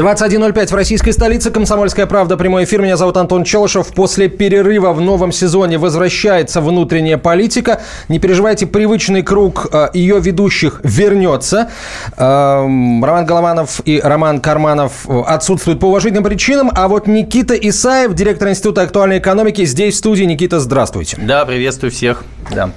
21.05 0.00 0.68
в 0.68 0.74
российской 0.74 1.10
столице. 1.10 1.50
Комсомольская 1.50 2.06
правда. 2.06 2.38
Прямой 2.38 2.64
эфир. 2.64 2.80
Меня 2.80 2.96
зовут 2.96 3.18
Антон 3.18 3.44
Челышев. 3.44 3.88
После 3.88 4.28
перерыва 4.28 4.94
в 4.94 5.00
новом 5.02 5.30
сезоне 5.30 5.76
возвращается 5.76 6.62
внутренняя 6.62 7.18
политика. 7.18 7.82
Не 8.08 8.18
переживайте, 8.18 8.66
привычный 8.66 9.22
круг 9.22 9.66
э, 9.70 9.88
ее 9.92 10.18
ведущих 10.18 10.80
вернется. 10.84 11.68
Э, 12.16 12.62
Роман 12.62 13.26
Голованов 13.26 13.82
и 13.84 14.00
Роман 14.02 14.40
Карманов 14.40 15.06
э, 15.06 15.20
отсутствуют 15.20 15.80
по 15.80 15.86
уважительным 15.86 16.24
причинам. 16.24 16.70
А 16.74 16.88
вот 16.88 17.06
Никита 17.06 17.52
Исаев, 17.52 18.14
директор 18.14 18.48
Института 18.48 18.80
актуальной 18.80 19.18
экономики, 19.18 19.66
здесь 19.66 19.96
в 19.96 19.98
студии. 19.98 20.24
Никита, 20.24 20.60
здравствуйте. 20.60 21.18
Да, 21.20 21.44
приветствую 21.44 21.90
всех. 21.90 22.24
Да. 22.50 22.70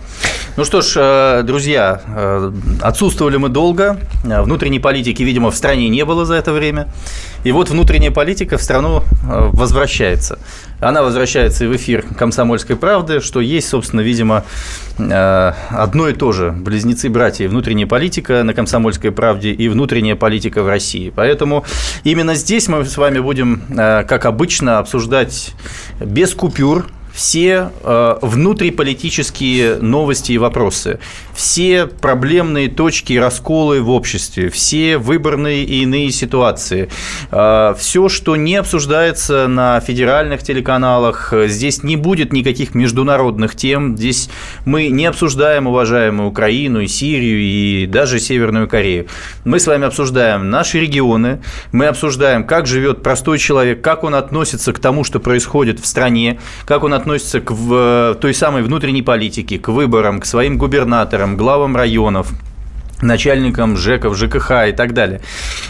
Ну 0.58 0.66
что 0.66 0.82
ж, 0.82 0.96
э, 0.98 1.44
друзья, 1.44 2.02
отсутствовали 2.82 3.38
мы 3.38 3.48
долго. 3.48 3.98
Внутренней 4.26 4.80
политики, 4.80 5.24
видимо, 5.24 5.52
в 5.52 5.56
стране 5.56 5.88
не 5.88 6.04
было 6.04 6.26
за 6.26 6.34
это 6.34 6.52
время. 6.52 6.90
И 7.44 7.52
вот 7.52 7.70
внутренняя 7.70 8.12
политика 8.12 8.58
в 8.58 8.62
страну 8.62 9.00
э, 9.00 9.50
возвращается. 9.52 10.40
Она 10.80 11.04
возвращается 11.04 11.66
и 11.66 11.68
в 11.68 11.76
эфир 11.76 12.06
«Комсомольской 12.18 12.76
правды», 12.76 13.20
что 13.20 13.40
есть, 13.40 13.70
собственно, 13.70 14.02
видимо, 14.02 14.44
одно 14.98 16.10
и 16.10 16.14
то 16.14 16.32
же. 16.32 16.52
Близнецы-братья. 16.52 17.48
Внутренняя 17.48 17.88
политика 17.88 18.44
на 18.44 18.54
«Комсомольской 18.54 19.12
правде» 19.12 19.52
и 19.52 19.70
внутренняя 19.70 20.16
политика 20.16 20.62
в 20.62 20.68
России. 20.68 21.12
Поэтому 21.16 21.64
именно 22.04 22.36
здесь 22.36 22.68
мы 22.68 22.84
с 22.84 22.98
вами 22.98 23.20
будем, 23.20 23.64
как 23.76 24.26
обычно, 24.26 24.80
обсуждать 24.80 25.54
без 26.02 26.34
купюр 26.34 26.88
все 27.14 27.72
э, 27.84 28.16
внутриполитические 28.22 29.78
новости 29.78 30.32
и 30.32 30.38
вопросы, 30.40 31.00
все 31.34 31.86
проблемные 31.86 32.70
точки 32.70 33.14
и 33.14 33.20
расколы 33.20 33.82
в 33.82 33.92
обществе, 33.92 34.50
все 34.50 34.98
выборные 34.98 35.64
и 35.64 35.84
иные 35.84 36.12
ситуации, 36.12 36.90
э, 37.32 37.76
все, 37.78 38.10
что 38.10 38.36
не 38.36 38.56
обсуждается 38.56 39.48
на 39.48 39.80
федеральных 39.80 40.42
телеканалах, 40.42 41.34
здесь 41.46 41.84
не 41.84 41.98
будет 41.98 42.34
никаких 42.34 42.74
международных 42.74 43.56
тем, 43.56 43.96
здесь 43.96 44.30
мы 44.66 44.88
не 44.88 45.06
обсуждаем 45.06 45.68
уважаемую 45.68 46.30
Украину 46.30 46.82
и 46.82 46.88
Сирию 46.88 47.40
и 47.40 47.86
даже 47.86 48.20
Северную 48.20 48.68
Корею. 48.68 49.06
Мы 49.46 49.60
с 49.60 49.68
вами 49.68 49.86
обсуждаем 49.86 50.50
наши 50.50 50.80
регионы, 50.80 51.44
мы 51.72 51.86
обсуждаем, 51.86 52.44
как 52.44 52.66
живет 52.66 53.04
простой 53.04 53.38
человек, 53.38 53.82
как 53.82 54.04
он 54.04 54.16
относится 54.16 54.74
к 54.74 54.80
тому, 54.80 55.04
что 55.04 55.20
происходит 55.20 55.80
в 55.80 55.86
стране, 55.86 56.40
как 56.66 56.84
он 56.84 56.94
относится 56.94 57.03
относится 57.04 57.42
к 57.42 57.52
в, 57.52 58.18
той 58.22 58.34
самой 58.34 58.64
внутренней 58.64 59.02
политике, 59.02 59.60
к 59.60 59.68
выборам, 59.68 60.22
к 60.22 60.26
своим 60.26 60.58
губернаторам, 60.58 61.36
главам 61.36 61.76
районов, 61.76 62.32
начальникам 63.04 63.78
ЖЭКов, 63.78 64.18
ЖКХ 64.18 64.70
и 64.70 64.72
так 64.72 64.94
далее. 64.94 65.22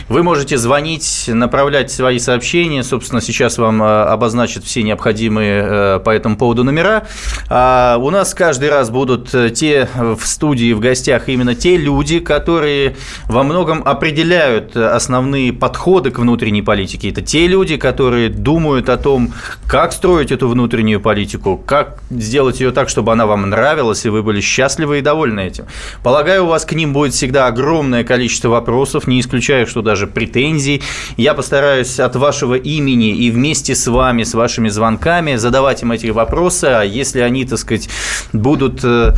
Вы 0.10 0.24
можете 0.24 0.58
звонить, 0.58 1.26
направлять 1.28 1.92
свои 1.92 2.20
сообщения. 2.20 2.84
Собственно, 2.84 3.22
сейчас 3.22 3.58
вам 3.58 3.82
э, 3.82 4.04
обозначат 4.04 4.64
все 4.64 4.84
необходимые 4.84 5.64
э, 5.66 6.00
по 6.00 6.10
этому 6.10 6.38
поводу 6.38 6.64
номера. 6.64 7.08
А 7.50 7.98
у 8.00 8.10
нас 8.10 8.34
каждый 8.34 8.70
раз 8.70 8.90
будут 8.90 9.34
э, 9.34 9.50
те 9.50 9.90
в 9.96 10.26
студии, 10.26 10.74
в 10.74 10.80
гостях 10.80 11.30
именно 11.30 11.56
те 11.56 11.78
люди, 11.78 12.20
которые 12.20 12.96
во 13.26 13.44
многом 13.44 13.82
определяют 13.86 14.76
основные 14.76 15.54
подходы 15.54 16.12
к 16.12 16.20
внутренней 16.20 16.62
политике. 16.62 17.10
Это 17.10 17.22
те 17.22 17.48
люди, 17.48 17.78
которые 17.78 18.30
думают 18.30 18.90
о 18.90 18.98
том, 18.98 19.34
как 19.68 19.92
строить 19.94 20.32
эту 20.32 20.48
внутреннюю 20.48 21.02
политику, 21.02 21.58
как 21.58 22.02
сделать 22.10 22.60
ее 22.60 22.72
так, 22.72 22.90
чтобы 22.90 23.12
она 23.12 23.26
вам 23.26 23.50
нравилась, 23.50 24.06
и 24.06 24.10
вы 24.10 24.24
были 24.24 24.42
счастливы 24.42 25.00
и 25.00 25.02
довольны 25.02 25.42
этим. 25.42 25.66
Полагаю, 26.04 26.46
у 26.46 26.48
вас 26.48 26.66
к 26.66 26.74
ним 26.74 26.94
будет 26.94 27.14
всегда 27.24 27.48
огромное 27.48 28.04
количество 28.04 28.50
вопросов, 28.50 29.08
не 29.08 29.22
исключаю, 29.22 29.66
что 29.66 29.82
даже 29.82 30.08
претензий. 30.08 30.82
Я 31.16 31.34
постараюсь 31.34 31.98
от 32.02 32.18
вашего 32.18 32.56
имени 32.56 33.16
и 33.16 33.32
вместе 33.32 33.76
с 33.76 33.88
вами, 33.88 34.24
с 34.24 34.34
вашими 34.34 34.68
звонками 34.68 35.38
задавать 35.38 35.84
им 35.84 35.94
эти 35.94 36.08
вопросы, 36.08 36.66
а 36.66 36.82
если 36.82 37.22
они, 37.22 37.46
так 37.46 37.60
сказать, 37.60 37.88
будут 38.34 38.82
э, 38.84 39.16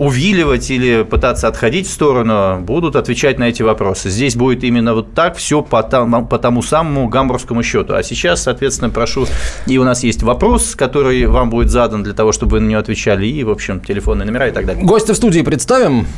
увиливать 0.00 0.68
или 0.68 1.04
пытаться 1.04 1.46
отходить 1.46 1.86
в 1.86 1.92
сторону, 1.92 2.58
будут 2.58 2.96
отвечать 2.96 3.38
на 3.38 3.44
эти 3.44 3.62
вопросы. 3.62 4.10
Здесь 4.10 4.34
будет 4.34 4.64
именно 4.64 4.92
вот 4.92 5.14
так 5.14 5.36
все 5.36 5.62
по 5.62 5.84
тому, 5.84 6.26
по 6.26 6.40
тому 6.40 6.60
самому 6.60 7.06
гамбургскому 7.06 7.62
счету. 7.62 7.94
А 7.94 8.02
сейчас, 8.02 8.42
соответственно, 8.42 8.90
прошу, 8.90 9.28
и 9.68 9.78
у 9.78 9.84
нас 9.84 10.02
есть 10.02 10.24
вопрос, 10.24 10.74
который 10.74 11.26
вам 11.26 11.50
будет 11.50 11.70
задан 11.70 12.02
для 12.02 12.14
того, 12.14 12.32
чтобы 12.32 12.54
вы 12.54 12.60
на 12.62 12.66
него 12.66 12.80
отвечали, 12.80 13.28
и, 13.28 13.44
в 13.44 13.50
общем, 13.50 13.78
телефонные 13.78 14.26
номера 14.26 14.48
и 14.48 14.50
так 14.50 14.66
далее. 14.66 14.84
Гостя 14.84 15.14
в 15.14 15.16
студии 15.16 15.42
представим. 15.42 16.08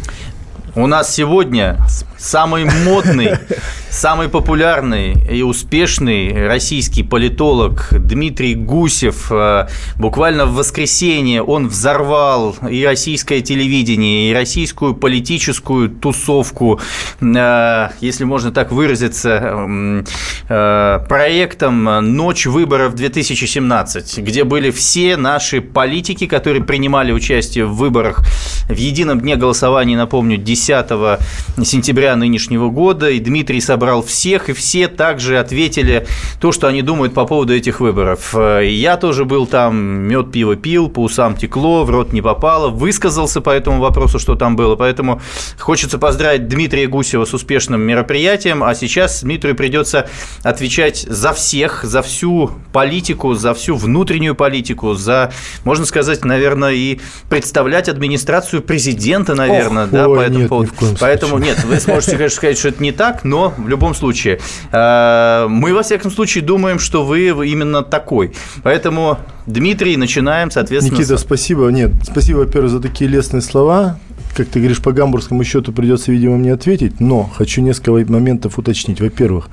У 0.76 0.86
нас 0.86 1.14
сегодня 1.14 1.78
самый 2.18 2.66
модный, 2.66 3.30
самый 3.90 4.28
популярный 4.28 5.14
и 5.26 5.40
успешный 5.40 6.46
российский 6.46 7.02
политолог 7.02 7.88
Дмитрий 7.92 8.54
Гусев. 8.54 9.32
Э, 9.32 9.68
буквально 9.96 10.44
в 10.44 10.54
воскресенье 10.54 11.42
он 11.42 11.68
взорвал 11.68 12.56
и 12.70 12.84
российское 12.84 13.40
телевидение, 13.40 14.30
и 14.30 14.34
российскую 14.34 14.94
политическую 14.94 15.88
тусовку, 15.88 16.78
э, 17.22 17.88
если 18.02 18.24
можно 18.24 18.52
так 18.52 18.70
выразиться, 18.70 19.66
э, 20.46 21.00
проектом 21.08 21.84
«Ночь 22.14 22.44
выборов 22.44 22.94
2017», 22.94 24.20
где 24.20 24.44
были 24.44 24.70
все 24.70 25.16
наши 25.16 25.62
политики, 25.62 26.26
которые 26.26 26.62
принимали 26.62 27.12
участие 27.12 27.64
в 27.64 27.76
выборах 27.76 28.26
в 28.68 28.76
едином 28.76 29.22
дне 29.22 29.36
голосования, 29.36 29.96
напомню, 29.96 30.36
10 30.36 30.65
10 30.66 31.66
сентября 31.66 32.16
нынешнего 32.16 32.68
года, 32.70 33.08
и 33.10 33.20
Дмитрий 33.20 33.60
собрал 33.60 34.02
всех, 34.02 34.48
и 34.48 34.52
все 34.52 34.88
также 34.88 35.38
ответили 35.38 36.06
то, 36.40 36.52
что 36.52 36.66
они 36.66 36.82
думают 36.82 37.14
по 37.14 37.24
поводу 37.24 37.54
этих 37.54 37.80
выборов. 37.80 38.34
И 38.34 38.72
я 38.72 38.96
тоже 38.96 39.24
был 39.24 39.46
там, 39.46 39.76
мед, 39.76 40.32
пиво 40.32 40.56
пил, 40.56 40.88
по 40.88 41.04
усам 41.04 41.36
текло, 41.36 41.84
в 41.84 41.90
рот 41.90 42.12
не 42.12 42.22
попало, 42.22 42.68
высказался 42.68 43.40
по 43.40 43.50
этому 43.50 43.80
вопросу, 43.80 44.18
что 44.18 44.34
там 44.34 44.56
было, 44.56 44.76
поэтому 44.76 45.20
хочется 45.58 45.98
поздравить 45.98 46.48
Дмитрия 46.48 46.86
Гусева 46.86 47.24
с 47.24 47.34
успешным 47.34 47.80
мероприятием, 47.82 48.64
а 48.64 48.74
сейчас 48.74 49.22
Дмитрию 49.22 49.54
придется 49.54 50.08
отвечать 50.42 51.06
за 51.08 51.32
всех, 51.32 51.84
за 51.84 52.02
всю 52.02 52.50
политику, 52.72 53.34
за 53.34 53.54
всю 53.54 53.76
внутреннюю 53.76 54.34
политику, 54.34 54.94
за, 54.94 55.32
можно 55.64 55.84
сказать, 55.84 56.24
наверное, 56.24 56.72
и 56.72 56.98
представлять 57.28 57.88
администрацию 57.88 58.62
президента, 58.62 59.34
наверное, 59.34 59.84
Ох, 59.84 59.90
да, 59.90 60.08
ой, 60.08 60.16
по 60.16 60.20
этому 60.20 60.38
нет, 60.40 60.48
поводу. 60.64 60.92
Ни 60.92 60.98
Поэтому 60.98 61.36
случае. 61.36 61.54
нет, 61.54 61.64
вы 61.64 61.80
сможете, 61.80 62.12
конечно, 62.12 62.36
сказать, 62.36 62.58
что 62.58 62.68
это 62.68 62.82
не 62.82 62.92
так, 62.92 63.24
но 63.24 63.52
в 63.56 63.68
любом 63.68 63.94
случае 63.94 64.40
э, 64.72 65.46
мы 65.48 65.74
во 65.74 65.82
всяком 65.82 66.10
случае 66.10 66.44
думаем, 66.44 66.78
что 66.78 67.04
вы 67.04 67.28
именно 67.28 67.82
такой. 67.82 68.32
Поэтому 68.62 69.18
Дмитрий, 69.46 69.96
начинаем, 69.96 70.50
соответственно. 70.50 70.98
Никита, 70.98 71.16
спасибо. 71.18 71.68
Нет, 71.68 71.92
спасибо, 72.02 72.38
во-первых, 72.38 72.70
за 72.70 72.80
такие 72.80 73.08
лестные 73.08 73.42
слова. 73.42 73.98
Как 74.36 74.48
ты 74.48 74.58
говоришь, 74.58 74.82
по 74.82 74.92
гамбургскому 74.92 75.44
счету 75.44 75.72
придется, 75.72 76.12
видимо, 76.12 76.36
мне 76.36 76.52
ответить, 76.52 77.00
но 77.00 77.22
хочу 77.22 77.62
несколько 77.62 77.92
моментов 77.92 78.58
уточнить. 78.58 79.00
Во-первых, 79.00 79.48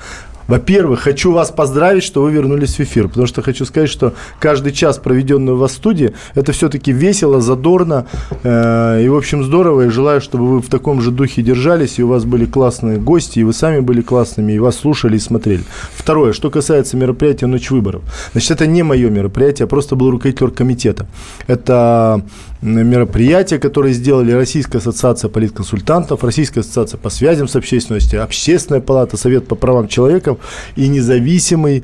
во-первых, 0.48 1.02
хочу 1.02 1.32
вас 1.32 1.52
поздравить, 1.52 2.04
что 2.04 2.22
вы 2.22 2.32
вернулись 2.32 2.76
в 2.76 2.80
эфир, 2.82 3.08
потому 3.08 3.28
что 3.28 3.42
хочу 3.42 3.66
сказать, 3.66 3.90
что 3.90 4.14
каждый 4.40 4.72
час, 4.72 4.98
проведенный 4.98 5.54
у 5.54 5.58
вас 5.58 5.72
в 5.72 5.76
студии, 5.76 6.14
это 6.36 6.52
все-таки 6.52 6.92
весело, 6.92 7.42
задорно 7.42 8.06
э, 8.44 9.04
и, 9.04 9.10
в 9.10 9.16
общем, 9.16 9.44
здорово. 9.44 9.86
И 9.86 9.90
желаю, 9.90 10.22
чтобы 10.22 10.48
вы 10.48 10.62
в 10.62 10.70
таком 10.70 11.02
же 11.02 11.12
духе 11.12 11.42
держались, 11.42 12.00
и 12.00 12.04
у 12.04 12.08
вас 12.08 12.26
были 12.26 12.46
классные 12.46 12.98
гости, 12.98 13.40
и 13.40 13.44
вы 13.44 13.54
сами 13.54 13.80
были 13.80 14.02
классными, 14.02 14.54
и 14.54 14.60
вас 14.60 14.78
слушали 14.78 15.16
и 15.16 15.20
смотрели. 15.20 15.64
Второе, 15.96 16.34
что 16.34 16.50
касается 16.50 16.98
мероприятия 16.98 17.48
«Ночь 17.48 17.72
выборов». 17.72 18.04
Значит, 18.32 18.52
это 18.52 18.68
не 18.68 18.84
мое 18.84 19.10
мероприятие, 19.10 19.64
я 19.64 19.68
просто 19.68 19.96
был 19.96 20.12
руководитель 20.12 20.52
комитета. 20.52 21.08
Это 21.48 22.24
мероприятия, 22.64 23.60
которые 23.60 23.94
сделали 23.94 24.32
Российская 24.32 24.78
ассоциация 24.78 25.30
политконсультантов, 25.30 26.24
Российская 26.24 26.62
ассоциация 26.62 26.98
по 26.98 27.10
связям 27.10 27.48
с 27.48 27.56
общественностью, 27.56 28.24
Общественная 28.24 28.82
палата, 28.82 29.18
Совет 29.18 29.48
по 29.48 29.56
правам 29.56 29.88
человека 29.88 30.38
и 30.76 30.88
независимый 30.88 31.84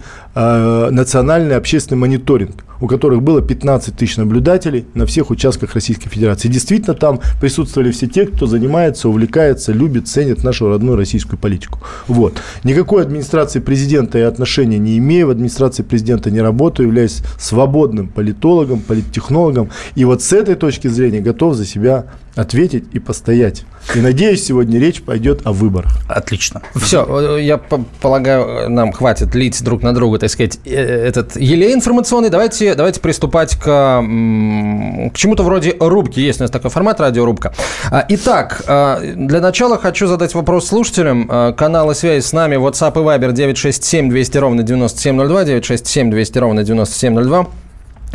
национальный 0.92 1.56
общественный 1.56 1.98
мониторинг 1.98 2.64
у 2.82 2.88
которых 2.88 3.22
было 3.22 3.42
15 3.42 3.96
тысяч 3.96 4.18
наблюдателей 4.18 4.86
на 4.94 5.06
всех 5.06 5.30
участках 5.30 5.74
Российской 5.74 6.10
Федерации. 6.10 6.48
действительно, 6.48 6.94
там 6.94 7.20
присутствовали 7.40 7.92
все 7.92 8.08
те, 8.08 8.26
кто 8.26 8.46
занимается, 8.46 9.10
увлекается, 9.10 9.72
любит, 9.72 10.08
ценит 10.08 10.44
нашу 10.44 10.70
родную 10.70 10.98
российскую 10.98 11.40
политику. 11.40 11.80
Вот. 12.08 12.42
Никакой 12.64 13.04
администрации 13.04 13.60
президента 13.60 14.18
я 14.18 14.28
отношения 14.28 14.78
не 14.78 14.98
имею, 14.98 15.28
в 15.28 15.32
администрации 15.32 15.84
президента 15.84 16.32
не 16.32 16.42
работаю, 16.42 16.88
являюсь 16.88 17.22
свободным 17.38 18.08
политологом, 18.08 18.80
политтехнологом. 18.80 19.70
И 19.96 20.06
вот 20.06 20.22
с 20.22 20.34
этой 20.34 20.56
точки 20.56 20.88
зрения 20.88 21.20
готов 21.20 21.56
за 21.56 21.66
себя 21.66 22.06
ответить 22.36 22.86
и 22.94 23.00
постоять. 23.00 23.66
И 23.96 24.00
надеюсь, 24.00 24.46
сегодня 24.46 24.80
речь 24.80 25.02
пойдет 25.02 25.42
о 25.46 25.52
выборах. 25.52 25.92
Отлично. 26.08 26.62
Все, 26.76 27.38
я 27.38 27.58
полагаю, 27.58 28.70
нам 28.70 28.92
хватит 28.92 29.34
лить 29.34 29.64
друг 29.64 29.82
на 29.82 29.94
друга, 29.94 30.20
так 30.20 30.30
сказать, 30.30 30.60
э, 30.66 30.72
этот 30.72 31.36
елей 31.38 31.74
информационный. 31.74 32.30
Давайте, 32.30 32.76
давайте 32.76 33.00
приступать 33.00 33.56
к, 33.56 33.64
к 33.64 35.18
чему-то 35.18 35.44
вроде 35.44 35.76
рубки. 35.80 36.20
Есть 36.20 36.40
у 36.40 36.44
нас 36.44 36.52
такой 36.52 36.70
формат 36.70 37.00
радиорубка. 37.00 37.54
А, 37.90 38.06
итак, 38.10 38.64
а, 38.68 39.00
для 39.00 39.42
начала 39.42 39.78
хочу 39.78 40.08
задать 40.08 40.36
вопрос 40.36 40.68
слушателям. 40.68 41.28
А, 41.30 41.54
каналы 41.54 41.96
связи 41.96 42.24
с 42.24 42.34
нами 42.34 42.56
WhatsApp 42.56 42.94
и 42.94 43.04
Viber 43.04 43.32
967 43.32 44.10
200 44.10 44.38
ровно 44.38 44.64
9702, 44.64 45.46
967 45.46 46.12
200 46.12 46.38
ровно 46.38 46.64
9702. 46.64 47.48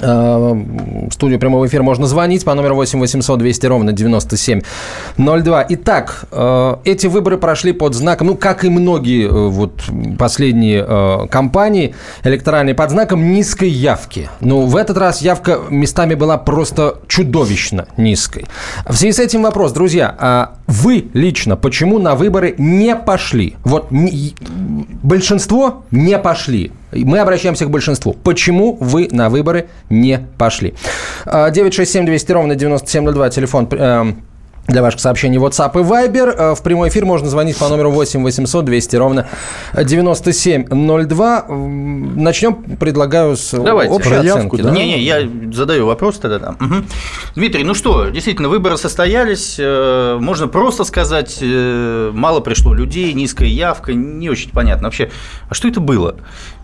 Э, 0.01 0.63
студию 1.11 1.39
прямого 1.39 1.67
эфира 1.67 1.83
можно 1.83 2.07
звонить 2.07 2.45
по 2.45 2.55
номеру 2.55 2.75
8 2.75 2.99
800 2.99 3.39
200 3.39 3.67
ровно 3.67 3.93
9702. 3.93 5.67
Итак, 5.69 6.27
э, 6.31 6.77
эти 6.85 7.07
выборы 7.07 7.39
прошли 7.39 7.73
под 7.73 7.95
знаком, 7.95 8.29
ну, 8.29 8.37
как 8.37 8.65
и 8.65 8.69
многие 8.69 9.27
э, 9.27 9.49
вот 9.49 9.83
последние 10.19 10.85
кампании 11.29 11.95
электоральные, 12.25 12.75
под 12.75 12.91
знаком 12.91 13.33
низкой 13.33 13.69
явки. 13.69 14.29
Ну, 14.41 14.63
в 14.63 14.77
этот 14.77 14.99
раз 14.99 15.23
явка 15.23 15.61
местами 15.71 16.15
была 16.15 16.39
просто 16.39 16.99
чудовищно 17.07 17.87
низкой. 17.97 18.47
В 18.87 18.95
связи 18.95 19.13
с 19.13 19.19
этим 19.19 19.43
вопрос, 19.43 19.73
друзья, 19.73 20.15
а 20.19 20.55
вы 20.67 21.07
лично 21.13 21.57
почему 21.57 21.99
на 21.99 22.15
выборы 22.15 22.55
не 22.59 22.97
пошли? 22.97 23.57
Вот 23.65 23.89
большинство 25.03 25.85
не 25.91 26.19
пошли. 26.19 26.73
Мы 26.95 27.19
обращаемся 27.19 27.65
к 27.67 27.71
большинству. 27.71 28.15
Почему 28.15 28.77
вы 28.81 29.09
на 29.11 29.29
выборы 29.29 29.69
не 29.91 30.27
пошли? 30.39 30.75
967 31.25 32.07
200 32.07 32.33
ровно 32.33 32.55
9702, 32.55 33.31
телефон 33.31 33.69
эм, 33.73 34.23
для 34.67 34.83
ваших 34.83 35.01
сообщений 35.01 35.39
WhatsApp 35.39 35.73
и 35.75 35.85
Viber. 35.85 36.35
Э, 36.37 36.55
в 36.55 36.63
прямой 36.63 36.89
эфир 36.89 37.05
можно 37.05 37.29
звонить 37.29 37.57
по 37.57 37.69
номеру 37.69 37.91
8 37.91 38.23
800 38.23 38.65
200 38.65 38.97
ровно 38.97 39.29
9702. 39.75 41.45
Начнем, 41.49 42.55
предлагаю, 42.55 43.37
с 43.37 43.51
Давайте. 43.51 43.93
общей 43.93 44.15
оценки. 44.15 44.63
Да? 44.63 44.71
Не-не, 44.71 45.01
я 45.03 45.29
задаю 45.53 45.87
вопрос 45.87 46.19
тогда. 46.19 46.39
Да. 46.39 46.55
Угу. 46.65 46.75
Дмитрий, 47.37 47.65
ну 47.65 47.75
что, 47.75 48.09
действительно, 48.09 48.49
выборы 48.49 48.79
состоялись. 48.79 49.57
Э, 49.59 50.17
можно 50.21 50.49
просто 50.49 50.85
сказать, 50.85 51.39
э, 51.43 52.11
мало 52.15 52.41
пришло 52.41 52.73
людей, 52.73 53.13
низкая 53.13 53.49
явка, 53.49 53.93
не 53.93 54.31
очень 54.31 54.51
понятно. 54.51 54.85
Вообще, 54.85 55.11
а 55.49 55.55
что 55.55 55.69
это 55.69 55.81
было? 55.81 56.17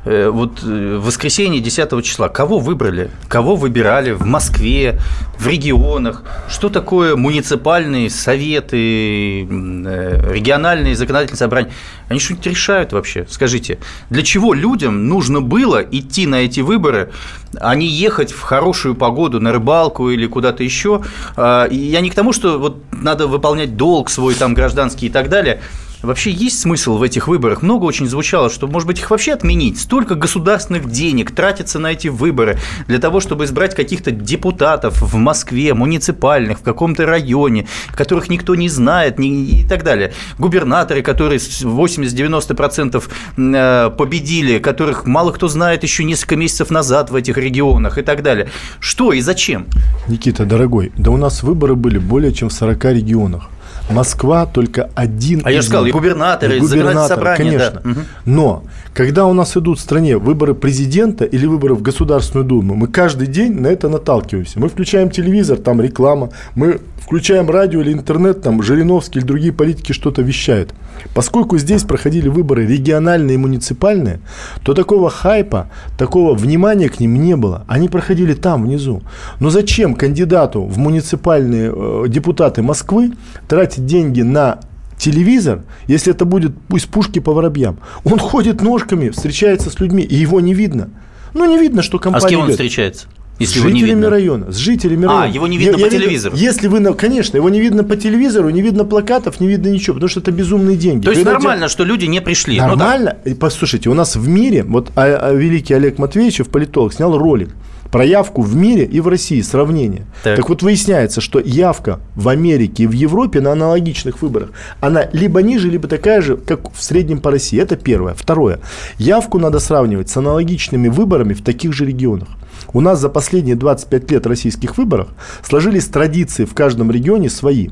Э, 0.06 0.30
вот 0.30 0.62
э, 0.62 0.96
в 0.96 1.04
воскресенье 1.04 1.60
10 1.60 2.02
числа. 2.02 2.30
Кого 2.30 2.58
выбрали, 2.58 3.10
кого 3.28 3.54
выбирали 3.54 4.12
в 4.12 4.24
Москве, 4.24 4.98
в 5.38 5.46
регионах, 5.46 6.22
что 6.48 6.70
такое 6.70 7.16
муниципальные 7.16 8.08
советы, 8.08 9.42
э, 9.42 10.32
региональные 10.32 10.96
законодательные 10.96 11.38
собрания, 11.38 11.70
они 12.08 12.18
что-нибудь 12.18 12.46
решают 12.46 12.92
вообще, 12.92 13.26
скажите, 13.28 13.78
для 14.08 14.22
чего 14.22 14.54
людям 14.54 15.06
нужно 15.06 15.42
было 15.42 15.82
идти 15.82 16.26
на 16.26 16.36
эти 16.36 16.60
выборы, 16.60 17.12
а 17.60 17.74
не 17.74 17.86
ехать 17.86 18.32
в 18.32 18.40
хорошую 18.40 18.94
погоду 18.94 19.38
на 19.38 19.52
рыбалку 19.52 20.08
или 20.08 20.26
куда-то 20.26 20.62
еще, 20.62 21.02
а, 21.36 21.68
я 21.70 22.00
не 22.00 22.08
к 22.08 22.14
тому, 22.14 22.32
что 22.32 22.58
вот 22.58 22.78
надо 22.90 23.26
выполнять 23.26 23.76
долг 23.76 24.08
свой 24.08 24.34
там 24.34 24.54
гражданский 24.54 25.06
и 25.06 25.10
так 25.10 25.28
далее, 25.28 25.60
Вообще 26.02 26.30
есть 26.30 26.60
смысл 26.60 26.96
в 26.96 27.02
этих 27.02 27.28
выборах? 27.28 27.62
Много 27.62 27.84
очень 27.84 28.06
звучало, 28.06 28.48
что, 28.48 28.66
может 28.66 28.86
быть, 28.86 28.98
их 28.98 29.10
вообще 29.10 29.32
отменить. 29.32 29.78
Столько 29.78 30.14
государственных 30.14 30.90
денег 30.90 31.30
тратится 31.32 31.78
на 31.78 31.92
эти 31.92 32.08
выборы 32.08 32.58
для 32.86 32.98
того, 32.98 33.20
чтобы 33.20 33.44
избрать 33.44 33.74
каких-то 33.74 34.10
депутатов 34.10 35.02
в 35.02 35.16
Москве, 35.16 35.74
муниципальных, 35.74 36.60
в 36.60 36.62
каком-то 36.62 37.04
районе, 37.04 37.66
которых 37.94 38.30
никто 38.30 38.54
не 38.54 38.68
знает 38.68 39.20
и 39.20 39.66
так 39.68 39.84
далее. 39.84 40.12
Губернаторы, 40.38 41.02
которые 41.02 41.38
80-90% 41.38 43.02
э, 43.36 43.90
победили, 43.90 44.58
которых 44.58 45.06
мало 45.06 45.32
кто 45.32 45.48
знает 45.48 45.82
еще 45.82 46.04
несколько 46.04 46.36
месяцев 46.36 46.70
назад 46.70 47.10
в 47.10 47.14
этих 47.14 47.36
регионах 47.36 47.98
и 47.98 48.02
так 48.02 48.22
далее. 48.22 48.48
Что 48.78 49.12
и 49.12 49.20
зачем? 49.20 49.66
Никита, 50.08 50.46
дорогой, 50.46 50.92
да 50.96 51.10
у 51.10 51.16
нас 51.18 51.42
выборы 51.42 51.74
были 51.74 51.98
более 51.98 52.32
чем 52.32 52.48
в 52.48 52.52
40 52.52 52.84
регионах. 52.86 53.50
Москва 53.90 54.46
только 54.46 54.90
один. 54.94 55.42
А 55.44 55.50
я 55.50 55.60
же 55.60 55.68
сказал, 55.68 55.86
губернаторы, 55.86 56.60
губернатор, 56.60 57.16
собрание, 57.16 57.58
конечно. 57.58 57.80
Да. 57.84 58.00
Но 58.24 58.64
когда 58.94 59.26
у 59.26 59.32
нас 59.32 59.56
идут 59.56 59.78
в 59.78 59.82
стране 59.82 60.16
выборы 60.16 60.54
президента 60.54 61.24
или 61.24 61.46
выборы 61.46 61.74
в 61.74 61.82
Государственную 61.82 62.46
Думу, 62.46 62.74
мы 62.74 62.88
каждый 62.88 63.26
день 63.26 63.60
на 63.60 63.68
это 63.68 63.88
наталкиваемся. 63.88 64.60
Мы 64.60 64.68
включаем 64.68 65.10
телевизор, 65.10 65.58
там 65.58 65.80
реклама, 65.80 66.30
мы 66.54 66.80
включаем 67.00 67.50
радио 67.50 67.80
или 67.80 67.92
интернет, 67.92 68.42
там 68.42 68.62
Жириновский 68.62 69.18
или 69.18 69.26
другие 69.26 69.52
политики 69.52 69.92
что-то 69.92 70.22
вещают. 70.22 70.72
Поскольку 71.14 71.58
здесь 71.58 71.82
проходили 71.82 72.28
выборы 72.28 72.66
региональные 72.66 73.34
и 73.34 73.38
муниципальные, 73.38 74.20
то 74.62 74.74
такого 74.74 75.10
хайпа, 75.10 75.70
такого 75.98 76.34
внимания 76.34 76.88
к 76.88 77.00
ним 77.00 77.14
не 77.14 77.36
было. 77.36 77.64
Они 77.68 77.88
проходили 77.88 78.34
там, 78.34 78.64
внизу. 78.64 79.02
Но 79.38 79.50
зачем 79.50 79.94
кандидату 79.94 80.62
в 80.62 80.78
муниципальные 80.78 81.72
э, 81.74 82.04
депутаты 82.08 82.62
Москвы 82.62 83.12
тратить 83.48 83.86
деньги 83.86 84.22
на 84.22 84.60
телевизор, 84.98 85.62
если 85.86 86.12
это 86.12 86.24
будет 86.24 86.52
из 86.72 86.84
пушки 86.84 87.18
по 87.18 87.32
воробьям? 87.32 87.78
Он 88.04 88.18
ходит 88.18 88.62
ножками, 88.62 89.08
встречается 89.10 89.70
с 89.70 89.80
людьми, 89.80 90.02
и 90.02 90.14
его 90.14 90.40
не 90.40 90.54
видно. 90.54 90.90
Ну, 91.34 91.46
не 91.46 91.58
видно, 91.58 91.82
что 91.82 91.98
компания... 91.98 92.24
А 92.24 92.28
с 92.28 92.30
кем 92.30 92.40
он 92.40 92.46
идет. 92.46 92.56
встречается? 92.56 93.06
Если 93.40 93.58
с 93.58 93.62
жителями 93.62 93.86
видно. 93.86 94.10
района, 94.10 94.52
с 94.52 94.56
жителями 94.56 95.04
а, 95.06 95.08
района. 95.08 95.24
А, 95.24 95.28
его 95.28 95.46
не 95.46 95.56
видно 95.56 95.76
я, 95.76 95.78
по 95.78 95.84
я 95.84 95.90
телевизору. 95.90 96.36
Видно, 96.36 96.46
если 96.46 96.68
вы, 96.68 96.94
конечно, 96.94 97.36
его 97.38 97.48
не 97.48 97.60
видно 97.60 97.84
по 97.84 97.96
телевизору, 97.96 98.50
не 98.50 98.60
видно 98.60 98.84
плакатов, 98.84 99.40
не 99.40 99.48
видно 99.48 99.68
ничего, 99.68 99.94
потому 99.94 100.10
что 100.10 100.20
это 100.20 100.30
безумные 100.30 100.76
деньги. 100.76 101.04
То 101.04 101.10
есть 101.10 101.22
Когда 101.22 101.38
нормально, 101.38 101.68
что 101.68 101.84
люди 101.84 102.04
не 102.04 102.20
пришли. 102.20 102.58
Нормально. 102.58 103.16
Ну, 103.24 103.30
да. 103.30 103.36
Послушайте, 103.40 103.88
у 103.88 103.94
нас 103.94 104.14
в 104.14 104.28
мире, 104.28 104.62
вот 104.62 104.92
а, 104.94 105.04
а, 105.04 105.32
великий 105.32 105.74
Олег 105.74 105.98
Матвеевич, 105.98 106.42
политолог, 106.46 106.92
снял 106.92 107.16
ролик 107.16 107.50
про 107.90 108.04
явку 108.04 108.42
в 108.42 108.54
мире 108.54 108.84
и 108.84 109.00
в 109.00 109.08
России, 109.08 109.40
сравнение. 109.40 110.06
Так. 110.22 110.36
так 110.36 110.48
вот 110.48 110.62
выясняется, 110.62 111.20
что 111.20 111.40
явка 111.40 112.00
в 112.14 112.28
Америке 112.28 112.84
и 112.84 112.86
в 112.86 112.92
Европе 112.92 113.40
на 113.40 113.52
аналогичных 113.52 114.22
выборах, 114.22 114.50
она 114.80 115.08
либо 115.12 115.42
ниже, 115.42 115.68
либо 115.68 115.88
такая 115.88 116.20
же, 116.20 116.36
как 116.36 116.72
в 116.72 116.82
среднем 116.82 117.20
по 117.20 117.30
России. 117.30 117.60
Это 117.60 117.76
первое. 117.76 118.14
Второе. 118.14 118.60
Явку 118.98 119.38
надо 119.38 119.58
сравнивать 119.58 120.08
с 120.08 120.16
аналогичными 120.16 120.88
выборами 120.88 121.34
в 121.34 121.42
таких 121.42 121.72
же 121.72 121.84
регионах. 121.86 122.28
У 122.72 122.80
нас 122.80 123.00
за 123.00 123.08
последние 123.08 123.56
25 123.56 124.10
лет 124.10 124.26
российских 124.26 124.78
выборов 124.78 125.08
сложились 125.42 125.86
традиции 125.86 126.44
в 126.44 126.54
каждом 126.54 126.90
регионе 126.90 127.28
свои. 127.28 127.68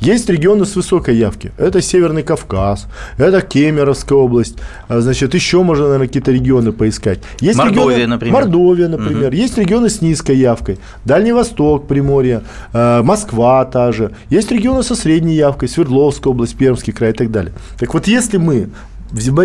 Есть 0.00 0.28
регионы 0.30 0.64
с 0.64 0.74
высокой 0.76 1.16
явки. 1.16 1.52
Это 1.58 1.82
Северный 1.82 2.22
Кавказ, 2.22 2.86
это 3.18 3.42
Кемеровская 3.42 4.18
область. 4.18 4.56
А, 4.88 5.00
значит, 5.00 5.34
еще 5.34 5.62
можно, 5.62 5.84
наверное, 5.84 6.06
какие-то 6.06 6.32
регионы 6.32 6.72
поискать. 6.72 7.20
Есть 7.40 7.58
Мордовия, 7.58 7.96
регионы, 7.96 8.06
например. 8.06 8.34
Мордовия, 8.34 8.88
например. 8.88 9.28
Угу. 9.28 9.36
Есть 9.36 9.58
регионы 9.58 9.90
с 9.90 10.00
низкой 10.00 10.36
явкой. 10.36 10.78
Дальний 11.04 11.32
Восток, 11.32 11.86
Приморье, 11.88 12.42
а, 12.72 13.02
Москва 13.02 13.64
та 13.64 13.92
же. 13.92 14.12
Есть 14.30 14.50
регионы 14.50 14.82
со 14.82 14.94
средней 14.94 15.34
явкой, 15.34 15.68
Свердловская 15.68 16.30
область, 16.30 16.56
Пермский 16.56 16.92
край 16.92 17.10
и 17.10 17.14
так 17.14 17.30
далее. 17.30 17.52
Так 17.78 17.92
вот, 17.94 18.06
если 18.06 18.38
мы 18.38 18.70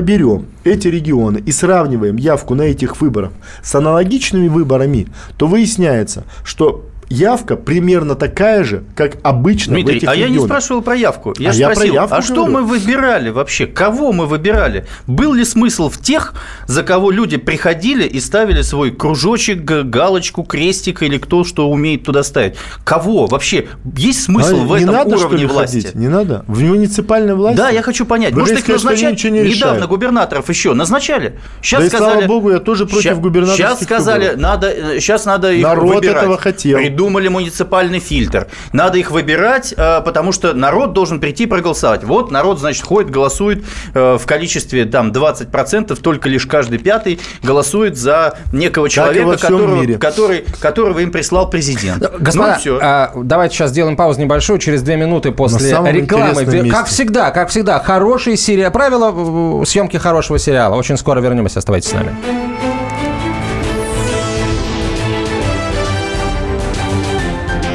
берем 0.02 0.48
эти 0.64 0.88
регионы 0.88 1.42
и 1.46 1.52
сравниваем 1.52 2.16
явку 2.16 2.56
на 2.56 2.64
этих 2.64 3.00
выборах. 3.02 3.32
С 3.64 3.76
аналогичными 3.76 4.48
выборами, 4.48 5.08
то 5.38 5.48
выясняется, 5.48 6.26
что 6.44 6.86
явка 7.12 7.56
примерно 7.56 8.16
такая 8.16 8.64
же, 8.64 8.84
как 8.96 9.18
обычно 9.24 9.76
Дмитрий, 9.76 9.94
в 9.94 9.98
этих 9.98 10.10
а 10.10 10.14
регионах. 10.14 10.34
я 10.34 10.40
не 10.40 10.46
спрашивал 10.46 10.82
про 10.82 10.96
явку. 10.96 11.34
Я 11.38 11.50
а 11.50 11.54
спросил, 11.54 11.84
я 11.84 11.90
про 11.90 11.94
явку 11.94 12.16
а 12.16 12.22
что 12.22 12.48
мы 12.48 12.64
выбирали 12.64 13.30
вообще? 13.30 13.68
Кого 13.68 14.12
мы 14.14 14.26
выбирали? 14.26 14.86
Был 15.08 15.34
ли 15.34 15.44
смысл 15.44 15.90
в 15.90 16.00
тех, 16.00 16.34
за 16.68 16.84
кого 16.84 17.12
люди 17.12 17.38
приходили 17.38 18.06
и 18.06 18.20
ставили 18.20 18.62
свой 18.62 18.92
кружочек, 18.92 19.64
галочку, 19.64 20.44
крестик 20.44 21.04
или 21.04 21.18
кто 21.18 21.44
что 21.44 21.70
умеет 21.70 22.04
туда 22.04 22.24
ставить? 22.24 22.56
Кого 22.84 23.28
вообще? 23.28 23.68
Есть 23.98 24.24
смысл 24.24 24.62
а 24.62 24.66
в 24.66 24.74
этом 24.74 24.94
надо, 24.94 25.18
уровне 25.18 25.46
власти? 25.46 25.82
Ходить? 25.82 25.96
Не 25.96 26.08
надо? 26.08 26.46
В 26.48 26.62
муниципальной 26.62 27.36
власти? 27.36 27.58
Да, 27.58 27.70
я 27.70 27.82
хочу 27.82 28.06
понять. 28.06 28.34
Вы 28.34 28.42
Может, 28.42 28.60
их 28.60 28.68
назначать? 28.68 29.24
Не 29.24 29.42
Недавно 29.42 29.88
губернаторов 29.88 30.48
еще 30.50 30.74
назначали. 30.74 31.40
Сейчас 31.62 31.84
да 31.84 31.90
сказали, 31.90 32.12
слава 32.12 32.28
богу, 32.28 32.52
я 32.52 32.60
тоже 32.60 32.86
против 32.86 33.04
сейчас, 33.04 33.20
губернаторских 33.20 33.66
Сейчас 33.66 33.84
сказали, 33.84 34.30
выборов. 34.30 34.42
надо, 34.42 35.00
сейчас 35.00 35.26
надо 35.26 35.52
их 35.52 35.64
Народ 35.64 35.96
выбирать. 35.96 36.18
этого 36.18 36.38
хотел 36.38 36.80
придумали 37.02 37.30
муниципальный 37.30 38.00
фильтр. 38.00 38.48
Надо 38.74 39.00
их 39.00 39.10
выбирать, 39.10 39.74
э, 39.76 40.02
потому 40.06 40.32
что 40.32 40.54
народ 40.54 40.94
должен 40.94 41.20
прийти 41.20 41.48
проголосовать. 41.48 42.04
Вот 42.04 42.30
народ, 42.30 42.60
значит, 42.60 42.84
ходит, 42.84 43.10
голосует 43.10 43.64
э, 43.96 44.18
в 44.20 44.26
количестве 44.28 44.86
там 44.86 45.12
20%, 45.12 46.00
только 46.00 46.30
лишь 46.30 46.46
каждый 46.46 46.78
пятый 46.78 47.20
голосует 47.42 47.98
за 47.98 48.38
некого 48.54 48.88
человека, 48.88 49.38
которого, 49.38 49.98
который, 49.98 50.46
которого 50.60 51.00
им 51.00 51.12
прислал 51.12 51.50
президент. 51.50 52.04
Господа, 52.20 52.54
ну, 52.54 52.60
все. 52.60 52.80
А, 52.80 53.12
давайте 53.16 53.56
сейчас 53.56 53.72
сделаем 53.72 53.98
паузу 53.98 54.22
небольшую, 54.22 54.60
через 54.60 54.84
две 54.84 54.96
минуты 54.96 55.32
после 55.32 55.72
рекламы. 55.72 56.70
Как 56.70 56.86
всегда, 56.86 57.32
как 57.32 57.50
всегда, 57.50 57.80
хорошие 57.80 58.38
серии, 58.38 58.70
правила 58.70 59.66
съемки 59.66 59.98
хорошего 59.98 60.38
сериала. 60.38 60.76
Очень 60.76 60.98
скоро 60.98 61.20
вернемся, 61.20 61.58
оставайтесь 61.58 61.90
с 61.90 61.94
нами. 61.94 62.41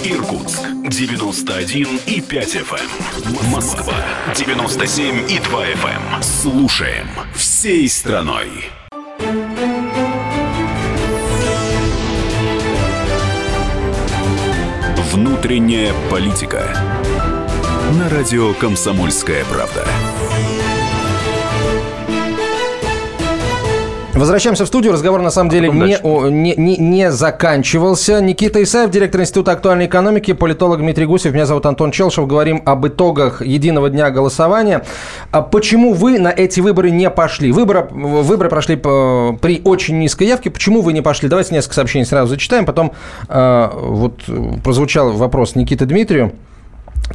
Эм. 0.00 0.12
Иркутск 0.12 0.60
91 0.84 2.00
и 2.06 2.20
5 2.20 2.56
FM. 2.56 2.80
Эм. 3.26 3.50
Москва 3.50 3.94
97 4.34 5.30
и 5.30 5.38
2 5.38 5.66
FM. 5.66 6.22
Слушаем 6.22 7.08
всей 7.34 7.88
страной. 7.88 8.48
Внутренняя 15.12 15.92
политика. 16.10 16.76
На 17.98 18.08
радио 18.08 18.54
«Комсомольская 18.54 19.44
правда». 19.46 19.84
Возвращаемся 24.18 24.64
в 24.64 24.66
студию. 24.66 24.92
Разговор 24.92 25.22
на 25.22 25.30
самом 25.30 25.48
деле 25.48 25.68
не, 25.68 25.96
о, 25.96 26.28
не, 26.28 26.54
не, 26.56 26.76
не 26.76 27.12
заканчивался. 27.12 28.20
Никита 28.20 28.60
Исаев, 28.60 28.90
директор 28.90 29.20
Института 29.20 29.52
актуальной 29.52 29.86
экономики, 29.86 30.32
политолог 30.32 30.80
Дмитрий 30.80 31.06
Гусев. 31.06 31.32
Меня 31.32 31.46
зовут 31.46 31.66
Антон 31.66 31.92
Челшев. 31.92 32.26
Говорим 32.26 32.60
об 32.64 32.84
итогах 32.86 33.42
единого 33.42 33.90
дня 33.90 34.10
голосования. 34.10 34.84
А 35.30 35.42
почему 35.42 35.92
вы 35.92 36.18
на 36.18 36.28
эти 36.28 36.58
выборы 36.60 36.90
не 36.90 37.08
пошли? 37.10 37.52
Выборы, 37.52 37.86
выборы 37.90 38.48
прошли 38.48 38.74
при 38.74 39.60
очень 39.62 40.00
низкой 40.00 40.26
явке. 40.26 40.50
Почему 40.50 40.80
вы 40.80 40.92
не 40.92 41.00
пошли? 41.00 41.28
Давайте 41.28 41.54
несколько 41.54 41.76
сообщений 41.76 42.04
сразу 42.04 42.30
зачитаем. 42.30 42.66
Потом 42.66 42.92
э, 43.28 43.70
вот 43.72 44.22
прозвучал 44.64 45.12
вопрос 45.12 45.54
Никиты 45.54 45.86
Дмитрию. 45.86 46.32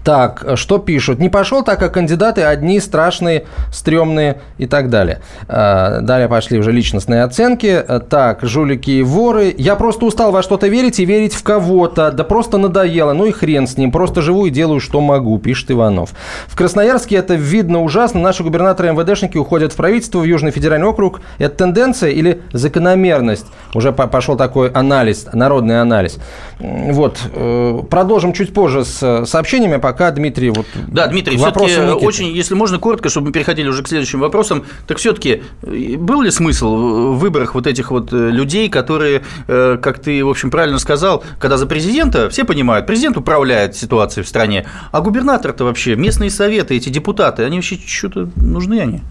Так, 0.04 0.46
что 0.56 0.80
пишут? 0.80 1.20
Не 1.20 1.30
пошел, 1.30 1.64
так 1.64 1.80
как 1.80 1.94
кандидаты 1.94 2.42
одни 2.44 2.80
страшные, 2.80 3.46
стрёмные 3.72 4.42
и 4.58 4.66
так 4.66 4.90
далее. 4.90 5.22
А, 5.48 6.02
далее 6.02 6.28
пошли 6.28 6.58
уже 6.60 6.72
личностные 6.72 7.24
оценки. 7.24 7.84
Так, 8.10 8.40
жулики 8.42 8.92
и 8.92 9.04
воры. 9.04 9.54
Я 9.58 9.76
просто 9.76 10.06
устал 10.06 10.32
во 10.32 10.42
что-то 10.42 10.68
верить 10.68 11.00
и 11.00 11.06
верить 11.06 11.34
в 11.34 11.44
кого-то. 11.44 12.12
Да 12.12 12.24
просто 12.24 12.58
надоело. 12.58 13.14
Ну 13.14 13.26
и 13.26 13.32
хрен 13.32 13.68
с 13.68 13.78
ним. 13.78 13.92
Просто 13.92 14.22
живу 14.22 14.46
и 14.46 14.50
делаю, 14.50 14.80
что 14.80 15.00
могу, 15.02 15.38
пишет 15.38 15.72
Иванов. 15.72 16.12
В 16.48 16.56
Красноярске 16.56 17.16
это 17.16 17.36
видно 17.36 17.82
ужасно. 17.82 18.20
Наши 18.20 18.44
губернаторы 18.44 18.92
МВДшники 18.92 19.38
уходят 19.38 19.74
в 19.74 19.76
правительство, 19.76 20.20
в 20.20 20.24
Южный 20.24 20.52
федеральный 20.52 20.88
округ. 20.88 21.22
Это 21.38 21.56
тенденция 21.56 22.10
или 22.10 22.42
закономерность? 22.52 23.46
Уже 23.74 23.92
пошел 23.92 24.36
такой 24.36 24.70
анализ, 24.70 25.28
народный 25.34 25.82
анализ. 25.82 26.18
Вот. 26.60 27.20
Э, 27.34 27.82
продолжим 27.90 28.34
чуть 28.34 28.54
позже 28.54 28.86
с 28.86 29.26
сообщениями 29.26 29.78
пока, 29.84 30.12
Дмитрий, 30.12 30.50
вот 30.50 30.66
Да, 30.88 31.08
Дмитрий, 31.08 31.36
все-таки 31.36 32.06
очень, 32.06 32.28
если 32.28 32.54
можно 32.54 32.80
коротко, 32.80 33.10
чтобы 33.10 33.28
мы 33.28 33.34
переходили 33.34 33.68
уже 33.68 33.84
к 33.84 33.90
следующим 33.90 34.22
вопросам, 34.22 34.64
так 34.88 34.98
все-таки 34.98 35.44
э, 35.62 35.98
был 35.98 36.22
ли 36.22 36.32
смысл 36.32 36.74
в 36.74 37.20
выборах 37.20 37.54
вот 37.54 37.68
этих 37.68 37.92
вот 37.92 38.14
э, 38.14 38.30
людей, 38.30 38.70
которые, 38.70 39.24
э, 39.50 39.78
как 39.82 40.00
ты, 40.00 40.24
в 40.24 40.30
общем, 40.30 40.52
правильно 40.52 40.80
сказал, 40.80 41.22
когда 41.38 41.58
за 41.58 41.66
президента, 41.66 42.30
все 42.30 42.46
понимают, 42.46 42.88
президент 42.88 43.18
управляет 43.18 43.76
ситуацией 43.76 44.24
в 44.24 44.30
стране, 44.30 44.66
а 44.94 45.02
губернатор-то 45.02 45.66
вообще, 45.66 45.98
местные 45.98 46.30
советы, 46.30 46.78
эти 46.78 46.88
депутаты, 46.88 47.44
они 47.44 47.58
вообще 47.58 47.78
что-то 47.86 48.30
нужны 48.38 48.80
они? 48.80 49.02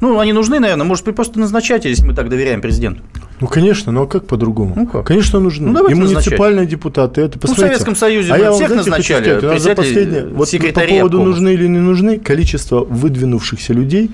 Ну, 0.00 0.18
они 0.18 0.32
нужны, 0.32 0.60
наверное, 0.60 0.86
может 0.86 1.04
быть, 1.04 1.16
просто 1.16 1.40
назначать, 1.40 1.84
если 1.84 2.04
мы 2.04 2.14
так 2.14 2.28
доверяем 2.28 2.60
президенту. 2.60 3.02
Ну, 3.40 3.46
конечно, 3.46 3.92
но 3.92 4.00
ну, 4.00 4.06
а 4.06 4.08
как 4.08 4.26
по-другому? 4.26 4.74
Ну, 4.76 4.86
как? 4.86 5.06
Конечно, 5.06 5.40
нужны. 5.40 5.70
Ну, 5.70 5.88
и 5.88 5.94
муниципальные 5.94 6.62
назначать. 6.62 6.70
депутаты. 6.70 7.20
Это, 7.20 7.38
посмотрите. 7.38 7.48
ну, 7.48 7.54
в 7.54 7.70
Советском 7.70 7.96
Союзе 7.96 8.32
а 8.32 8.38
я 8.38 8.52
всех 8.52 8.68
знаете, 8.68 8.90
назначали. 8.90 9.38
У 9.38 9.42
нас 9.48 9.62
за 9.62 9.74
последнее, 9.74 10.26
вот 10.26 10.50
по 10.74 10.80
поводу 10.80 11.22
нужны 11.22 11.54
или 11.54 11.66
не 11.66 11.78
нужны, 11.78 12.18
количество 12.18 12.84
выдвинувшихся 12.84 13.72
людей 13.72 14.10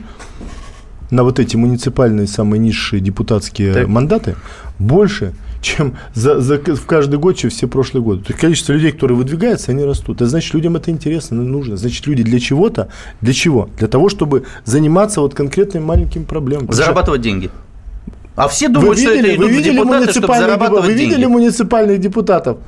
на 1.11 1.23
вот 1.23 1.39
эти 1.39 1.57
муниципальные 1.57 2.27
самые 2.27 2.59
низшие 2.59 3.01
депутатские 3.01 3.73
так. 3.73 3.89
мандаты 3.89 4.37
больше, 4.79 5.35
чем 5.65 5.97
за, 6.15 6.41
за, 6.41 6.59
в 6.59 6.87
каждый 6.87 7.19
год, 7.19 7.37
чем 7.37 7.51
все 7.51 7.67
прошлые 7.67 8.03
годы. 8.03 8.23
То 8.23 8.33
есть 8.33 8.41
количество 8.41 8.73
людей, 8.73 8.93
которые 8.93 9.17
выдвигаются, 9.17 9.73
они 9.73 9.85
растут. 9.85 10.17
Это 10.17 10.27
значит, 10.27 10.55
людям 10.55 10.77
это 10.77 10.91
интересно, 10.91 11.43
нужно. 11.43 11.77
Значит, 11.77 12.07
люди 12.07 12.23
для 12.23 12.39
чего-то, 12.39 12.89
для 13.21 13.33
чего? 13.33 13.69
Для 13.79 13.89
того, 13.89 14.09
чтобы 14.09 14.45
заниматься 14.65 15.21
вот 15.21 15.35
конкретными 15.35 15.83
маленькими 15.83 16.25
проблемами. 16.25 16.71
Зарабатывать 16.71 17.23
деньги. 17.23 17.51
А 18.37 18.49
все 18.49 18.69
думают, 18.69 18.99
вы 18.99 19.05
видели, 19.05 19.21
что 19.21 19.29
это 19.29 19.41
вы 19.41 19.51
видели 19.51 19.73
депутаты, 19.75 20.11
чтобы 20.11 20.37
зарабатывать 20.37 20.85
Вы 20.87 20.93
видели 20.95 21.21
деньги. 21.21 21.33
муниципальных 21.33 22.01
депутатов? 22.01 22.59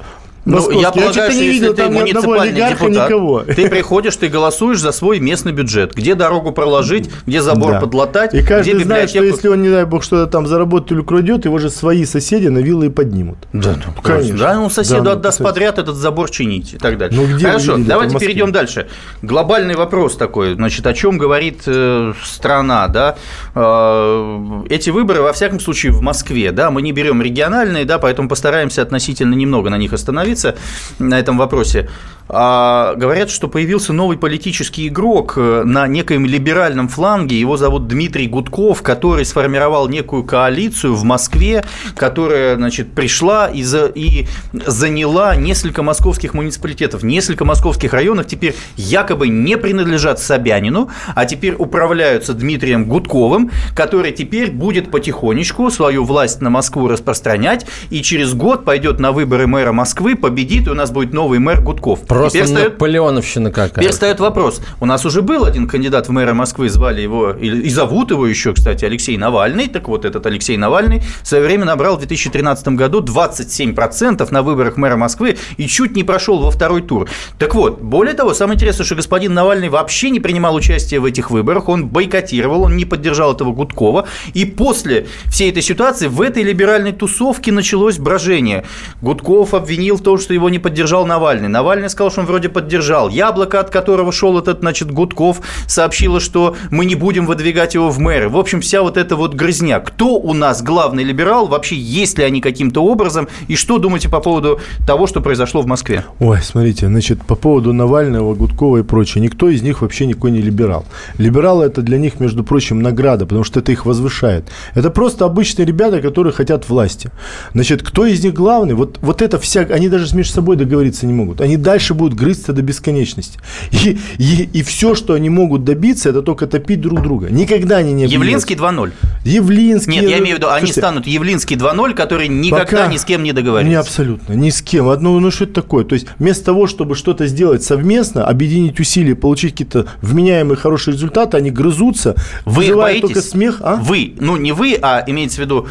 Ну, 0.46 0.70
я 0.70 0.92
полагаю, 0.92 1.14
я 1.14 1.30
что 1.30 1.40
не 1.40 1.48
видел 1.48 1.74
там 1.74 1.92
ни 1.92 2.10
одного 2.10 2.40
олигарха, 2.40 2.86
депутат, 2.86 3.10
никого. 3.10 3.42
Ты 3.42 3.68
приходишь, 3.68 4.14
ты 4.16 4.28
голосуешь 4.28 4.78
за 4.78 4.92
свой 4.92 5.18
местный 5.18 5.50
бюджет. 5.50 5.92
Где 5.94 6.14
дорогу 6.14 6.52
проложить, 6.52 7.10
где 7.26 7.42
забор 7.42 7.72
да. 7.72 7.80
подлатать, 7.80 8.32
И 8.32 8.42
каждый 8.42 8.74
где 8.74 8.84
знает, 8.84 9.10
что 9.10 9.24
если 9.24 9.48
он, 9.48 9.62
не 9.62 9.70
дай 9.70 9.84
бог, 9.84 10.04
что-то 10.04 10.30
там 10.30 10.46
заработает 10.46 10.92
или 10.92 10.98
украдет, 11.00 11.44
его 11.44 11.58
же 11.58 11.68
свои 11.68 12.04
соседи 12.04 12.46
на 12.46 12.58
виллы 12.58 12.90
поднимут. 12.90 13.38
Да, 13.52 13.74
ну, 13.74 14.02
конечно. 14.02 14.38
Да, 14.38 14.54
ну 14.54 14.70
соседу 14.70 15.02
да, 15.02 15.10
ну, 15.10 15.16
отдаст 15.16 15.40
ну, 15.40 15.46
подряд 15.46 15.78
этот 15.78 15.96
забор 15.96 16.30
чинить 16.30 16.74
и 16.74 16.78
так 16.78 16.96
далее. 16.96 17.20
Ну, 17.20 17.34
где 17.34 17.46
Хорошо, 17.46 17.76
давайте 17.78 18.16
перейдем 18.16 18.52
дальше. 18.52 18.86
Глобальный 19.22 19.74
вопрос 19.74 20.16
такой, 20.16 20.54
значит, 20.54 20.86
о 20.86 20.94
чем 20.94 21.18
говорит 21.18 21.62
э, 21.66 22.12
страна, 22.22 22.86
да? 22.86 23.16
Э, 23.56 24.62
эти 24.70 24.90
выборы, 24.90 25.22
во 25.22 25.32
всяком 25.32 25.58
случае, 25.58 25.90
в 25.90 26.02
Москве, 26.02 26.52
да, 26.52 26.70
мы 26.70 26.82
не 26.82 26.92
берем 26.92 27.20
региональные, 27.20 27.84
да, 27.84 27.98
поэтому 27.98 28.28
постараемся 28.28 28.82
относительно 28.82 29.34
немного 29.34 29.70
на 29.70 29.78
них 29.78 29.92
остановиться 29.92 30.35
остановиться 30.36 30.56
на 30.98 31.18
этом 31.18 31.38
вопросе. 31.38 31.88
А, 32.28 32.94
говорят, 32.96 33.30
что 33.30 33.46
появился 33.46 33.92
новый 33.92 34.16
политический 34.16 34.88
игрок 34.88 35.34
э, 35.36 35.62
на 35.64 35.86
некоем 35.86 36.26
либеральном 36.26 36.88
фланге. 36.88 37.38
Его 37.38 37.56
зовут 37.56 37.86
Дмитрий 37.86 38.26
Гудков, 38.26 38.82
который 38.82 39.24
сформировал 39.24 39.88
некую 39.88 40.24
коалицию 40.24 40.96
в 40.96 41.04
Москве, 41.04 41.64
которая 41.94 42.56
значит, 42.56 42.92
пришла 42.92 43.46
и, 43.46 43.62
за, 43.62 43.86
и 43.86 44.26
заняла 44.52 45.36
несколько 45.36 45.84
московских 45.84 46.34
муниципалитетов. 46.34 47.04
Несколько 47.04 47.44
московских 47.44 47.92
районов 47.92 48.26
теперь 48.26 48.56
якобы 48.76 49.28
не 49.28 49.56
принадлежат 49.56 50.18
Собянину, 50.18 50.90
а 51.14 51.26
теперь 51.26 51.54
управляются 51.56 52.34
Дмитрием 52.34 52.86
Гудковым, 52.86 53.52
который 53.76 54.10
теперь 54.10 54.50
будет 54.50 54.90
потихонечку 54.90 55.70
свою 55.70 56.04
власть 56.04 56.40
на 56.40 56.50
Москву 56.50 56.88
распространять 56.88 57.66
и 57.90 58.02
через 58.02 58.34
год 58.34 58.64
пойдет 58.64 58.98
на 58.98 59.12
выборы 59.12 59.46
мэра 59.46 59.70
Москвы, 59.70 60.16
победит, 60.16 60.66
и 60.66 60.70
у 60.70 60.74
нас 60.74 60.90
будет 60.90 61.12
новый 61.12 61.38
мэр 61.38 61.60
Гудков. 61.60 62.00
Просто 62.18 62.46
теперь 62.46 62.64
Наполеоновщина 62.64 63.50
какая. 63.50 63.70
Теперь 63.70 63.90
встает 63.90 64.20
вопрос. 64.20 64.60
У 64.80 64.86
нас 64.86 65.04
уже 65.04 65.22
был 65.22 65.44
один 65.44 65.68
кандидат 65.68 66.08
в 66.08 66.12
мэра 66.12 66.34
Москвы, 66.34 66.68
звали 66.68 67.00
его, 67.00 67.30
и 67.30 67.68
зовут 67.68 68.10
его 68.10 68.26
еще, 68.26 68.52
кстати, 68.54 68.84
Алексей 68.84 69.16
Навальный. 69.16 69.68
Так 69.68 69.88
вот, 69.88 70.04
этот 70.04 70.26
Алексей 70.26 70.56
Навальный 70.56 71.02
в 71.22 71.26
свое 71.26 71.44
время 71.44 71.64
набрал 71.64 71.96
в 71.96 71.98
2013 71.98 72.68
году 72.68 73.00
27% 73.02 74.26
на 74.30 74.42
выборах 74.42 74.76
мэра 74.76 74.96
Москвы 74.96 75.36
и 75.56 75.66
чуть 75.66 75.94
не 75.96 76.04
прошел 76.04 76.40
во 76.40 76.50
второй 76.50 76.82
тур. 76.82 77.08
Так 77.38 77.54
вот, 77.54 77.80
более 77.80 78.14
того, 78.14 78.34
самое 78.34 78.56
интересное, 78.56 78.84
что 78.84 78.94
господин 78.94 79.34
Навальный 79.34 79.68
вообще 79.68 80.10
не 80.10 80.20
принимал 80.20 80.54
участие 80.54 81.00
в 81.00 81.04
этих 81.04 81.30
выборах, 81.30 81.68
он 81.68 81.86
бойкотировал, 81.86 82.62
он 82.62 82.76
не 82.76 82.84
поддержал 82.84 83.34
этого 83.34 83.52
Гудкова. 83.52 84.06
И 84.34 84.44
после 84.44 85.06
всей 85.26 85.50
этой 85.50 85.62
ситуации 85.62 86.06
в 86.06 86.20
этой 86.20 86.42
либеральной 86.42 86.92
тусовке 86.92 87.52
началось 87.52 87.98
брожение. 87.98 88.64
Гудков 89.02 89.54
обвинил 89.54 89.96
в 89.96 90.02
том, 90.02 90.18
что 90.18 90.34
его 90.34 90.48
не 90.48 90.58
поддержал 90.58 91.06
Навальный. 91.06 91.48
Навальный 91.48 91.90
сказал, 91.90 92.05
что 92.10 92.20
он 92.20 92.26
вроде 92.26 92.48
поддержал. 92.48 93.08
Яблоко, 93.08 93.60
от 93.60 93.70
которого 93.70 94.12
шел 94.12 94.38
этот, 94.38 94.60
значит, 94.60 94.90
Гудков, 94.90 95.40
сообщило, 95.66 96.20
что 96.20 96.56
мы 96.70 96.84
не 96.84 96.94
будем 96.94 97.26
выдвигать 97.26 97.74
его 97.74 97.90
в 97.90 97.98
мэры. 97.98 98.28
В 98.28 98.36
общем, 98.36 98.60
вся 98.60 98.82
вот 98.82 98.96
эта 98.96 99.16
вот 99.16 99.34
грызня. 99.34 99.80
Кто 99.80 100.16
у 100.18 100.32
нас 100.32 100.62
главный 100.62 101.04
либерал? 101.04 101.46
Вообще, 101.46 101.76
есть 101.76 102.18
ли 102.18 102.24
они 102.24 102.40
каким-то 102.40 102.82
образом? 102.82 103.28
И 103.48 103.56
что 103.56 103.78
думаете 103.78 104.08
по 104.08 104.20
поводу 104.20 104.60
того, 104.86 105.06
что 105.06 105.20
произошло 105.20 105.62
в 105.62 105.66
Москве? 105.66 106.04
Ой, 106.18 106.38
смотрите, 106.42 106.86
значит, 106.86 107.22
по 107.22 107.34
поводу 107.34 107.72
Навального, 107.72 108.34
Гудкова 108.34 108.78
и 108.78 108.82
прочее. 108.82 109.22
Никто 109.22 109.48
из 109.48 109.62
них 109.62 109.82
вообще 109.82 110.06
никакой 110.06 110.30
не 110.30 110.40
либерал. 110.40 110.84
Либералы– 111.18 111.64
это 111.66 111.82
для 111.82 111.98
них, 111.98 112.20
между 112.20 112.44
прочим, 112.44 112.82
награда, 112.82 113.26
потому 113.26 113.44
что 113.44 113.60
это 113.60 113.72
их 113.72 113.86
возвышает. 113.86 114.48
Это 114.74 114.90
просто 114.90 115.24
обычные 115.24 115.66
ребята, 115.66 116.00
которые 116.00 116.32
хотят 116.32 116.68
власти. 116.68 117.10
Значит, 117.52 117.82
кто 117.82 118.06
из 118.06 118.22
них 118.22 118.34
главный? 118.34 118.74
Вот, 118.74 118.98
вот 119.00 119.22
это 119.22 119.38
вся... 119.38 119.60
Они 119.62 119.88
даже 119.88 120.14
между 120.16 120.32
собой 120.32 120.56
договориться 120.56 121.06
не 121.06 121.12
могут. 121.12 121.40
Они 121.40 121.56
дальше 121.56 121.94
будут 121.96 122.18
грызться 122.18 122.52
до 122.52 122.62
бесконечности. 122.62 123.38
И, 123.72 123.98
и, 124.18 124.48
и 124.52 124.62
все, 124.62 124.94
что 124.94 125.14
они 125.14 125.30
могут 125.30 125.64
добиться, 125.64 126.10
это 126.10 126.22
только 126.22 126.46
топить 126.46 126.80
друг 126.80 127.02
друга. 127.02 127.28
Никогда 127.30 127.78
они 127.78 127.92
не 127.92 128.06
Явлинский 128.06 128.54
2.0. 128.54 128.92
Явлинский. 129.24 129.90
Нет, 129.90 130.04
я 130.10 130.18
имею 130.18 130.36
в 130.36 130.38
виду, 130.38 130.48
они 130.48 130.60
Слушайте, 130.66 130.80
станут 130.80 131.06
Явлинский 131.06 131.56
2.0, 131.56 131.94
который 131.94 132.28
никогда 132.28 132.64
пока 132.64 132.86
ни 132.86 132.96
с 132.96 133.04
кем 133.04 133.22
не 133.22 133.32
договорится. 133.32 133.68
Не 133.68 133.74
абсолютно, 133.76 134.34
ни 134.34 134.50
с 134.50 134.62
кем. 134.62 134.88
Одно, 134.88 135.18
ну 135.18 135.30
что 135.30 135.44
это 135.44 135.54
такое? 135.54 135.84
То 135.84 135.94
есть 135.94 136.06
вместо 136.18 136.44
того, 136.44 136.66
чтобы 136.66 136.94
что-то 136.94 137.26
сделать 137.26 137.62
совместно, 137.62 138.26
объединить 138.26 138.78
усилия, 138.78 139.14
получить 139.14 139.52
какие-то 139.52 139.86
вменяемые 140.02 140.56
хорошие 140.56 140.94
результаты, 140.94 141.36
они 141.36 141.50
грызутся, 141.50 142.14
вы 142.44 142.74
боитесь? 142.74 143.00
только 143.02 143.20
смех. 143.22 143.60
А? 143.62 143.76
Вы, 143.76 144.14
ну 144.20 144.36
не 144.36 144.52
вы, 144.52 144.78
а 144.80 145.02
имеется 145.06 145.38
в 145.38 145.40
виду 145.40 145.66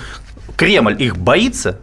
Кремль 0.56 0.96
их 1.02 1.18
боится? 1.18 1.80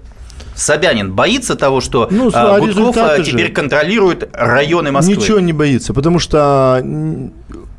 Собянин 0.55 1.13
боится 1.13 1.55
того, 1.57 1.81
что 1.81 2.09
ну, 2.11 2.31
а, 2.33 2.61
Гудков 2.61 2.97
а, 2.99 3.23
теперь 3.23 3.49
же. 3.49 3.53
контролирует 3.53 4.29
районы 4.33 4.93
Москвы? 4.93 5.17
Ничего 5.17 5.41
не 5.41 5.53
боится, 5.53 5.95
потому 5.95 6.19
что 6.19 6.85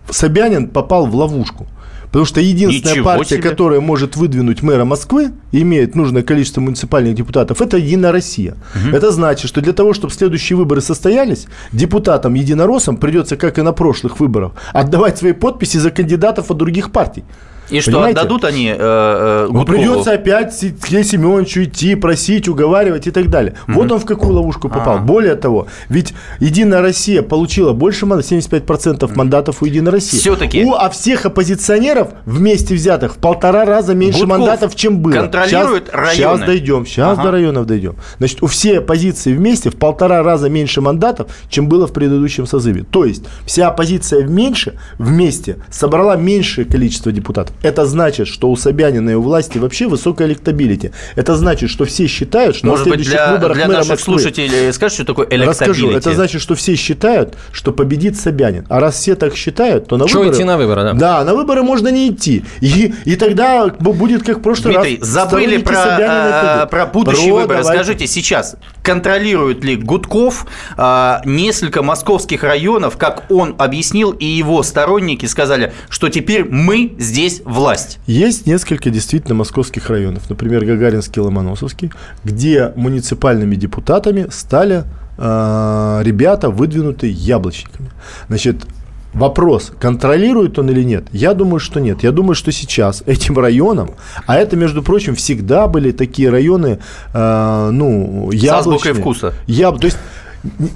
Собянин 0.10 0.68
попал 0.68 1.06
в 1.06 1.15
ловушку. 1.15 1.68
Потому 2.13 2.25
что 2.25 2.42
единственная 2.42 2.94
Ничего 2.94 3.06
партия, 3.06 3.38
себе. 3.38 3.50
которая 3.50 3.80
может 3.80 4.15
выдвинуть 4.15 4.62
мэра 4.62 4.86
Москвы, 4.86 5.32
имеет 5.51 5.96
нужное 5.96 6.22
количество 6.22 6.62
муниципальных 6.62 7.15
депутатов, 7.15 7.60
это 7.60 7.77
Единая 7.77 8.12
Россия. 8.12 8.56
Угу. 8.75 8.96
Это 8.96 9.12
значит, 9.12 9.50
что 9.50 9.62
для 9.62 9.74
того, 9.74 9.96
чтобы 9.96 10.13
следующие 10.13 10.56
выборы 10.56 10.82
состоялись, 10.82 11.48
депутатам 11.72 12.36
единороссам 12.36 12.98
придется, 12.98 13.36
как 13.36 13.58
и 13.58 13.63
на 13.63 13.74
прошлых 13.74 14.20
выборах, 14.20 14.51
отдавать 14.74 15.18
свои 15.18 15.32
подписи 15.32 15.77
за 15.77 15.89
кандидатов 15.89 16.51
от 16.51 16.58
других 16.58 16.92
партий. 16.92 17.24
И 17.70 17.79
что, 17.82 17.91
Понимаете? 17.91 18.20
отдадут 18.20 18.46
они 18.46 18.67
э, 18.67 18.75
э, 18.77 19.48
ну, 19.51 19.65
Придется 19.65 20.13
опять 20.13 20.53
Сергею 20.53 21.03
Семеновичу 21.03 21.63
идти, 21.63 21.96
просить, 21.96 22.48
уговаривать 22.48 23.08
и 23.08 23.12
так 23.12 23.29
далее. 23.29 23.55
Угу. 23.67 23.74
Вот 23.74 23.91
он 23.91 24.00
в 24.00 24.05
какую 24.05 24.34
ловушку 24.34 24.70
попал. 24.70 24.96
А-а-а. 24.96 25.01
Более 25.03 25.36
того, 25.36 25.67
ведь 25.89 26.13
Единая 26.39 26.82
Россия 26.82 27.22
получила 27.22 27.74
больше, 27.74 28.05
75% 28.05 29.15
мандатов 29.15 29.62
у 29.62 29.65
Единой 29.65 29.91
России. 29.91 30.17
Все-таки. 30.17 30.63
У 30.63 30.74
а 30.74 30.89
всех 30.89 31.25
оппозиционеров 31.25 32.10
вместе 32.25 32.75
взятых 32.75 33.15
в 33.15 33.17
полтора 33.17 33.65
раза 33.65 33.93
меньше 33.93 34.22
Гудков 34.22 34.39
мандатов, 34.39 34.75
чем 34.75 35.00
было. 35.00 35.13
контролирует 35.13 35.86
сейчас, 35.86 35.96
районы. 35.96 36.15
Сейчас 36.15 36.39
дойдем, 36.39 36.86
сейчас 36.86 37.13
ага. 37.13 37.24
до 37.24 37.32
районов 37.32 37.65
дойдем. 37.65 37.96
Значит, 38.17 38.43
у 38.43 38.48
всей 38.48 38.79
оппозиции 38.79 39.34
вместе 39.34 39.70
в 39.70 39.75
полтора 39.75 40.24
раза 40.24 40.50
меньше 40.50 40.82
мандатов, 40.82 41.27
чем 41.50 41.67
было 41.67 41.88
в 41.88 41.93
предыдущем 41.93 42.46
созыве. 42.46 42.84
То 42.84 43.05
есть, 43.05 43.24
вся 43.46 43.67
оппозиция 43.67 44.25
меньше, 44.25 44.74
вместе 44.98 45.58
собрала 45.70 46.15
меньшее 46.15 46.65
количество 46.65 47.12
депутатов. 47.12 47.53
Это 47.62 47.86
значит, 47.86 48.28
что 48.28 48.50
у 48.50 48.56
Собянина 48.56 49.12
и 49.12 49.14
у 49.14 49.22
власти 49.22 49.58
вообще 49.58 49.88
высокая 49.88 50.28
электабилити. 50.28 50.92
Это 51.16 51.36
значит, 51.36 51.70
что 51.70 51.86
все 51.86 52.08
считают, 52.08 52.56
что 52.56 52.68
Может 52.68 52.86
на 52.86 52.92
следующих 52.92 53.14
быть, 53.14 53.22
для, 53.22 53.32
выборах 53.34 53.58
для 53.58 53.68
мэра 53.68 53.78
наших 53.78 53.92
Москвы... 53.92 54.20
слушателей 54.20 54.74
скажешь, 54.74 54.96
что 54.96 55.06
такое 55.06 55.28
электабилити? 55.28 55.70
Расскажу. 55.70 55.92
Это 55.92 56.14
значит, 56.14 56.42
что 56.42 56.56
все 56.56 56.76
считают, 56.76 57.36
что 57.52 57.72
победит 57.72 58.18
Собянин. 58.18 58.66
А 58.70 58.80
раз 58.80 58.96
все 58.96 59.16
так 59.16 59.36
считают, 59.36 59.88
то 59.88 59.98
на 59.98 60.08
Чего 60.08 60.22
выборы... 60.22 60.36
идти 60.36 60.44
на 60.44 60.58
выборы, 60.58 60.84
да? 60.84 60.94
Да, 60.94 61.24
на 61.24 61.36
выборы 61.36 61.64
можно 61.64 61.88
не 61.90 62.10
идти. 62.10 62.44
И, 62.62 62.94
и 63.06 63.16
тогда 63.16 63.68
будет 63.68 64.24
как 64.24 64.40
в 64.40 64.42
прошлый 64.42 64.74
Дмитрий, 64.74 65.00
раз. 65.00 65.08
забыли 65.08 65.58
про, 65.58 65.78
а, 65.78 66.66
про 66.66 66.86
будущие 66.86 67.32
про, 67.32 67.42
выборы. 67.42 67.60
Давайте. 67.60 67.84
Скажите, 67.84 68.08
сейчас 68.08 68.56
контролирует 68.82 69.64
ли 69.64 69.76
Гудков 69.76 70.46
а, 70.76 71.22
несколько 71.26 71.82
московских 71.82 72.44
районов, 72.44 72.98
как 72.98 73.32
он 73.32 73.56
объяснил, 73.58 74.12
и 74.12 74.26
его 74.26 74.62
сторонники 74.64 75.26
сказали, 75.26 75.74
что 75.90 76.10
теперь 76.10 76.46
мы 76.46 76.94
здесь 76.98 77.42
власть? 77.44 78.00
Есть 78.08 78.48
несколько 78.48 78.90
действительно 78.90 79.36
московских 79.36 79.90
районов, 79.90 80.30
например, 80.30 80.66
Гагаринский, 80.66 81.22
Ломоносовский, 81.22 81.92
где 82.24 82.74
муниципальными 82.76 83.56
депутатами 83.56 84.28
стали 84.32 84.84
э, 85.18 86.02
ребята, 86.04 86.50
выдвинутые 86.50 87.12
яблочниками. 87.12 87.92
Значит, 88.28 88.66
Вопрос, 89.14 89.72
контролирует 89.80 90.58
он 90.58 90.72
или 90.72 90.82
нет? 90.82 91.06
Я 91.12 91.36
думаю, 91.36 91.60
что 91.60 91.80
нет. 91.80 92.02
Я 92.02 92.12
думаю, 92.12 92.34
что 92.34 92.52
сейчас 92.52 93.04
этим 93.06 93.38
районам, 93.38 93.92
а 94.26 94.38
это, 94.38 94.56
между 94.56 94.82
прочим, 94.82 95.14
всегда 95.14 95.68
были 95.68 95.92
такие 95.92 96.32
районы, 96.32 96.80
э, 97.14 97.70
ну, 97.72 98.32
яблочные. 98.32 98.96
С 98.96 98.98
вкуса. 98.98 99.34
Яб... 99.46 99.80
То 99.80 99.86
есть 99.86 99.98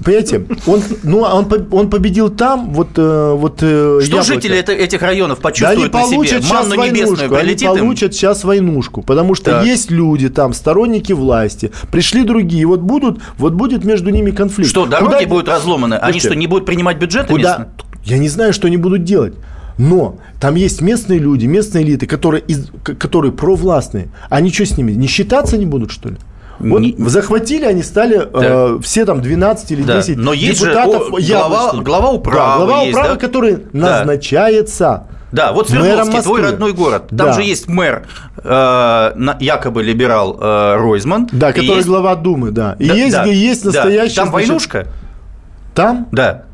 Понимаете, 0.02 0.46
он, 0.66 0.82
ну, 1.02 1.20
он, 1.20 1.46
он 1.70 1.90
победил 1.90 2.30
там, 2.30 2.72
вот, 2.72 2.88
э, 2.96 3.32
вот 3.36 3.58
э, 3.60 4.00
Что 4.00 4.16
яблоко. 4.16 4.24
жители 4.24 4.56
это, 4.56 4.72
этих 4.72 5.02
районов 5.02 5.40
почувствуют 5.40 5.92
да 5.92 6.04
они 6.04 6.16
на 6.16 6.24
себе? 6.24 6.40
Манну 6.54 6.74
небесную 6.74 7.36
Они 7.36 7.54
получат 7.54 8.10
им? 8.10 8.12
сейчас 8.12 8.44
войнушку, 8.44 9.02
потому 9.02 9.34
что 9.34 9.50
так. 9.50 9.66
есть 9.66 9.90
люди 9.90 10.30
там, 10.30 10.54
сторонники 10.54 11.12
власти, 11.12 11.70
пришли 11.92 12.24
другие, 12.24 12.64
вот 12.66 12.80
будут, 12.80 13.20
вот 13.36 13.52
будет 13.52 13.84
между 13.84 14.08
ними 14.08 14.30
конфликт. 14.30 14.70
Что, 14.70 14.86
дороги 14.86 15.12
Куда... 15.12 15.26
будут 15.26 15.48
разломаны? 15.48 15.96
Слушайте, 15.96 16.10
они 16.10 16.20
что, 16.20 16.34
не 16.34 16.46
будут 16.46 16.64
принимать 16.64 16.96
бюджеты 16.96 17.34
Куда... 17.34 17.68
Я 18.04 18.16
не 18.16 18.30
знаю, 18.30 18.54
что 18.54 18.68
они 18.68 18.78
будут 18.78 19.04
делать. 19.04 19.34
Но 19.76 20.18
там 20.40 20.56
есть 20.56 20.80
местные 20.80 21.18
люди, 21.18 21.46
местные 21.46 21.84
элиты, 21.84 22.06
которые, 22.06 22.42
из, 22.42 22.68
которые 22.82 23.32
провластные. 23.32 24.08
Они 24.30 24.50
что 24.50 24.64
с 24.64 24.76
ними, 24.76 24.92
не 24.92 25.06
считаться 25.06 25.58
не 25.58 25.66
будут, 25.66 25.92
что 25.92 26.08
ли? 26.08 26.16
Вот 26.58 26.80
не... 26.80 26.94
захватили, 26.98 27.64
они 27.64 27.82
стали 27.82 28.16
да. 28.16 28.28
э, 28.32 28.78
все 28.82 29.04
там 29.04 29.20
12 29.20 29.70
или 29.72 29.82
10 29.82 30.16
да. 30.16 30.22
Но 30.22 30.32
есть 30.32 30.60
депутатов 30.60 31.20
же 31.20 31.32
глава, 31.32 31.72
глава 31.74 32.10
управы. 32.10 32.38
Да, 32.38 32.56
глава 32.56 32.82
есть, 32.82 32.96
управы, 32.96 33.14
да? 33.14 33.20
который 33.20 33.58
назначается. 33.72 35.06
Да, 35.30 35.52
вот 35.52 35.68
Свердловский, 35.68 36.22
твой 36.22 36.42
родной 36.42 36.72
город. 36.72 37.08
Там 37.08 37.18
да. 37.18 37.32
же 37.34 37.42
есть 37.42 37.68
мэр, 37.68 38.06
э, 38.42 39.34
якобы 39.40 39.82
либерал 39.82 40.38
э, 40.40 40.76
Ройзман. 40.76 41.28
Да, 41.32 41.52
который 41.52 41.76
есть... 41.76 41.88
глава 41.88 42.14
Думы, 42.16 42.50
да. 42.50 42.76
И 42.78 42.88
да, 42.88 42.94
есть, 42.94 43.12
да, 43.12 43.24
есть 43.24 43.64
настоящий... 43.64 44.16
Да. 44.16 44.22
Там 44.22 44.30
значит, 44.30 44.48
войнушка? 44.48 44.86
Там? 45.74 46.08
Да. 46.12 46.44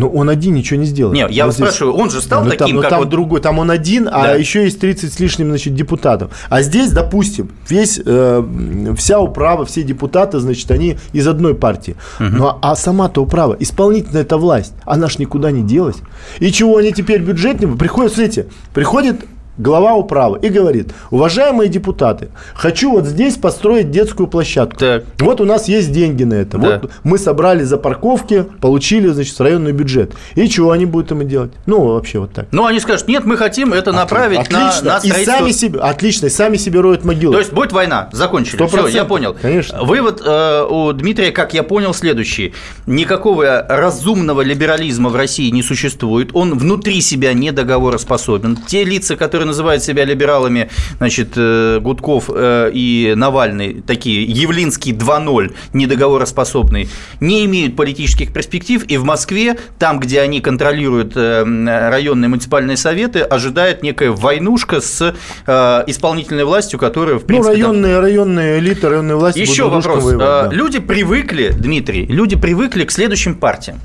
Но 0.00 0.08
он 0.08 0.30
один 0.30 0.54
ничего 0.54 0.80
не 0.80 0.86
сделал. 0.86 1.12
Нет, 1.12 1.30
я 1.30 1.44
вот 1.44 1.54
здесь... 1.54 1.66
спрашиваю, 1.66 1.94
он 1.94 2.10
же 2.10 2.22
стал 2.22 2.44
ну, 2.44 2.50
таким, 2.50 2.76
там, 2.76 2.80
как 2.80 2.90
там 2.90 2.98
вот... 3.00 3.08
другой, 3.10 3.40
там 3.40 3.58
он 3.58 3.70
один, 3.70 4.08
а 4.08 4.22
да. 4.22 4.32
а 4.32 4.36
еще 4.36 4.64
есть 4.64 4.80
30 4.80 5.12
с 5.12 5.20
лишним, 5.20 5.48
значит, 5.48 5.74
депутатов. 5.74 6.32
А 6.48 6.62
здесь, 6.62 6.90
допустим, 6.90 7.50
весь, 7.68 8.00
э, 8.02 8.94
вся 8.96 9.20
управа, 9.20 9.66
все 9.66 9.82
депутаты, 9.82 10.40
значит, 10.40 10.70
они 10.70 10.96
из 11.12 11.28
одной 11.28 11.54
партии. 11.54 11.96
Угу. 12.18 12.28
Ну, 12.30 12.52
а, 12.62 12.76
сама-то 12.76 13.22
управа, 13.22 13.56
исполнительная 13.60 14.22
эта 14.22 14.38
власть, 14.38 14.72
она 14.86 15.08
ж 15.08 15.18
никуда 15.18 15.50
не 15.50 15.62
делась. 15.62 15.96
И 16.38 16.50
чего 16.50 16.78
они 16.78 16.92
теперь 16.92 17.20
бюджетные? 17.20 17.70
Приходят, 17.76 18.14
смотрите, 18.14 18.46
приходит 18.72 19.20
глава 19.58 19.94
управы, 19.94 20.38
и 20.42 20.48
говорит, 20.48 20.92
уважаемые 21.10 21.68
депутаты, 21.68 22.28
хочу 22.54 22.90
вот 22.90 23.06
здесь 23.06 23.36
построить 23.36 23.90
детскую 23.90 24.26
площадку. 24.26 24.78
Так. 24.78 25.04
Вот 25.18 25.40
у 25.40 25.44
нас 25.44 25.68
есть 25.68 25.92
деньги 25.92 26.24
на 26.24 26.34
это. 26.34 26.58
Да. 26.58 26.80
Вот 26.82 26.90
мы 27.04 27.18
собрали 27.18 27.62
за 27.62 27.76
парковки, 27.76 28.46
получили, 28.60 29.08
значит, 29.08 29.40
районный 29.40 29.72
бюджет. 29.72 30.14
И 30.34 30.48
чего 30.48 30.70
они 30.70 30.86
будут 30.86 31.10
ему 31.10 31.24
делать? 31.24 31.52
Ну, 31.66 31.84
вообще 31.94 32.20
вот 32.20 32.32
так. 32.32 32.46
Ну, 32.52 32.64
они 32.64 32.80
скажут, 32.80 33.08
нет, 33.08 33.24
мы 33.24 33.36
хотим 33.36 33.72
это 33.72 33.92
направить 33.92 34.38
отлично. 34.38 34.58
на, 34.58 34.66
на 34.66 35.00
строительство. 35.00 35.20
И 35.20 35.24
сами 35.24 35.50
себе, 35.52 35.78
отлично, 35.80 36.26
и 36.26 36.30
сами 36.30 36.56
себе 36.56 36.80
роют 36.80 37.04
могилу. 37.04 37.32
То 37.32 37.38
есть 37.38 37.52
будет 37.52 37.72
война, 37.72 38.08
закончили. 38.12 38.62
100%. 38.62 38.66
Все, 38.68 38.88
я 38.88 39.04
понял. 39.04 39.36
Конечно. 39.40 39.82
Вывод 39.82 40.22
э, 40.24 40.66
у 40.68 40.92
Дмитрия, 40.92 41.32
как 41.32 41.54
я 41.54 41.62
понял, 41.62 41.92
следующий. 41.94 42.54
Никакого 42.86 43.66
разумного 43.68 44.40
либерализма 44.40 45.10
в 45.10 45.16
России 45.16 45.50
не 45.50 45.62
существует. 45.62 46.30
Он 46.32 46.58
внутри 46.58 47.00
себя 47.00 47.32
не 47.32 47.52
договороспособен. 47.52 48.56
Те 48.66 48.84
лица, 48.84 49.16
которые 49.16 49.49
называют 49.50 49.82
себя 49.82 50.04
либералами, 50.04 50.70
значит, 50.98 51.32
э, 51.36 51.78
Гудков 51.80 52.30
э, 52.32 52.70
и 52.72 53.14
Навальный, 53.16 53.82
такие 53.86 54.24
Явлинский 54.24 54.92
2.0, 54.92 55.54
недоговороспособный, 55.72 56.88
не 57.20 57.44
имеют 57.44 57.76
политических 57.76 58.32
перспектив, 58.32 58.84
и 58.84 58.96
в 58.96 59.04
Москве, 59.04 59.56
там, 59.78 60.00
где 60.00 60.20
они 60.20 60.40
контролируют 60.40 61.12
э, 61.16 61.42
районные 61.90 62.28
муниципальные 62.28 62.76
советы, 62.76 63.20
ожидает 63.20 63.82
некая 63.82 64.10
войнушка 64.10 64.80
с 64.80 65.14
исполнительной 65.46 66.44
властью, 66.44 66.78
которая, 66.78 67.16
в 67.18 67.22
ну, 67.22 67.26
принципе... 67.26 67.56
Ну, 67.56 67.62
районные, 67.62 67.94
там... 67.94 68.02
районные 68.02 68.58
элиты, 68.58 68.88
районные 68.88 69.16
власти 69.16 69.38
Еще 69.40 69.68
вопрос. 69.68 70.04
Воевать, 70.04 70.18
да. 70.18 70.48
Люди 70.52 70.78
привыкли, 70.78 71.50
Дмитрий, 71.50 72.06
люди 72.06 72.36
привыкли 72.36 72.84
к 72.84 72.92
следующим 72.92 73.34
партиям 73.34 73.80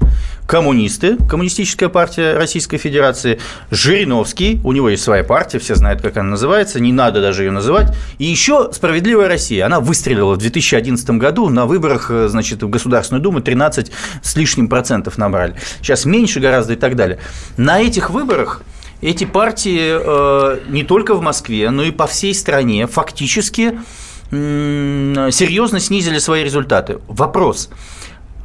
коммунисты, 0.47 1.17
коммунистическая 1.27 1.89
партия 1.89 2.35
Российской 2.35 2.77
Федерации, 2.77 3.39
Жириновский, 3.71 4.59
у 4.63 4.71
него 4.71 4.89
есть 4.89 5.03
своя 5.03 5.23
партия, 5.23 5.44
все 5.59 5.75
знают, 5.75 6.01
как 6.01 6.17
она 6.17 6.29
называется, 6.31 6.79
не 6.79 6.93
надо 6.93 7.21
даже 7.21 7.43
ее 7.43 7.51
называть, 7.51 7.95
и 8.17 8.25
еще 8.25 8.69
«Справедливая 8.71 9.27
Россия», 9.27 9.65
она 9.65 9.79
выстрелила 9.79 10.33
в 10.33 10.37
2011 10.37 11.09
году 11.11 11.49
на 11.49 11.65
выборах, 11.65 12.07
э, 12.09 12.27
значит, 12.27 12.63
в 12.63 12.69
Государственную 12.69 13.21
Думу 13.21 13.41
13 13.41 13.91
с 14.21 14.35
лишним 14.35 14.67
процентов 14.67 15.17
набрали, 15.17 15.55
сейчас 15.81 16.05
меньше 16.05 16.39
гораздо 16.39 16.73
и 16.73 16.77
так 16.77 16.95
далее. 16.95 17.19
На 17.57 17.81
этих 17.81 18.09
выборах 18.09 18.61
эти 19.01 19.25
партии 19.25 19.97
э, 19.99 20.59
не 20.69 20.83
только 20.83 21.15
в 21.15 21.21
Москве, 21.21 21.69
но 21.69 21.83
и 21.83 21.91
по 21.91 22.07
всей 22.07 22.33
стране 22.33 22.87
фактически 22.87 23.79
серьезно 24.31 25.79
снизили 25.79 26.17
свои 26.17 26.43
результаты. 26.43 26.97
Вопрос– 27.07 27.69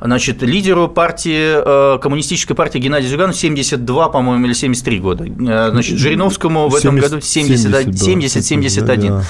Значит, 0.01 0.43
лидеру 0.43 0.89
партии, 0.89 1.95
э, 1.95 1.99
коммунистической 1.99 2.57
партии 2.57 2.79
Геннадию 2.79 3.11
Зюгану 3.11 3.33
72, 3.33 4.09
по-моему, 4.09 4.47
или 4.47 4.53
73 4.53 4.99
года. 4.99 5.25
Э, 5.25 5.71
значит, 5.71 5.99
Жириновскому 5.99 6.69
в 6.69 6.75
этом 6.75 6.99
70, 7.21 7.71
году 7.71 7.91
70-71. 7.91 9.23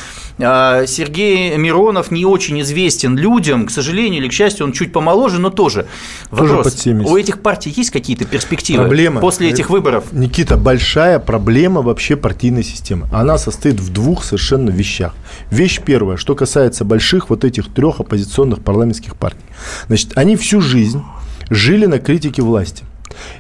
А, 0.42 0.87
Сергей 0.87 1.56
Миронов 1.56 2.11
не 2.11 2.24
очень 2.24 2.61
известен 2.62 3.16
людям, 3.16 3.66
к 3.66 3.70
сожалению 3.70 4.20
или 4.20 4.28
к 4.28 4.33
счастью, 4.33 4.66
он 4.66 4.72
чуть 4.72 4.92
помоложе, 4.92 5.38
но 5.38 5.50
тоже. 5.50 5.87
Вопрос, 6.30 6.74
тоже 6.74 6.96
у 7.04 7.16
этих 7.16 7.40
партий 7.40 7.72
есть 7.74 7.90
какие-то 7.90 8.24
перспективы 8.24 8.85
проблема, 8.85 9.20
после 9.20 9.50
этих 9.50 9.70
выборов? 9.70 10.04
Никита, 10.12 10.56
большая 10.56 11.18
проблема 11.18 11.83
вообще 11.83 12.16
партийной 12.16 12.62
системы. 12.62 13.09
Она 13.12 13.38
состоит 13.38 13.80
в 13.80 13.92
двух 13.92 14.24
совершенно 14.24 14.70
вещах. 14.70 15.14
Вещь 15.50 15.80
первая, 15.85 16.16
что 16.16 16.35
касается 16.35 16.85
больших 16.85 17.30
вот 17.30 17.44
этих 17.44 17.68
трех 17.72 18.00
оппозиционных 18.00 18.61
парламентских 18.61 19.16
партий. 19.16 19.40
Значит, 19.88 20.12
они 20.16 20.37
всю 20.37 20.60
жизнь 20.61 21.03
жили 21.49 21.87
на 21.87 21.99
критике 21.99 22.42
власти. 22.42 22.85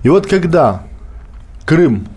И 0.02 0.08
вот 0.08 0.26
когда 0.26 0.82
Крым 1.64 2.08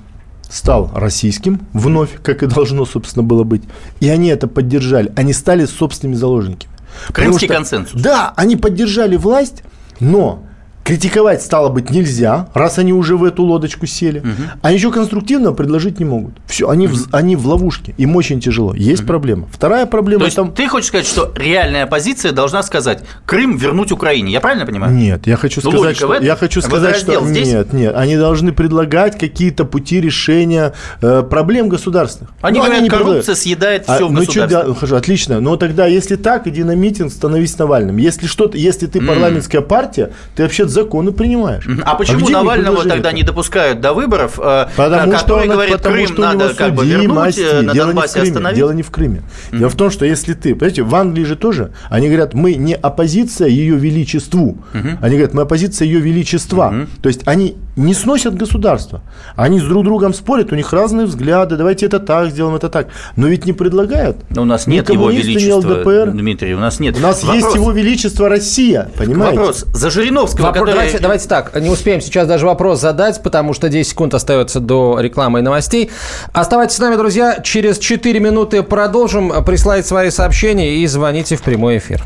стал 0.50 0.92
российским 0.94 1.62
вновь, 1.74 2.22
как 2.22 2.44
и 2.44 2.48
должно, 2.48 2.86
собственно, 2.86 3.24
было 3.24 3.44
быть, 3.44 3.64
и 4.00 4.10
они 4.10 4.30
это 4.30 4.48
поддержали, 4.48 5.12
они 5.16 5.34
стали 5.34 5.66
собственными 5.66 6.16
заложниками. 6.16 6.72
Крымский 7.12 7.48
что, 7.48 7.56
консенсус. 7.56 8.02
Да, 8.02 8.34
они 8.36 8.56
поддержали 8.56 9.16
власть, 9.16 9.64
но 10.00 10.44
Критиковать 10.84 11.42
стало 11.42 11.70
быть 11.70 11.90
нельзя, 11.90 12.50
раз 12.54 12.78
они 12.78 12.92
уже 12.92 13.16
в 13.16 13.24
эту 13.24 13.44
лодочку 13.44 13.86
сели. 13.86 14.20
Угу. 14.20 14.30
А 14.62 14.74
ничего 14.74 14.92
конструктивного 14.92 15.54
предложить 15.54 16.00
не 16.00 16.06
могут. 16.06 16.34
Все, 16.46 16.70
они, 16.70 16.88
угу. 16.88 16.96
в, 16.96 17.14
они 17.14 17.36
в 17.38 17.48
ловушке, 17.48 17.94
им 17.98 18.16
очень 18.18 18.42
тяжело. 18.42 18.74
Есть 18.76 19.04
угу. 19.04 19.08
проблема. 19.08 19.48
Вторая 19.52 19.86
проблема. 19.86 20.20
То 20.20 20.26
есть 20.26 20.36
там... 20.36 20.52
ты 20.52 20.68
хочешь 20.68 20.90
сказать, 20.90 21.08
что 21.08 21.32
реальная 21.36 21.84
оппозиция 21.84 22.34
должна 22.34 22.64
сказать 22.64 23.04
Крым 23.26 23.56
вернуть 23.56 23.92
Украине? 23.94 24.32
Я 24.32 24.42
правильно 24.42 24.66
понимаю? 24.66 24.94
Нет, 24.94 25.26
я 25.26 25.38
хочу 25.38 25.62
ну, 25.64 25.72
сказать, 25.72 25.96
что 25.96 26.16
я 26.16 26.36
хочу 26.36 26.62
сказать, 26.62 26.98
что 26.98 27.26
здесь? 27.28 27.48
нет, 27.48 27.72
нет, 27.72 27.96
они 27.96 28.18
должны 28.18 28.52
предлагать 28.52 29.18
какие-то 29.18 29.64
пути 29.64 30.02
решения 30.02 30.74
э, 31.02 31.24
проблем 31.24 31.70
государственных. 31.70 32.32
Они 32.42 32.60
ну, 32.60 32.66
говорят, 32.66 32.80
они 32.80 32.84
не 32.84 32.90
коррупция 32.90 33.14
предлагают. 33.14 33.40
съедает 33.40 33.84
все 33.84 33.94
а, 33.94 34.08
в 34.08 34.12
ну, 34.12 34.20
государстве. 34.20 34.64
Ну, 34.66 34.74
хорошо, 34.76 34.96
отлично. 34.98 35.40
Но 35.40 35.56
тогда, 35.56 35.88
если 35.88 36.18
так, 36.18 36.46
иди 36.48 36.64
на 36.64 36.76
митинг, 36.76 37.12
становись 37.12 37.58
Навальным. 37.58 37.98
Если 37.98 38.28
что-то, 38.28 38.58
если 38.58 38.88
ты 38.88 39.00
парламентская 39.00 39.62
партия, 39.62 40.12
ты 40.36 40.44
вообще 40.44 40.66
законы 40.74 41.12
принимаешь. 41.12 41.68
А 41.86 41.96
почему 41.96 42.28
а 42.28 42.32
Навального 42.32 42.84
тогда 42.84 43.12
не 43.12 43.24
допускают 43.24 43.82
до 43.82 43.94
выборов, 43.94 44.40
э, 44.42 44.68
потому 44.76 45.18
что 45.18 45.36
он, 45.36 45.48
говорит, 45.48 45.78
потому 45.78 45.96
Крым 45.96 46.08
что 46.08 46.22
надо 46.22 46.54
как 46.54 46.74
бы 46.74 46.86
вернуть, 46.86 47.38
э, 47.38 47.62
на 47.62 47.74
дело 47.74 47.88
Донбассе 47.88 48.20
не 48.20 48.26
в 48.26 48.26
Крыме, 48.26 48.30
остановить? 48.30 48.58
Дело 48.58 48.72
не 48.72 48.84
в 48.84 48.92
Крыме. 48.92 49.22
Mm-hmm. 49.22 49.58
Дело 49.60 49.70
в 49.70 49.76
том, 49.76 49.92
что 49.92 50.06
если 50.06 50.34
ты, 50.34 50.56
понимаете, 50.56 50.84
в 50.84 50.96
Англии 50.96 51.24
же 51.24 51.36
тоже, 51.36 51.72
они 51.90 52.08
говорят, 52.08 52.34
мы 52.34 52.56
не 52.56 52.76
оппозиция 52.76 53.48
ее 53.48 53.76
величеству, 53.76 54.58
mm-hmm. 54.74 54.98
они 55.02 55.16
говорят, 55.16 55.34
мы 55.34 55.44
оппозиция 55.44 55.86
ее 55.86 56.00
величества. 56.00 56.72
Mm-hmm. 56.74 56.88
То 57.02 57.10
есть 57.10 57.22
они 57.26 57.56
не 57.76 57.94
сносят 57.94 58.36
государство. 58.36 59.02
Они 59.36 59.60
с 59.60 59.64
друг 59.64 59.84
другом 59.84 60.14
спорят, 60.14 60.52
у 60.52 60.56
них 60.56 60.72
разные 60.74 61.06
взгляды, 61.06 61.58
давайте 61.58 61.86
это 61.86 62.00
так 62.00 62.30
сделаем, 62.30 62.56
это 62.56 62.70
так. 62.70 62.88
Но 63.16 63.28
ведь 63.28 63.46
не 63.46 63.54
предлагают. 63.54 64.18
Но 64.30 64.44
у 64.44 64.46
нас 64.46 64.68
нет 64.68 64.90
его 64.90 65.10
величества, 65.10 65.58
ЛДПР. 65.58 66.12
Дмитрий, 66.12 66.54
у 66.54 66.60
нас 66.60 66.80
нет. 66.80 66.98
У 66.98 67.00
нас 67.00 67.24
Вопрос. 67.24 67.44
есть 67.44 67.56
его 67.56 67.72
величество 67.72 68.30
Россия, 68.30 68.90
понимаете? 68.98 69.38
Вопрос. 69.38 69.66
За 69.74 69.90
Жириновского, 69.90 70.48
Вопрос, 70.48 70.63
который... 70.66 70.76
давайте, 70.76 71.00
давайте 71.00 71.28
так, 71.28 71.56
не 71.62 71.70
успеем 71.70 72.02
сейчас 72.02 72.28
даже 72.28 72.46
вопрос 72.46 72.80
задать, 72.80 73.22
потому 73.22 73.54
что 73.54 73.70
10 73.70 73.90
секунд 73.90 74.14
остается 74.14 74.60
до 74.60 75.00
рекламы 75.00 75.40
и 75.40 75.42
новостей. 75.42 75.92
Оставайтесь 76.32 76.76
с 76.76 76.80
нами, 76.80 76.96
друзья, 76.96 77.40
через 77.44 77.78
4 77.80 78.20
минуты 78.20 78.64
продолжим. 78.64 79.44
Присылайте 79.44 79.88
свои 79.88 80.10
сообщения 80.10 80.78
и 80.78 80.88
звоните 80.88 81.36
в 81.36 81.42
прямой 81.42 81.78
эфир. 81.78 82.04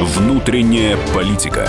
Внутренняя 0.00 0.96
политика. 1.12 1.68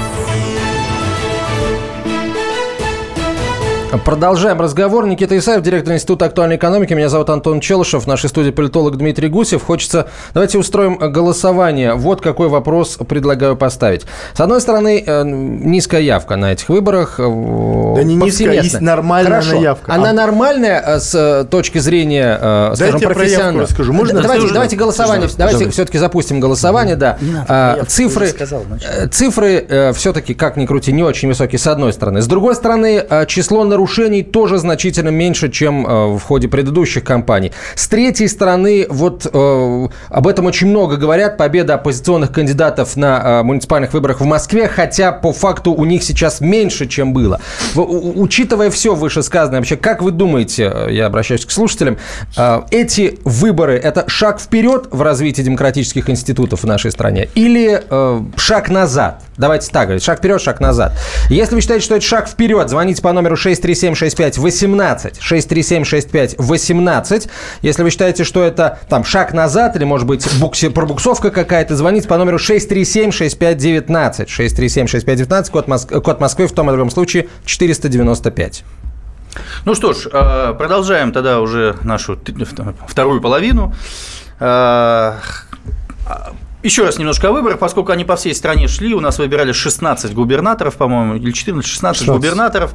Продолжаем 3.97 4.61
разговор. 4.61 5.05
Никита 5.05 5.37
Исаев, 5.37 5.61
директор 5.63 5.93
Института 5.93 6.25
актуальной 6.25 6.55
экономики. 6.55 6.93
Меня 6.93 7.09
зовут 7.09 7.29
Антон 7.29 7.59
Челышев. 7.59 8.05
В 8.05 8.07
нашей 8.07 8.29
студии 8.29 8.51
политолог 8.51 8.95
Дмитрий 8.95 9.27
Гусев. 9.27 9.63
Хочется... 9.63 10.07
Давайте 10.33 10.57
устроим 10.57 10.95
голосование. 10.95 11.95
Вот 11.95 12.21
какой 12.21 12.47
вопрос 12.47 12.97
предлагаю 13.05 13.57
поставить. 13.57 14.05
С 14.33 14.39
одной 14.39 14.61
стороны, 14.61 15.03
э, 15.05 15.23
низкая 15.25 15.99
явка 16.01 16.37
на 16.37 16.53
этих 16.53 16.69
выборах. 16.69 17.19
Э, 17.19 17.23
да 17.23 18.03
не 18.03 18.15
низкая, 18.15 18.61
есть 18.61 18.79
нормальная 18.79 19.41
Хорошо. 19.41 19.61
явка. 19.61 19.93
Она 19.93 20.11
а... 20.11 20.13
нормальная 20.13 20.81
э, 20.85 20.99
с 20.99 21.47
точки 21.51 21.79
зрения, 21.79 22.73
скажем, 22.75 23.01
профессиональной? 23.01 23.63
расскажу. 23.63 23.91
Можно 23.91 24.21
давайте, 24.21 24.53
давайте 24.53 24.77
голосование. 24.77 25.27
Давайте 25.37 25.59
Давай. 25.59 25.73
все-таки 25.73 25.97
запустим 25.97 26.39
голосование. 26.39 26.95
Да. 26.95 27.17
А, 27.45 27.83
цифры, 27.85 28.27
сказал, 28.27 28.63
цифры 29.11 29.91
все-таки, 29.95 30.33
как 30.33 30.55
ни 30.55 30.65
крути, 30.65 30.93
не 30.93 31.03
очень 31.03 31.27
высокие, 31.27 31.59
с 31.59 31.67
одной 31.67 31.91
стороны. 31.91 32.21
С 32.21 32.27
другой 32.27 32.55
стороны, 32.55 33.05
число 33.27 33.65
нарушений 33.65 33.80
нарушений 33.81 34.21
тоже 34.21 34.59
значительно 34.59 35.09
меньше, 35.09 35.49
чем 35.49 35.87
э, 35.87 36.15
в 36.15 36.19
ходе 36.19 36.47
предыдущих 36.47 37.03
кампаний. 37.03 37.51
С 37.73 37.87
третьей 37.87 38.27
стороны, 38.27 38.85
вот 38.89 39.25
э, 39.25 39.87
об 40.09 40.27
этом 40.27 40.45
очень 40.45 40.67
много 40.67 40.97
говорят, 40.97 41.35
победа 41.35 41.73
оппозиционных 41.73 42.31
кандидатов 42.31 42.95
на 42.95 43.39
э, 43.39 43.43
муниципальных 43.43 43.93
выборах 43.93 44.21
в 44.21 44.25
Москве, 44.25 44.67
хотя 44.67 45.11
по 45.11 45.33
факту 45.33 45.73
у 45.73 45.83
них 45.85 46.03
сейчас 46.03 46.41
меньше, 46.41 46.85
чем 46.85 47.11
было. 47.11 47.41
Учитывая 47.75 48.69
все 48.69 48.93
вышесказанное, 48.93 49.61
вообще, 49.61 49.77
как 49.77 50.03
вы 50.03 50.11
думаете, 50.11 50.71
я 50.91 51.07
обращаюсь 51.07 51.43
к 51.43 51.49
слушателям, 51.49 51.97
эти 52.69 53.17
выборы– 53.23 53.77
это 53.83 54.03
шаг 54.07 54.39
вперед 54.39 54.89
в 54.91 55.01
развитии 55.01 55.41
демократических 55.41 56.07
институтов 56.07 56.61
в 56.61 56.67
нашей 56.67 56.91
стране 56.91 57.29
или 57.33 57.81
шаг 58.37 58.69
назад? 58.69 59.23
Давайте 59.37 59.71
так 59.71 59.85
говорить, 59.85 60.03
шаг 60.03 60.19
вперед, 60.19 60.39
шаг 60.39 60.59
назад. 60.59 60.93
Если 61.29 61.55
вы 61.55 61.61
считаете, 61.61 61.83
что 61.83 61.95
это 61.95 62.05
шаг 62.05 62.29
вперед, 62.29 62.69
звоните 62.69 63.01
по 63.01 63.11
номеру 63.11 63.35
6376518, 63.73 65.19
6376518. 65.19 67.29
Если 67.61 67.83
вы 67.83 67.89
считаете, 67.89 68.23
что 68.23 68.43
это 68.43 68.79
там 68.89 69.03
шаг 69.03 69.33
назад 69.33 69.75
или, 69.75 69.83
может 69.83 70.07
быть, 70.07 70.27
букси, 70.39 70.69
пробуксовка 70.69 71.31
какая-то, 71.31 71.75
звоните 71.75 72.07
по 72.07 72.17
номеру 72.17 72.37
6376519, 72.37 74.27
6376519, 74.27 75.51
код, 75.51 75.67
Моск... 75.67 75.89
код 75.89 76.19
Москвы 76.19 76.47
в 76.47 76.53
том 76.53 76.69
и 76.69 76.73
другом 76.73 76.91
случае 76.91 77.27
495. 77.45 78.63
Ну 79.65 79.75
что 79.75 79.93
ж, 79.93 80.07
э, 80.11 80.53
продолжаем 80.57 81.11
тогда 81.11 81.39
уже 81.39 81.75
нашу 81.83 82.19
вторую 82.87 83.21
половину. 83.21 83.73
Еще 86.63 86.83
раз 86.83 86.99
немножко 86.99 87.29
о 87.29 87.31
выборах, 87.31 87.57
поскольку 87.57 87.91
они 87.91 88.05
по 88.05 88.15
всей 88.15 88.35
стране 88.35 88.67
шли, 88.67 88.93
у 88.93 88.99
нас 88.99 89.17
выбирали 89.17 89.51
16 89.51 90.13
губернаторов, 90.13 90.75
по-моему, 90.75 91.15
или 91.15 91.31
14, 91.31 91.67
16 91.67 92.01
16. 92.01 92.15
губернаторов, 92.15 92.73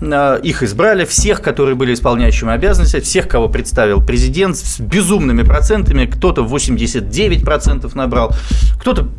э, 0.00 0.40
их 0.42 0.62
избрали, 0.62 1.04
всех, 1.04 1.42
которые 1.42 1.74
были 1.74 1.92
исполняющими 1.92 2.52
обязанности, 2.52 3.00
всех, 3.00 3.28
кого 3.28 3.48
представил 3.48 4.02
президент, 4.02 4.56
с 4.56 4.80
безумными 4.80 5.42
процентами, 5.42 6.06
кто-то 6.06 6.42
89% 6.44 7.94
набрал, 7.94 8.34
кто-то 8.80 9.10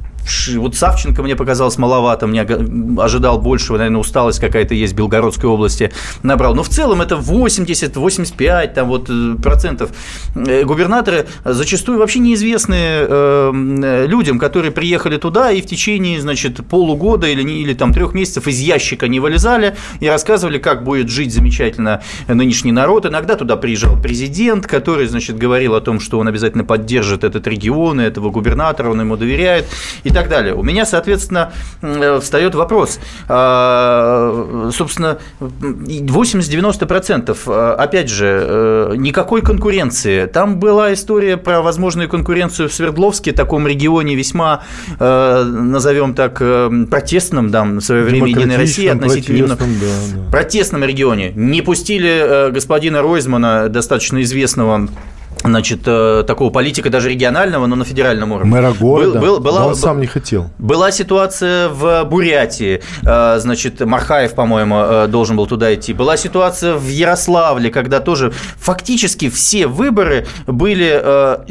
вот 0.58 0.76
Савченко 0.76 1.24
мне 1.24 1.36
показалось 1.36 1.78
маловато, 1.78 2.28
мне 2.28 2.42
ожидал 2.42 3.40
большего, 3.40 3.78
наверное, 3.78 4.02
усталость 4.02 4.40
какая-то 4.40 4.74
есть 4.74 4.94
в 4.94 4.96
Белгородской 4.96 5.50
области 5.50 5.92
набрал. 6.24 6.56
Но 6.56 6.64
в 6.64 6.70
целом 6.70 7.02
это 7.02 7.16
80-85 7.16 8.74
там 8.74 8.88
вот, 8.88 9.10
э, 9.10 9.36
процентов. 9.42 9.92
Э, 10.36 10.64
губернаторы 10.64 11.28
зачастую 11.46 12.00
вообще 12.00 12.20
неизвестны 12.20 12.76
э, 12.78 14.06
людям, 14.08 14.40
которые 14.40 14.72
приехали 14.72 15.18
туда 15.18 15.52
и 15.52 15.62
в 15.62 15.66
течение, 15.66 16.22
значит, 16.22 16.66
полугода 16.68 17.28
или, 17.28 17.42
или 17.42 17.74
там 17.74 17.94
трех 17.94 18.14
месяцев 18.14 18.48
из 18.48 18.60
ящика 18.60 19.08
не 19.08 19.20
вылезали 19.20 19.76
и 20.00 20.08
рассказывали, 20.08 20.58
как 20.58 20.84
будет 20.84 21.10
жить 21.10 21.34
замечательно 21.34 22.02
нынешний 22.28 22.72
народ. 22.72 23.06
Иногда 23.06 23.36
туда 23.36 23.56
приезжал 23.56 24.00
президент, 24.02 24.68
который, 24.68 25.08
значит, 25.08 25.38
говорил 25.38 25.76
о 25.76 25.82
том, 25.82 26.00
что 26.00 26.20
он 26.20 26.28
обязательно 26.28 26.64
поддержит 26.64 27.24
этот 27.24 27.48
регион, 27.48 28.00
этого 28.00 28.30
губернатора, 28.30 28.90
он 28.90 29.02
ему 29.02 29.18
доверяет 29.18 29.66
и 30.04 30.10
так 30.18 30.30
далее. 30.30 30.56
У 30.56 30.64
меня, 30.64 30.86
соответственно, 30.88 31.52
встает 32.22 32.56
вопрос. 32.56 33.00
А, 33.28 34.70
собственно, 34.74 35.20
80-90%, 35.40 37.38
э, 37.46 37.76
опять 37.78 38.10
же, 38.10 38.26
э, 38.26 38.96
никакой 38.98 39.44
конкуренции. 39.44 40.26
Там 40.26 40.60
была 40.60 40.92
история 40.94 41.38
про 41.38 41.62
возможную 41.62 42.10
конкуренцию 42.10 42.68
в 42.70 42.74
Свердловске, 42.74 43.32
таком 43.32 43.68
регионе 43.68 44.16
весьма, 44.16 44.64
э, 45.00 45.44
назовем 45.44 46.16
так, 46.16 46.42
протестном, 46.90 47.52
да, 47.52 47.64
в 47.64 47.82
свое 47.82 48.04
время 48.04 48.30
Единой 48.30 48.58
России, 48.58 48.88
относительно 48.88 49.56
да, 49.56 49.66
да. 49.66 50.32
протестном 50.32 50.84
регионе. 50.84 51.32
Не 51.36 51.62
пустили 51.62 52.50
господина 52.52 53.04
Ройзмана, 53.04 53.70
достаточно 53.70 54.20
известного 54.24 54.88
значит, 55.48 55.82
э, 55.86 56.24
такого 56.28 56.50
политика 56.50 56.90
даже 56.90 57.10
регионального, 57.10 57.66
но 57.66 57.76
на 57.76 57.86
федеральном 57.86 58.32
уровне. 58.32 58.52
Мэра 58.52 58.74
города, 58.74 59.20
был, 59.20 59.36
был, 59.36 59.40
была, 59.40 59.62
но 59.62 59.68
он 59.70 59.76
сам 59.76 60.00
не 60.00 60.08
хотел. 60.08 60.50
Была 60.58 60.92
ситуация 60.92 61.70
в 61.70 62.04
Бурятии, 62.06 62.82
э, 63.04 63.40
значит, 63.40 63.80
Мархаев, 63.80 64.34
по-моему, 64.34 64.76
э, 64.78 65.08
должен 65.08 65.36
был 65.36 65.48
туда 65.48 65.74
идти. 65.74 65.94
Была 65.94 66.18
ситуация 66.18 66.76
в 66.76 66.88
Ярославле, 66.88 67.70
когда 67.70 68.00
тоже 68.00 68.32
фактически 68.60 69.30
все 69.30 69.68
выборы 69.68 70.28
были 70.46 70.88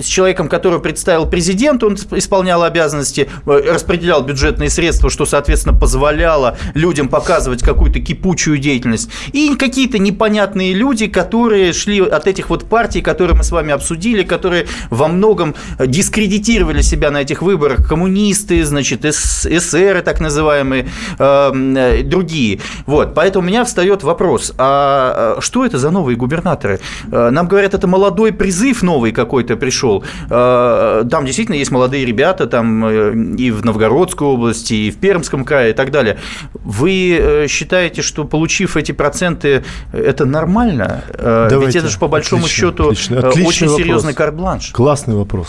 с 0.00 0.04
человеком, 0.04 0.48
который 0.48 0.80
представил 0.80 1.26
президент, 1.26 1.82
он 1.82 1.94
исполнял 1.94 2.62
обязанности, 2.62 3.28
распределял 3.44 4.22
бюджетные 4.22 4.70
средства, 4.70 5.10
что, 5.10 5.26
соответственно, 5.26 5.76
позволяло 5.78 6.56
людям 6.74 7.08
показывать 7.08 7.62
какую-то 7.62 8.00
кипучую 8.00 8.58
деятельность. 8.58 9.10
И 9.32 9.54
какие-то 9.56 9.98
непонятные 9.98 10.74
люди, 10.74 11.06
которые 11.06 11.72
шли 11.72 12.00
от 12.00 12.26
этих 12.26 12.50
вот 12.50 12.68
партий, 12.68 13.00
которые 13.00 13.36
мы 13.36 13.44
с 13.44 13.50
вами 13.50 13.72
обсудили, 13.86 14.24
которые 14.24 14.66
во 14.90 15.06
многом 15.06 15.54
дискредитировали 15.78 16.82
себя 16.82 17.10
на 17.10 17.22
этих 17.22 17.42
выборах. 17.42 17.86
Коммунисты, 17.88 18.64
значит, 18.64 19.04
эсеры 19.04 20.02
так 20.02 20.20
называемые, 20.20 20.88
эм, 21.18 21.76
э, 21.76 22.02
другие. 22.02 22.58
Вот, 22.86 23.14
поэтому 23.14 23.44
у 23.44 23.48
меня 23.48 23.64
встает 23.64 24.02
вопрос, 24.02 24.52
а, 24.58 25.36
а 25.38 25.40
что 25.40 25.64
это 25.64 25.78
за 25.78 25.90
новые 25.90 26.16
губернаторы? 26.16 26.80
Э, 27.12 27.30
нам 27.30 27.46
говорят, 27.46 27.74
это 27.74 27.86
молодой 27.86 28.32
призыв 28.32 28.82
новый 28.82 29.12
какой-то 29.12 29.56
пришел. 29.56 30.02
Э, 30.30 31.04
там 31.08 31.24
действительно 31.24 31.56
есть 31.56 31.70
молодые 31.70 32.04
ребята, 32.04 32.46
там 32.46 32.84
э, 32.84 33.14
и 33.38 33.52
в 33.52 33.64
Новгородской 33.64 34.26
области, 34.26 34.74
и 34.74 34.90
в 34.90 34.96
Пермском 34.96 35.44
крае 35.44 35.70
и 35.70 35.74
так 35.74 35.90
далее. 35.90 36.18
Вы 36.64 37.46
считаете, 37.48 38.02
что 38.02 38.24
получив 38.24 38.76
эти 38.76 38.92
проценты, 38.92 39.62
это 39.92 40.24
нормально? 40.24 41.04
Давайте. 41.18 41.66
Ведь 41.66 41.76
это 41.76 41.88
же 41.88 41.98
по 41.98 42.08
большому 42.08 42.44
отлично, 42.44 42.68
счету 42.68 42.84
отлично. 42.88 43.18
Отлично 43.28 43.48
очень 43.48 43.75
вопрос. 43.76 43.86
серьезный 43.86 44.14
карт-бланш. 44.14 44.70
Классный 44.72 45.14
вопрос. 45.14 45.48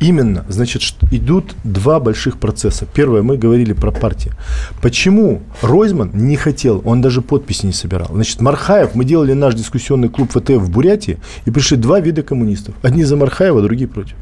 Именно, 0.00 0.44
значит, 0.48 0.82
идут 1.12 1.54
два 1.62 2.00
больших 2.00 2.38
процесса. 2.38 2.86
Первое, 2.92 3.22
мы 3.22 3.36
говорили 3.36 3.72
про 3.72 3.92
партию. 3.92 4.34
Почему 4.80 5.42
Ройзман 5.62 6.10
не 6.12 6.34
хотел, 6.34 6.82
он 6.84 7.00
даже 7.00 7.22
подписи 7.22 7.66
не 7.66 7.72
собирал. 7.72 8.08
Значит, 8.12 8.40
Мархаев, 8.40 8.96
мы 8.96 9.04
делали 9.04 9.32
наш 9.32 9.54
дискуссионный 9.54 10.08
клуб 10.08 10.32
ФТФ 10.32 10.56
в 10.56 10.70
Бурятии, 10.70 11.20
и 11.44 11.52
пришли 11.52 11.76
два 11.76 12.00
вида 12.00 12.24
коммунистов. 12.24 12.74
Одни 12.82 13.04
за 13.04 13.14
Мархаева, 13.14 13.62
другие 13.62 13.86
против. 13.86 14.16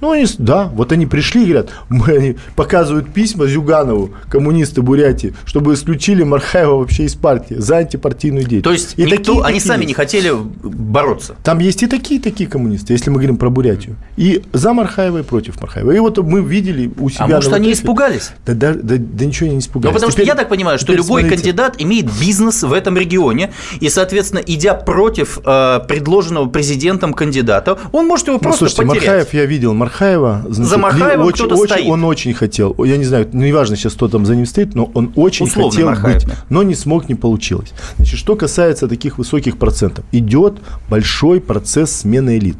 Ну, 0.00 0.10
они, 0.10 0.26
да, 0.38 0.64
вот 0.74 0.92
они 0.92 1.06
пришли 1.06 1.42
и 1.42 1.46
говорят, 1.46 1.70
мы, 1.88 2.12
они 2.12 2.36
показывают 2.54 3.12
письма 3.12 3.46
Зюганову, 3.46 4.10
коммунисты 4.28 4.82
Бурятии, 4.82 5.34
чтобы 5.44 5.74
исключили 5.74 6.22
Мархаева 6.22 6.76
вообще 6.78 7.04
из 7.04 7.14
партии 7.14 7.54
за 7.54 7.78
антипартийную 7.78 8.44
деятельность. 8.44 8.64
То 8.64 8.72
есть 8.72 8.98
и 8.98 9.02
никто, 9.04 9.16
такие, 9.16 9.44
они 9.44 9.58
такие 9.58 9.60
сами 9.60 9.80
есть. 9.80 9.88
не 9.88 9.94
хотели 9.94 10.32
бороться? 10.62 11.36
Там 11.42 11.58
есть 11.60 11.82
и 11.82 11.86
такие, 11.86 12.20
такие 12.20 12.48
коммунисты, 12.48 12.92
если 12.92 13.10
мы 13.10 13.16
говорим 13.16 13.36
про 13.36 13.50
Бурятию. 13.50 13.96
И 14.16 14.42
за 14.52 14.72
Мархаева, 14.72 15.18
и 15.18 15.22
против 15.22 15.60
Мархаева. 15.60 15.92
И 15.92 15.98
вот 15.98 16.18
мы 16.18 16.42
видели 16.42 16.90
у 16.98 17.08
себя... 17.08 17.24
А 17.24 17.28
может, 17.28 17.52
они 17.52 17.72
испугались? 17.72 18.32
Да, 18.44 18.54
да, 18.54 18.74
да, 18.74 18.96
да 18.98 19.24
ничего 19.24 19.50
не 19.50 19.58
испугались. 19.58 19.92
Ну, 19.92 19.94
потому 19.94 20.12
теперь, 20.12 20.26
что 20.26 20.34
я 20.34 20.38
так 20.38 20.48
понимаю, 20.48 20.78
что 20.78 20.92
любой 20.92 21.22
смотрите. 21.22 21.36
кандидат 21.36 21.76
имеет 21.78 22.06
бизнес 22.20 22.62
в 22.62 22.72
этом 22.72 22.96
регионе, 22.96 23.52
и, 23.80 23.88
соответственно, 23.88 24.42
идя 24.46 24.74
против 24.74 25.38
э, 25.44 25.80
предложенного 25.88 26.48
президентом 26.48 27.14
кандидата, 27.14 27.78
он 27.92 28.06
может 28.06 28.26
его 28.26 28.36
ну, 28.36 28.40
просто 28.40 28.68
слушайте, 28.68 28.82
потерять. 28.82 29.06
Мархаев 29.06 29.34
я 29.34 29.46
видел, 29.46 29.74
Мархаева 29.86 30.42
Значит, 30.48 30.70
за 30.70 30.78
Мархаевым 30.78 31.26
очень, 31.26 31.44
очень, 31.46 31.66
стоит. 31.66 31.88
Он 31.88 32.04
очень 32.04 32.34
хотел, 32.34 32.74
я 32.84 32.96
не 32.96 33.04
знаю, 33.04 33.28
ну, 33.32 33.44
неважно 33.44 33.76
сейчас, 33.76 33.94
кто 33.94 34.08
там 34.08 34.26
за 34.26 34.34
ним 34.34 34.46
стоит, 34.46 34.74
но 34.74 34.90
он 34.94 35.12
очень 35.14 35.46
Условно 35.46 35.70
хотел 35.70 35.86
Мархаев, 35.86 36.24
быть, 36.24 36.34
но 36.48 36.62
не 36.62 36.74
смог, 36.74 37.08
не 37.08 37.14
получилось. 37.14 37.72
Значит, 37.96 38.18
что 38.18 38.34
касается 38.36 38.88
таких 38.88 39.18
высоких 39.18 39.58
процентов, 39.58 40.04
идет 40.12 40.54
большой 40.90 41.40
процесс 41.40 41.92
смены 41.92 42.38
элит. 42.38 42.56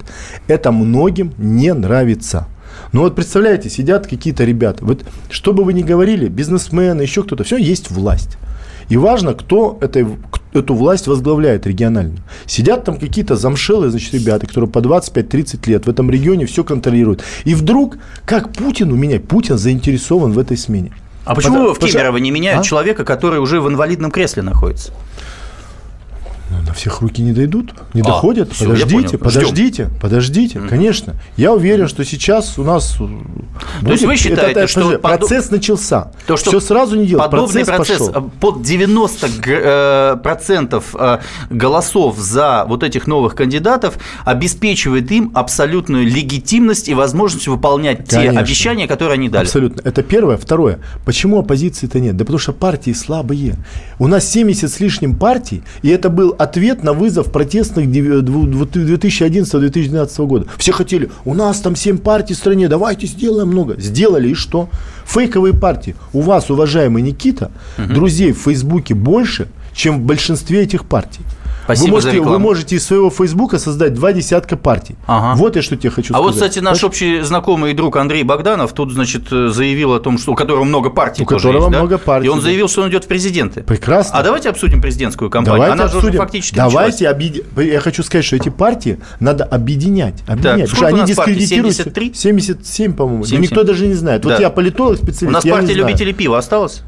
Это 0.46 0.70
многим 0.70 1.32
не 1.36 1.74
нравится. 1.74 2.46
Ну 2.92 3.00
вот 3.00 3.16
представляете, 3.16 3.70
сидят 3.70 4.06
какие-то 4.06 4.44
ребята. 4.44 4.84
Вот 4.84 5.04
что 5.30 5.52
бы 5.52 5.64
вы 5.64 5.72
ни 5.72 5.82
говорили, 5.82 6.28
бизнесмены, 6.28 7.02
еще 7.02 7.22
кто-то, 7.22 7.42
все 7.42 7.56
есть 7.56 7.90
власть. 7.90 8.38
И 8.88 8.96
важно, 8.96 9.34
кто 9.34 9.78
этой, 9.80 10.06
эту 10.56 10.74
власть 10.74 11.06
возглавляет 11.06 11.66
регионально. 11.66 12.18
Сидят 12.46 12.84
там 12.84 12.98
какие-то 12.98 13.36
замшелые, 13.36 13.90
значит, 13.90 14.14
ребята, 14.14 14.46
которые 14.46 14.70
по 14.70 14.78
25-30 14.78 15.68
лет 15.68 15.86
в 15.86 15.90
этом 15.90 16.10
регионе 16.10 16.46
все 16.46 16.64
контролируют. 16.64 17.22
И 17.44 17.54
вдруг, 17.54 17.98
как 18.24 18.52
Путин 18.52 18.92
у 18.92 18.96
меня, 18.96 19.20
Путин 19.20 19.58
заинтересован 19.58 20.32
в 20.32 20.38
этой 20.38 20.56
смене. 20.56 20.92
А 21.24 21.34
почему 21.34 21.54
Потому, 21.54 21.74
в 21.74 21.78
Кемерово 21.78 22.18
не 22.18 22.30
меняют 22.30 22.60
а? 22.60 22.62
человека, 22.62 23.04
который 23.04 23.40
уже 23.40 23.60
в 23.60 23.68
инвалидном 23.68 24.12
кресле 24.12 24.42
находится? 24.42 24.92
На 26.66 26.74
всех 26.74 27.00
руки 27.00 27.22
не 27.22 27.32
дойдут, 27.32 27.72
не 27.94 28.00
а, 28.00 28.04
доходят. 28.04 28.52
Все, 28.52 28.64
подождите, 28.64 29.18
подождите, 29.18 29.84
Ждем. 29.84 30.00
подождите, 30.00 30.58
mm. 30.58 30.68
конечно. 30.68 31.14
Я 31.36 31.52
уверен, 31.52 31.86
что 31.86 32.04
сейчас 32.04 32.58
у 32.58 32.64
нас 32.64 32.98
будет, 32.98 33.20
То 33.84 33.92
есть 33.92 34.04
вы 34.04 34.16
считаете, 34.16 34.60
это, 34.60 34.66
что 34.66 34.98
процесс 34.98 35.50
начался. 35.50 36.10
То, 36.26 36.36
что 36.36 36.50
все 36.50 36.60
сразу 36.60 36.96
не 36.96 37.06
делать. 37.06 37.30
Подобный 37.30 37.64
процесс, 37.64 37.98
процесс 37.98 38.08
пошел. 38.08 38.30
под 38.40 38.62
90 38.62 39.28
э, 39.46 40.16
процентов 40.22 40.96
э, 40.98 41.18
голосов 41.50 42.18
за 42.18 42.64
вот 42.66 42.82
этих 42.82 43.06
новых 43.06 43.36
кандидатов 43.36 43.98
обеспечивает 44.24 45.10
им 45.12 45.30
абсолютную 45.34 46.04
легитимность 46.04 46.88
и 46.88 46.94
возможность 46.94 47.46
выполнять 47.46 48.08
конечно. 48.08 48.32
те 48.32 48.38
обещания, 48.38 48.88
которые 48.88 49.14
они 49.14 49.28
дали. 49.28 49.44
Абсолютно. 49.44 49.82
Это 49.88 50.02
первое. 50.02 50.36
Второе. 50.36 50.80
Почему 51.04 51.38
оппозиции-то 51.38 52.00
нет? 52.00 52.16
Да 52.16 52.24
потому 52.24 52.40
что 52.40 52.52
партии 52.52 52.92
слабые. 52.92 53.54
У 53.98 54.08
нас 54.08 54.28
70 54.28 54.70
с 54.70 54.80
лишним 54.80 55.14
партий, 55.14 55.62
и 55.82 55.90
это 55.90 56.10
был 56.10 56.34
ответ 56.56 56.82
на 56.82 56.94
вызов 56.94 57.30
протестных 57.30 57.86
2011-2012 57.86 60.26
года. 60.26 60.46
Все 60.56 60.72
хотели, 60.72 61.10
у 61.26 61.34
нас 61.34 61.60
там 61.60 61.76
7 61.76 61.98
партий 61.98 62.32
в 62.34 62.38
стране, 62.38 62.68
давайте 62.68 63.06
сделаем 63.06 63.48
много. 63.48 63.78
Сделали 63.78 64.30
и 64.30 64.34
что? 64.34 64.70
Фейковые 65.04 65.52
партии. 65.54 65.94
У 66.14 66.22
вас, 66.22 66.48
уважаемый 66.50 67.02
Никита, 67.02 67.50
угу. 67.78 67.92
друзей 67.92 68.32
в 68.32 68.38
Фейсбуке 68.38 68.94
больше, 68.94 69.48
чем 69.74 70.00
в 70.00 70.06
большинстве 70.06 70.62
этих 70.62 70.86
партий. 70.86 71.20
Спасибо 71.66 71.86
вы 71.86 71.92
можете, 71.94 72.20
вы 72.20 72.38
можете 72.38 72.76
из 72.76 72.86
своего 72.86 73.10
Фейсбука 73.10 73.58
создать 73.58 73.92
два 73.92 74.12
десятка 74.12 74.56
партий. 74.56 74.94
Ага. 75.08 75.36
Вот 75.36 75.56
я 75.56 75.62
что 75.62 75.76
тебе 75.76 75.90
хочу 75.90 76.14
а 76.14 76.18
сказать. 76.18 76.20
А 76.20 76.22
вот, 76.22 76.34
кстати, 76.34 76.58
наш 76.60 76.74
Хочешь? 76.74 76.84
общий 76.84 77.20
знакомый 77.22 77.72
и 77.72 77.74
друг 77.74 77.96
Андрей 77.96 78.22
Богданов 78.22 78.72
тут, 78.72 78.92
значит, 78.92 79.28
заявил 79.30 79.92
о 79.92 79.98
том, 79.98 80.16
что 80.16 80.32
у 80.32 80.34
которого 80.36 80.62
много 80.62 80.90
партий. 80.90 81.24
У 81.24 81.26
которого 81.26 81.64
есть, 81.64 81.68
много 81.68 81.98
да? 81.98 81.98
партий. 81.98 82.26
И 82.26 82.30
он 82.30 82.40
заявил, 82.40 82.68
что 82.68 82.82
он 82.82 82.90
идет 82.90 83.04
в 83.04 83.08
президенты. 83.08 83.64
Прекрасно. 83.64 84.16
А 84.16 84.22
давайте 84.22 84.48
обсудим 84.48 84.80
президентскую 84.80 85.28
кампанию. 85.28 85.60
Давайте 85.60 85.82
Она 85.82 85.84
обсудим. 85.90 86.12
же 86.12 86.18
фактически 86.18 86.54
Давайте 86.54 87.08
объединять. 87.08 87.46
Я 87.56 87.80
хочу 87.80 88.04
сказать, 88.04 88.24
что 88.24 88.36
эти 88.36 88.48
партии 88.48 89.00
надо 89.18 89.42
объединять. 89.42 90.22
объединять 90.28 90.70
так, 90.70 90.76
что 90.76 90.86
они 90.86 91.02
дискредитируют. 91.02 91.74
73? 91.74 92.14
77, 92.14 92.94
по-моему. 92.94 93.24
Никто 93.24 93.64
даже 93.64 93.88
не 93.88 93.94
знает. 93.94 94.22
Да. 94.22 94.30
Вот 94.30 94.40
я 94.40 94.50
политолог, 94.50 94.98
специалист. 94.98 95.22
У 95.24 95.30
нас 95.30 95.44
партия 95.44 95.74
любителей 95.74 96.12
пива 96.12 96.38
осталась? 96.38 96.82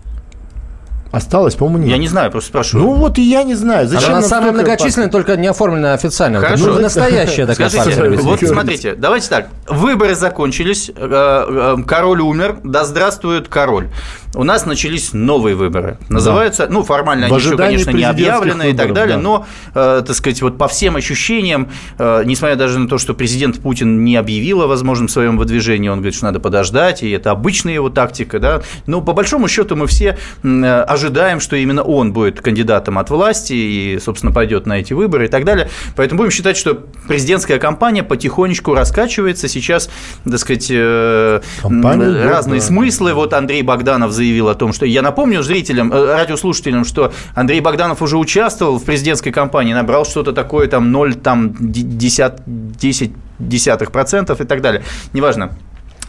Осталось, 1.11 1.55
по-моему, 1.55 1.85
нет. 1.85 1.89
Я 1.89 1.99
не 1.99 2.09
знаю, 2.09 2.31
просто 2.31 2.49
спрашиваю. 2.49 2.85
Ну 2.85 2.95
вот 2.95 3.19
и 3.19 3.23
я 3.23 3.43
не 3.43 3.55
знаю. 3.55 3.89
Зачем 3.89 4.11
Она 4.11 4.23
самая 4.23 4.53
многочисленная, 4.53 5.09
только 5.09 5.37
не 5.37 5.47
оформленная 5.47 5.95
официально. 5.95 6.39
Хорошо. 6.41 6.67
Ну, 6.67 6.81
настоящая 6.81 7.47
такая 7.47 7.71
Скажите, 7.71 8.01
партия. 8.03 8.23
Вот 8.23 8.41
смотрите, 8.41 8.95
давайте 8.95 9.29
так. 9.29 9.49
Выборы 9.69 10.15
закончились, 10.15 10.91
э, 10.95 10.95
э, 10.99 11.77
король 11.87 12.21
умер, 12.21 12.59
да 12.63 12.85
здравствует 12.85 13.49
король. 13.49 13.89
У 14.35 14.45
нас 14.45 14.67
начались 14.67 15.13
новые 15.13 15.57
выборы. 15.57 15.99
Называются, 16.09 16.67
да. 16.67 16.73
ну, 16.73 16.83
формально 16.83 17.27
они 17.27 17.37
еще, 17.37 17.57
конечно, 17.57 17.91
не 17.91 18.05
объявлены 18.05 18.71
и 18.71 18.75
так 18.75 18.93
далее, 18.93 19.17
да. 19.17 19.23
но, 19.23 19.47
э, 19.75 20.03
так 20.07 20.15
сказать, 20.15 20.43
вот 20.43 20.59
по 20.59 20.69
всем 20.69 20.97
ощущениям, 20.97 21.69
э, 21.99 22.23
несмотря 22.25 22.57
даже 22.57 22.79
на 22.79 22.89
то, 22.89 22.99
что 22.99 23.15
президент 23.15 23.59
Путин 23.61 24.05
не 24.05 24.17
объявил 24.17 24.63
о 24.63 24.67
возможном 24.67 25.09
своем 25.09 25.39
выдвижении, 25.39 25.89
он 25.89 25.99
говорит, 25.99 26.15
что 26.15 26.27
надо 26.27 26.41
подождать, 26.41 27.03
и 27.03 27.11
это 27.11 27.31
обычная 27.31 27.75
его 27.75 27.89
тактика, 27.89 28.39
да, 28.39 28.63
но 28.87 29.01
по 29.01 29.13
большому 29.13 29.49
счету 29.49 29.77
мы 29.77 29.87
все 29.87 30.19
э, 30.43 30.81
ожидаем, 30.83 31.41
что 31.41 31.57
именно 31.57 31.83
он 31.83 32.13
будет 32.13 32.41
кандидатом 32.41 32.99
от 32.99 33.11
власти 33.11 33.53
и, 33.53 33.99
собственно, 33.99 34.33
пойдет 34.33 34.67
на 34.67 34.81
эти 34.81 34.93
выборы 34.93 35.27
и 35.27 35.29
так 35.29 35.45
далее. 35.45 35.71
Поэтому 35.97 36.19
будем 36.19 36.31
считать, 36.31 36.57
что 36.57 36.75
президентская 37.07 37.59
кампания 37.59 38.03
потихонечку 38.03 38.75
раскачивается. 38.75 39.49
Сейчас, 39.49 39.89
так 40.25 40.39
сказать, 40.39 40.69
э, 40.71 41.41
Компания, 41.63 42.25
разные 42.25 42.61
да. 42.61 42.67
смыслы. 42.67 43.15
Вот 43.15 43.33
Андрей 43.33 43.63
Богданов 43.63 44.13
заявил 44.19 44.49
о 44.49 44.55
том, 44.55 44.73
что 44.73 44.87
я 44.87 45.03
напомню 45.03 45.43
зрителям, 45.43 45.93
э, 45.93 46.15
радиослушателям, 46.15 46.85
что 46.85 47.13
Андрей 47.35 47.61
Богданов 47.61 48.03
уже 48.03 48.19
участвовал 48.19 48.79
в 48.79 48.85
президентской 48.85 49.31
кампании, 49.31 49.73
набрал 49.75 50.05
что-то 50.05 50.33
такое 50.33 50.67
там 50.69 50.91
0, 50.93 51.15
там 51.15 51.55
10, 51.59 52.33
10 52.47 53.13
десятых 53.39 53.93
процентов 53.93 54.41
и 54.41 54.45
так 54.45 54.61
далее. 54.61 54.83
Неважно. 55.13 55.51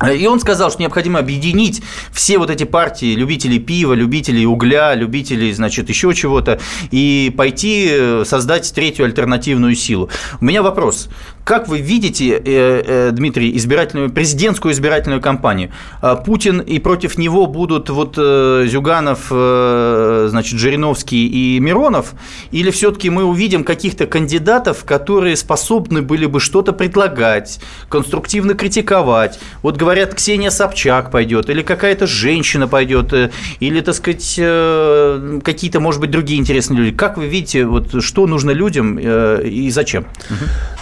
И 0.08 0.26
он 0.28 0.40
сказал, 0.40 0.72
что 0.72 0.82
необходимо 0.82 1.20
объединить 1.20 1.82
все 2.12 2.38
вот 2.38 2.50
эти 2.50 2.64
партии 2.64 3.16
любителей 3.16 3.60
пива, 3.60 3.94
любителей 3.94 4.46
угля, 4.46 4.96
любителей, 4.96 5.52
значит, 5.52 5.90
еще 5.90 6.14
чего-то, 6.14 6.60
и 6.90 7.34
пойти 7.36 7.88
э, 7.92 8.24
создать 8.26 8.74
третью 8.74 9.06
альтернативную 9.06 9.76
силу. 9.76 10.10
У 10.40 10.46
меня 10.46 10.64
вопрос. 10.64 11.10
Как 11.44 11.68
вы 11.68 11.80
видите, 11.80 12.30
э, 12.30 12.42
э, 12.46 13.12
Дмитрий, 13.12 13.58
избирательную, 13.58 14.10
президентскую 14.10 14.74
избирательную 14.74 15.22
кампанию? 15.22 15.72
А 16.02 16.16
Путин 16.16 16.60
и 16.60 16.80
против 16.80 17.18
него 17.18 17.46
будут 17.48 17.90
вот 17.90 18.16
Зюганов, 18.16 19.28
значит, 19.30 20.60
Жириновский 20.60 21.28
и 21.28 21.60
Миронов? 21.60 22.14
Или 22.52 22.72
все-таки 22.72 23.10
мы 23.10 23.24
увидим 23.24 23.64
каких-то 23.64 24.06
кандидатов, 24.06 24.86
которые 24.86 25.36
способны 25.36 26.02
были 26.02 26.26
бы 26.26 26.40
что-то 26.40 26.72
предлагать, 26.72 27.60
конструктивно 27.90 28.54
критиковать? 28.54 29.40
Вот 29.62 29.76
говорят, 29.90 30.14
Ксения 30.14 30.52
Собчак 30.52 31.10
пойдет, 31.10 31.50
или 31.50 31.64
какая-то 31.64 32.06
женщина 32.06 32.68
пойдет, 32.68 33.12
э, 33.12 33.32
или, 33.60 33.82
так 33.82 33.96
сказать, 33.96 34.36
э, 34.38 35.40
какие-то, 35.44 35.80
может 35.80 36.00
быть, 36.00 36.12
другие 36.12 36.40
интересные 36.40 36.78
люди. 36.78 36.96
Как 36.96 37.18
вы 37.18 37.28
видите, 37.28 37.66
вот, 37.66 38.04
что 38.04 38.28
нужно 38.28 38.52
людям 38.52 39.00
э, 39.02 39.48
и 39.48 39.72
зачем? 39.72 40.06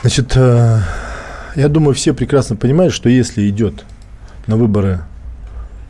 Значит, 0.02 0.36
я 0.36 1.68
думаю, 1.70 1.94
все 1.94 2.14
прекрасно 2.14 2.58
понимают, 2.58 2.94
что 2.94 3.08
если 3.08 3.48
идет 3.50 3.86
на 4.46 4.58
выборы 4.58 5.00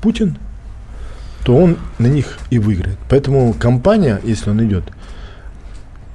Путин, 0.02 0.38
то 1.44 1.58
он 1.58 1.78
на 1.98 2.08
них 2.08 2.38
и 2.52 2.60
выиграет. 2.60 3.00
Поэтому 3.10 3.54
кампания, 3.54 4.22
если 4.24 4.52
он 4.52 4.64
идет, 4.64 4.84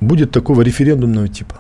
будет 0.00 0.30
такого 0.30 0.62
референдумного 0.62 1.26
типа. 1.26 1.56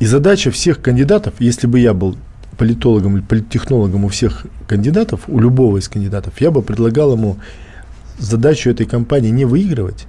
И 0.00 0.06
задача 0.06 0.50
всех 0.50 0.82
кандидатов, 0.82 1.34
если 1.38 1.68
бы 1.68 1.78
я 1.78 1.94
был 1.94 2.16
политологом 2.56 3.16
или 3.16 3.22
политтехнологом 3.22 4.04
у 4.04 4.08
всех 4.08 4.46
кандидатов, 4.66 5.22
у 5.28 5.38
любого 5.38 5.78
из 5.78 5.88
кандидатов, 5.88 6.40
я 6.40 6.50
бы 6.50 6.62
предлагал 6.62 7.12
ему 7.12 7.38
задачу 8.18 8.70
этой 8.70 8.86
кампании 8.86 9.30
не 9.30 9.44
выигрывать, 9.44 10.06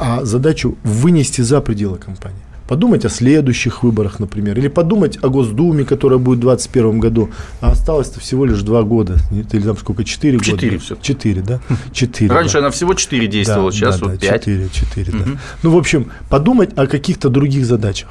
а 0.00 0.24
задачу 0.24 0.76
вынести 0.84 1.40
за 1.40 1.60
пределы 1.60 1.98
кампании. 1.98 2.38
Подумать 2.68 3.04
о 3.04 3.10
следующих 3.10 3.82
выборах, 3.82 4.18
например, 4.18 4.58
или 4.58 4.68
подумать 4.68 5.18
о 5.22 5.28
Госдуме, 5.28 5.84
которая 5.84 6.18
будет 6.18 6.38
в 6.38 6.42
2021 6.42 7.00
году, 7.00 7.30
а 7.60 7.72
осталось-то 7.72 8.20
всего 8.20 8.46
лишь 8.46 8.62
два 8.62 8.82
года, 8.82 9.18
или 9.30 9.62
там 9.62 9.76
сколько, 9.76 10.04
четыре 10.04 10.38
года? 10.38 10.50
Четыре 10.50 10.78
все. 10.78 10.96
Четыре, 11.02 11.42
да? 11.42 11.60
Четыре. 11.92 12.32
Раньше 12.32 12.54
да. 12.54 12.58
она 12.60 12.70
всего 12.70 12.94
четыре 12.94 13.26
действовала, 13.26 13.70
да, 13.70 13.76
сейчас 13.76 14.00
да, 14.00 14.06
вот 14.06 14.20
пять. 14.20 14.40
Четыре, 14.40 14.68
четыре, 14.72 15.12
да. 15.12 15.24
Ну, 15.62 15.70
в 15.70 15.76
общем, 15.76 16.12
подумать 16.30 16.70
о 16.76 16.86
каких-то 16.86 17.28
других 17.28 17.66
задачах. 17.66 18.10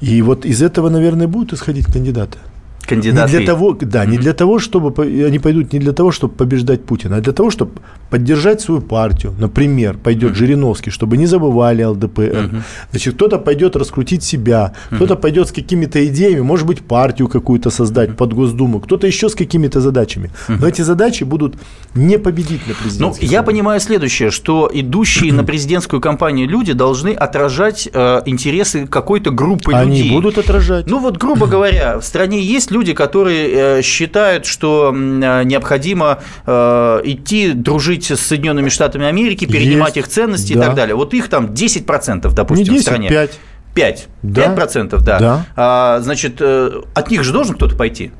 И 0.00 0.22
вот 0.22 0.46
из 0.46 0.62
этого, 0.62 0.88
наверное, 0.88 1.26
будут 1.26 1.52
исходить 1.52 1.86
кандидаты 1.86 2.38
кандидаты. 2.86 3.32
Не 3.32 3.38
для 3.38 3.46
того, 3.46 3.72
да, 3.72 4.04
mm-hmm. 4.04 4.10
не 4.10 4.18
для 4.18 4.32
того, 4.32 4.58
чтобы 4.58 5.02
они 5.26 5.38
пойдут 5.38 5.72
не 5.72 5.78
для 5.78 5.92
того, 5.92 6.12
чтобы 6.12 6.34
побеждать 6.34 6.84
Путина, 6.84 7.16
а 7.16 7.20
для 7.20 7.32
того, 7.32 7.50
чтобы 7.50 7.72
поддержать 8.10 8.60
свою 8.60 8.80
партию. 8.80 9.34
Например, 9.38 9.96
пойдет 9.96 10.32
mm-hmm. 10.32 10.34
Жириновский, 10.34 10.90
чтобы 10.90 11.16
не 11.16 11.26
забывали 11.26 11.84
ЛДПР. 11.84 12.20
Mm-hmm. 12.20 12.62
Значит, 12.90 13.14
кто-то 13.14 13.38
пойдет 13.38 13.76
раскрутить 13.76 14.22
себя, 14.22 14.72
mm-hmm. 14.90 14.96
кто-то 14.96 15.16
пойдет 15.16 15.48
с 15.48 15.52
какими-то 15.52 15.98
идеями, 16.06 16.40
может 16.40 16.66
быть, 16.66 16.80
партию 16.80 17.28
какую-то 17.28 17.70
создать 17.70 18.10
mm-hmm. 18.10 18.16
под 18.16 18.32
Госдуму, 18.32 18.80
кто-то 18.80 19.06
еще 19.06 19.28
с 19.28 19.34
какими-то 19.34 19.80
задачами. 19.80 20.30
Mm-hmm. 20.48 20.58
Но 20.60 20.68
эти 20.68 20.82
задачи 20.82 21.24
будут 21.24 21.56
не 21.94 22.18
победить 22.18 22.66
на 22.68 22.74
президентских. 22.74 23.28
Ну, 23.28 23.32
я 23.32 23.42
понимаю 23.42 23.80
следующее, 23.80 24.30
что 24.30 24.70
идущие 24.72 25.32
на 25.32 25.44
президентскую 25.44 26.00
кампанию 26.00 26.48
люди 26.48 26.72
должны 26.72 27.10
отражать 27.10 27.88
э, 27.92 28.22
интересы 28.26 28.86
какой-то 28.86 29.30
группы 29.30 29.72
они 29.72 29.90
людей. 29.90 30.10
Они 30.10 30.12
будут 30.12 30.38
отражать. 30.38 30.86
Ну 30.86 30.98
вот, 30.98 31.16
грубо 31.16 31.46
говоря, 31.46 31.98
в 31.98 32.04
стране 32.04 32.40
есть 32.40 32.70
люди, 32.76 32.92
которые 32.92 33.78
э, 33.78 33.82
считают, 33.82 34.44
что 34.44 34.92
э, 34.94 35.44
необходимо 35.44 36.18
э, 36.46 37.00
идти 37.04 37.52
дружить 37.52 38.10
с 38.10 38.20
Соединенными 38.20 38.68
Штатами 38.68 39.06
Америки, 39.06 39.46
перенимать 39.46 39.96
Есть, 39.96 40.08
их 40.08 40.14
ценности 40.14 40.52
да. 40.52 40.58
и 40.58 40.62
так 40.66 40.74
далее. 40.74 40.94
Вот 40.94 41.14
их 41.14 41.28
там 41.28 41.46
10%, 41.46 42.34
допустим, 42.34 42.64
Не 42.64 42.78
10, 42.78 42.80
в 42.80 42.82
стране. 42.82 43.08
5. 43.08 43.38
5. 43.74 44.08
Да. 44.22 44.54
5%, 44.54 45.00
да. 45.00 45.18
да. 45.18 45.46
А, 45.56 46.00
значит, 46.00 46.42
от 46.42 47.10
них 47.10 47.24
же 47.24 47.32
должен 47.32 47.54
кто-то 47.54 47.76
пойти. 47.76 48.12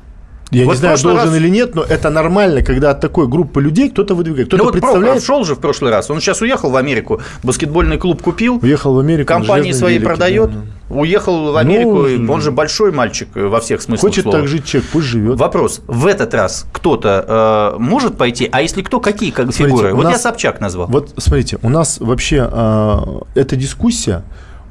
Я 0.51 0.65
вот 0.65 0.71
не 0.73 0.77
знаю, 0.77 0.97
должен 1.01 1.29
раз... 1.29 1.35
или 1.35 1.49
нет, 1.49 1.75
но 1.75 1.83
это 1.83 2.09
нормально, 2.09 2.61
когда 2.61 2.91
от 2.91 3.01
такой 3.01 3.27
группы 3.27 3.61
людей 3.61 3.89
кто-то 3.89 4.15
выдвигает. 4.15 4.47
Кто-то 4.47 4.63
ну, 4.63 4.69
вот 4.69 4.79
представляет... 4.79 5.23
шел 5.23 5.43
же 5.43 5.55
в 5.55 5.59
прошлый 5.59 5.91
раз. 5.91 6.09
Он 6.09 6.21
сейчас 6.21 6.41
уехал 6.41 6.69
в 6.69 6.77
Америку, 6.77 7.21
баскетбольный 7.43 7.97
клуб 7.97 8.21
купил. 8.21 8.59
Уехал 8.61 8.93
в 8.93 8.99
Америку. 8.99 9.27
Компании 9.27 9.73
свои 9.73 9.95
велике, 9.95 10.05
продает. 10.05 10.51
Да, 10.51 10.57
да. 10.57 10.95
Уехал 10.95 11.51
в 11.51 11.57
Америку. 11.57 12.07
Ну, 12.07 12.31
он 12.31 12.41
же 12.41 12.51
большой 12.51 12.93
мальчик 12.93 13.27
во 13.35 13.59
всех 13.59 13.81
смыслах 13.81 14.09
Хочет 14.09 14.23
слова. 14.23 14.39
так 14.39 14.47
жить 14.47 14.65
человек, 14.65 14.89
пусть 14.91 15.07
живет. 15.07 15.37
Вопрос. 15.37 15.81
В 15.85 16.05
этот 16.05 16.33
раз 16.33 16.65
кто-то 16.71 17.73
э, 17.75 17.79
может 17.79 18.17
пойти, 18.17 18.47
а 18.49 18.61
если 18.61 18.81
кто, 18.81 19.01
какие 19.01 19.31
как 19.31 19.51
смотрите, 19.51 19.65
фигуры? 19.65 19.93
Вот 19.93 20.05
нас, 20.05 20.13
я 20.13 20.19
Собчак 20.19 20.61
назвал. 20.61 20.87
Вот 20.87 21.13
смотрите, 21.17 21.59
у 21.61 21.69
нас 21.69 21.99
вообще 21.99 22.47
э, 22.49 22.97
эта 23.35 23.57
дискуссия 23.57 24.23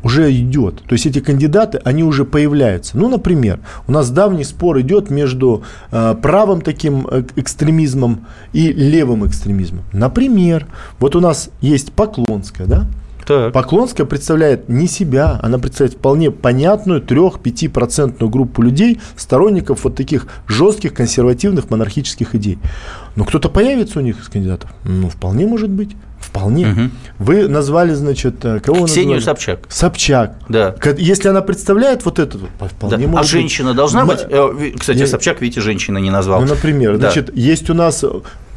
уже 0.06 0.32
идет. 0.32 0.82
То 0.86 0.92
есть 0.92 1.06
эти 1.06 1.18
кандидаты, 1.18 1.80
они 1.84 2.04
уже 2.04 2.24
появляются. 2.24 2.96
Ну, 2.96 3.08
например, 3.08 3.58
у 3.88 3.92
нас 3.92 4.08
давний 4.10 4.44
спор 4.44 4.80
идет 4.80 5.10
между 5.10 5.64
э, 5.90 6.14
правым 6.22 6.60
таким 6.60 7.08
э, 7.10 7.24
экстремизмом 7.34 8.26
и 8.52 8.72
левым 8.72 9.26
экстремизмом. 9.26 9.82
Например, 9.92 10.68
вот 11.00 11.16
у 11.16 11.20
нас 11.20 11.50
есть 11.60 11.92
Поклонская, 11.92 12.68
да? 12.68 12.86
Так. 13.26 13.52
Поклонская 13.52 14.06
представляет 14.06 14.68
не 14.68 14.86
себя, 14.86 15.40
она 15.42 15.58
представляет 15.58 15.98
вполне 15.98 16.30
понятную 16.30 17.02
3-5% 17.02 18.28
группу 18.28 18.62
людей, 18.62 19.00
сторонников 19.16 19.82
вот 19.82 19.96
таких 19.96 20.28
жестких 20.46 20.94
консервативных 20.94 21.68
монархических 21.68 22.36
идей. 22.36 22.58
Но 23.16 23.24
кто-то 23.24 23.48
появится 23.48 23.98
у 23.98 24.02
них 24.02 24.20
из 24.20 24.28
кандидатов? 24.28 24.70
Ну, 24.84 25.08
вполне 25.08 25.48
может 25.48 25.70
быть. 25.70 25.96
Вполне. 26.36 26.68
Угу. 26.68 26.80
Вы 27.18 27.48
назвали, 27.48 27.94
значит, 27.94 28.44
э, 28.44 28.60
кого 28.60 28.80
вы 28.80 28.86
Ксению 28.86 29.16
назвали? 29.16 29.36
Собчак. 29.36 29.60
Собчак. 29.68 30.36
Да. 30.48 30.74
Если 30.98 31.28
она 31.28 31.40
представляет 31.40 32.04
вот 32.04 32.18
это, 32.18 32.38
вполне 32.60 33.06
да. 33.06 33.12
может 33.12 33.26
А 33.26 33.28
женщина 33.28 33.68
быть. 33.70 33.76
должна 33.76 34.04
быть? 34.04 34.20
Э, 34.28 34.72
кстати, 34.78 34.98
Я... 34.98 35.06
Собчак, 35.06 35.40
видите, 35.40 35.60
женщина 35.60 35.98
не 35.98 36.10
назвал. 36.10 36.40
Ну, 36.40 36.48
например, 36.48 36.98
да. 36.98 37.10
значит, 37.10 37.36
есть 37.36 37.70
у 37.70 37.74
нас 37.74 38.04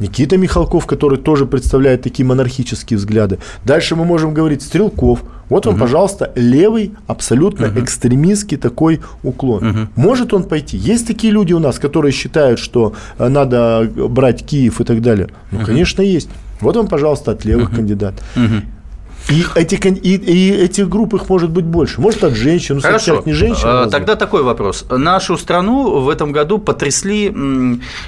Никита 0.00 0.36
Михалков, 0.36 0.86
который 0.86 1.18
тоже 1.18 1.46
представляет 1.46 2.02
такие 2.02 2.26
монархические 2.26 2.98
взгляды. 2.98 3.38
Дальше 3.64 3.96
мы 3.96 4.04
можем 4.04 4.34
говорить 4.34 4.62
Стрелков. 4.62 5.22
Вот 5.48 5.66
он, 5.66 5.74
угу. 5.74 5.80
пожалуйста, 5.80 6.32
левый, 6.36 6.92
абсолютно 7.06 7.68
угу. 7.68 7.80
экстремистский 7.80 8.56
такой 8.56 9.00
уклон. 9.22 9.68
Угу. 9.68 9.78
Может 9.96 10.32
он 10.32 10.44
пойти? 10.44 10.76
Есть 10.76 11.06
такие 11.06 11.32
люди 11.32 11.52
у 11.52 11.58
нас, 11.58 11.78
которые 11.78 12.12
считают, 12.12 12.60
что 12.60 12.94
э, 13.18 13.28
надо 13.28 13.90
брать 13.96 14.46
Киев 14.46 14.80
и 14.80 14.84
так 14.84 15.02
далее. 15.02 15.28
Ну, 15.50 15.58
угу. 15.58 15.66
конечно, 15.66 16.02
есть. 16.02 16.28
Вот 16.60 16.76
вам, 16.76 16.88
пожалуйста, 16.88 17.32
от 17.32 17.44
левых 17.44 17.70
uh-huh. 17.70 17.76
кандидат. 17.76 18.14
Uh-huh. 18.36 18.62
И, 19.30 19.44
эти, 19.54 19.76
и, 19.76 20.16
и 20.16 20.50
этих 20.50 20.88
групп 20.88 21.14
их 21.14 21.28
может 21.28 21.50
быть 21.50 21.64
больше. 21.64 22.00
Может, 22.00 22.24
от 22.24 22.34
женщин, 22.34 22.80
Хорошо. 22.80 23.22
не 23.24 23.32
женщин. 23.32 23.62
А, 23.64 23.86
тогда 23.88 24.16
такой 24.16 24.42
вопрос. 24.42 24.84
Нашу 24.90 25.38
страну 25.38 26.00
в 26.00 26.08
этом 26.08 26.32
году 26.32 26.58
потрясли 26.58 27.30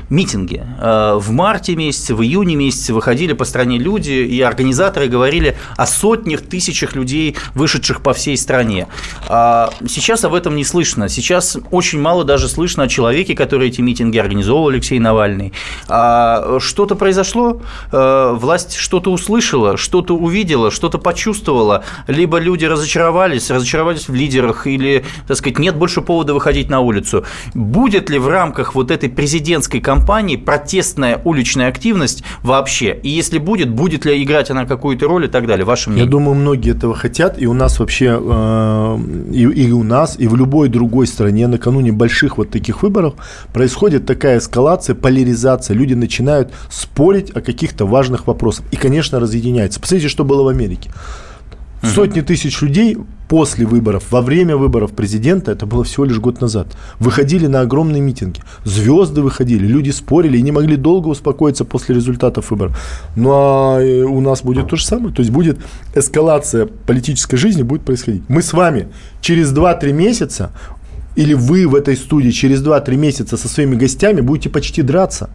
митинги. 0.08 0.64
А, 0.80 1.16
в 1.16 1.30
марте 1.30 1.76
месяце, 1.76 2.14
в 2.14 2.22
июне 2.22 2.56
месяце 2.56 2.92
выходили 2.92 3.34
по 3.34 3.44
стране 3.44 3.78
люди, 3.78 4.10
и 4.10 4.40
организаторы 4.40 5.06
говорили 5.06 5.56
о 5.76 5.86
сотнях, 5.86 6.42
тысячах 6.42 6.96
людей, 6.96 7.36
вышедших 7.54 8.02
по 8.02 8.12
всей 8.12 8.36
стране. 8.36 8.88
А, 9.28 9.70
сейчас 9.88 10.24
об 10.24 10.34
этом 10.34 10.56
не 10.56 10.64
слышно. 10.64 11.08
Сейчас 11.08 11.56
очень 11.70 12.00
мало 12.00 12.24
даже 12.24 12.48
слышно 12.48 12.84
о 12.84 12.88
человеке, 12.88 13.36
который 13.36 13.68
эти 13.68 13.80
митинги 13.80 14.18
организовал, 14.18 14.68
Алексей 14.68 14.98
Навальный. 14.98 15.52
Что-то 15.86 16.94
произошло, 16.96 17.62
власть 17.92 18.74
что-то 18.74 19.12
услышала, 19.12 19.76
что-то 19.76 20.16
увидела, 20.16 20.70
что-то 20.70 20.98
почувствовала 20.98 21.11
почувствовала, 21.12 21.84
либо 22.06 22.38
люди 22.38 22.64
разочаровались, 22.64 23.50
разочаровались 23.50 24.08
в 24.08 24.14
лидерах, 24.14 24.66
или, 24.66 25.04
так 25.28 25.36
сказать, 25.36 25.58
нет 25.58 25.76
больше 25.76 26.00
повода 26.00 26.32
выходить 26.32 26.70
на 26.70 26.80
улицу. 26.80 27.24
Будет 27.54 28.08
ли 28.08 28.18
в 28.18 28.28
рамках 28.28 28.74
вот 28.74 28.90
этой 28.90 29.10
президентской 29.10 29.80
кампании 29.80 30.36
протестная 30.36 31.20
уличная 31.24 31.68
активность 31.68 32.24
вообще? 32.42 32.98
И 33.02 33.10
если 33.10 33.38
будет, 33.38 33.70
будет 33.70 34.06
ли 34.06 34.22
играть 34.22 34.50
она 34.50 34.64
какую-то 34.64 35.06
роль 35.06 35.26
и 35.26 35.28
так 35.28 35.46
далее? 35.46 35.66
Ваше 35.66 35.90
мнение? 35.90 36.06
Я 36.06 36.10
думаю, 36.10 36.34
многие 36.34 36.72
этого 36.72 36.94
хотят, 36.94 37.40
и 37.42 37.46
у 37.46 37.52
нас 37.52 37.78
вообще, 37.78 38.18
э, 38.18 38.98
и, 39.32 39.42
и 39.42 39.72
у 39.72 39.82
нас, 39.82 40.16
и 40.18 40.26
в 40.26 40.36
любой 40.36 40.68
другой 40.68 41.06
стране 41.06 41.46
накануне 41.46 41.92
больших 41.92 42.38
вот 42.38 42.48
таких 42.50 42.82
выборов 42.82 43.14
происходит 43.52 44.06
такая 44.06 44.38
эскалация, 44.38 44.94
поляризация. 44.94 45.76
Люди 45.76 45.92
начинают 45.92 46.52
спорить 46.70 47.30
о 47.36 47.42
каких-то 47.42 47.86
важных 47.86 48.26
вопросах. 48.26 48.64
И, 48.70 48.76
конечно, 48.76 49.20
разъединяются. 49.20 49.78
Посмотрите, 49.78 50.08
что 50.08 50.24
было 50.24 50.42
в 50.42 50.48
Америке. 50.48 50.90
Сотни 51.82 52.20
тысяч 52.20 52.62
людей 52.62 52.96
после 53.28 53.66
выборов, 53.66 54.04
во 54.10 54.20
время 54.20 54.56
выборов 54.56 54.92
президента, 54.92 55.50
это 55.50 55.66
было 55.66 55.82
всего 55.84 56.04
лишь 56.04 56.18
год 56.18 56.40
назад, 56.40 56.68
выходили 57.00 57.46
на 57.46 57.62
огромные 57.62 58.00
митинги. 58.00 58.40
Звезды 58.64 59.20
выходили, 59.20 59.66
люди 59.66 59.90
спорили 59.90 60.38
и 60.38 60.42
не 60.42 60.52
могли 60.52 60.76
долго 60.76 61.08
успокоиться 61.08 61.64
после 61.64 61.94
результатов 61.94 62.50
выборов. 62.50 62.78
Ну 63.16 63.30
а 63.32 63.80
э, 63.80 64.02
у 64.02 64.20
нас 64.20 64.42
будет 64.42 64.68
то 64.68 64.76
же 64.76 64.84
самое. 64.84 65.14
То 65.14 65.22
есть 65.22 65.32
будет 65.32 65.58
эскалация 65.94 66.66
политической 66.66 67.36
жизни 67.36 67.62
будет 67.62 67.82
происходить. 67.82 68.22
Мы 68.28 68.42
с 68.42 68.52
вами 68.52 68.88
через 69.20 69.52
2-3 69.52 69.92
месяца, 69.92 70.52
или 71.16 71.34
вы 71.34 71.66
в 71.66 71.74
этой 71.74 71.96
студии 71.96 72.30
через 72.30 72.62
2-3 72.62 72.96
месяца 72.96 73.36
со 73.36 73.48
своими 73.48 73.74
гостями 73.74 74.20
будете 74.20 74.50
почти 74.50 74.82
драться. 74.82 75.30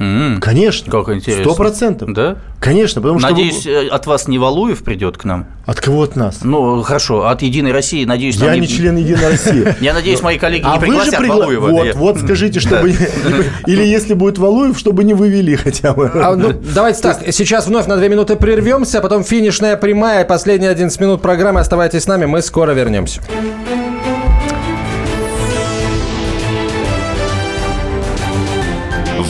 М, 0.00 0.38
Конечно. 0.40 0.90
Как 0.90 1.10
интересно. 1.10 1.44
Сто 1.44 1.54
процентов. 1.54 2.12
Да? 2.14 2.38
Конечно, 2.58 3.02
потому 3.02 3.20
Надеюсь, 3.20 3.60
что... 3.60 3.70
э, 3.70 3.88
от 3.88 4.06
вас 4.06 4.28
не 4.28 4.38
Валуев 4.38 4.82
придет 4.82 5.18
к 5.18 5.24
нам? 5.24 5.46
От 5.66 5.80
кого 5.80 6.02
от 6.02 6.16
нас? 6.16 6.38
Ну, 6.42 6.80
хорошо, 6.82 7.26
от 7.26 7.42
Единой 7.42 7.72
России, 7.72 8.04
надеюсь, 8.06 8.36
Я 8.36 8.56
не 8.56 8.66
член 8.66 8.96
Единой 8.96 9.28
России. 9.30 9.74
Я 9.82 9.92
надеюсь, 9.92 10.22
мои 10.22 10.38
коллеги 10.38 10.64
А 10.66 10.78
не 10.78 10.86
вы 10.86 10.86
же 10.86 11.10
пригласят 11.10 11.20
пригла- 11.20 11.28
Валуева. 11.40 11.68
Вот, 11.68 11.94
вот 11.96 12.18
скажите, 12.18 12.60
чтобы... 12.60 12.94
Или 13.66 13.84
если 13.84 14.14
будет 14.14 14.38
Валуев, 14.38 14.78
чтобы 14.78 15.04
не 15.04 15.12
вывели 15.12 15.54
хотя 15.56 15.92
бы. 15.92 16.10
А, 16.14 16.34
ну, 16.34 16.54
давайте 16.74 17.02
так, 17.02 17.20
сейчас 17.30 17.66
вновь 17.66 17.86
на 17.86 17.98
две 17.98 18.08
минуты 18.08 18.36
прервемся, 18.36 18.98
а 18.98 19.00
потом 19.02 19.22
финишная 19.22 19.76
прямая, 19.76 20.24
последние 20.24 20.70
11 20.70 20.98
минут 20.98 21.20
программы. 21.20 21.60
Оставайтесь 21.60 22.04
с 22.04 22.06
нами, 22.06 22.24
мы 22.24 22.40
скоро 22.40 22.72
вернемся. 22.72 23.20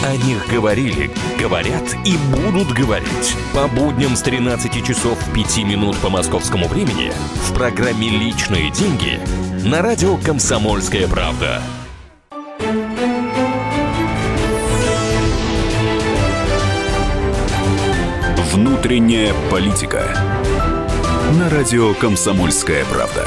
О 0.00 0.16
них 0.16 0.46
говорили, 0.46 1.10
говорят 1.40 1.82
и 2.04 2.16
будут 2.30 2.72
говорить. 2.72 3.36
По 3.52 3.66
будням 3.66 4.14
с 4.14 4.22
13 4.22 4.86
часов 4.86 5.18
5 5.34 5.58
минут 5.64 5.96
по 5.98 6.08
московскому 6.08 6.68
времени 6.68 7.12
в 7.34 7.52
программе 7.52 8.08
«Личные 8.08 8.70
деньги» 8.70 9.18
на 9.66 9.82
радио 9.82 10.16
«Комсомольская 10.16 11.08
правда». 11.08 11.60
Внутренняя 18.52 19.34
политика. 19.50 20.04
На 21.38 21.50
радио 21.50 21.92
«Комсомольская 21.94 22.84
правда». 22.84 23.26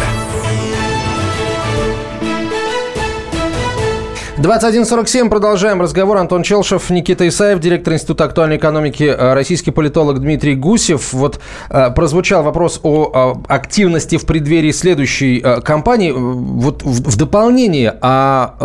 21.47, 4.42 5.30
продолжаем 5.30 5.82
разговор. 5.82 6.18
Антон 6.18 6.42
Челшев, 6.42 6.90
Никита 6.90 7.28
Исаев, 7.28 7.60
директор 7.60 7.94
Института 7.94 8.24
актуальной 8.24 8.58
экономики, 8.58 9.04
э, 9.04 9.34
российский 9.36 9.70
политолог 9.70 10.20
Дмитрий 10.20 10.56
Гусев. 10.56 11.14
Вот 11.14 11.40
э, 11.70 11.92
прозвучал 11.92 12.42
вопрос 12.42 12.80
о 12.82 13.40
активности 13.48 14.18
в 14.18 14.26
преддверии 14.26 14.72
следующей 14.72 15.42
э, 15.44 15.62
кампании. 15.62 16.10
Вот 16.12 16.82
в, 16.82 17.18
дополнение, 17.18 17.96
а 18.02 18.56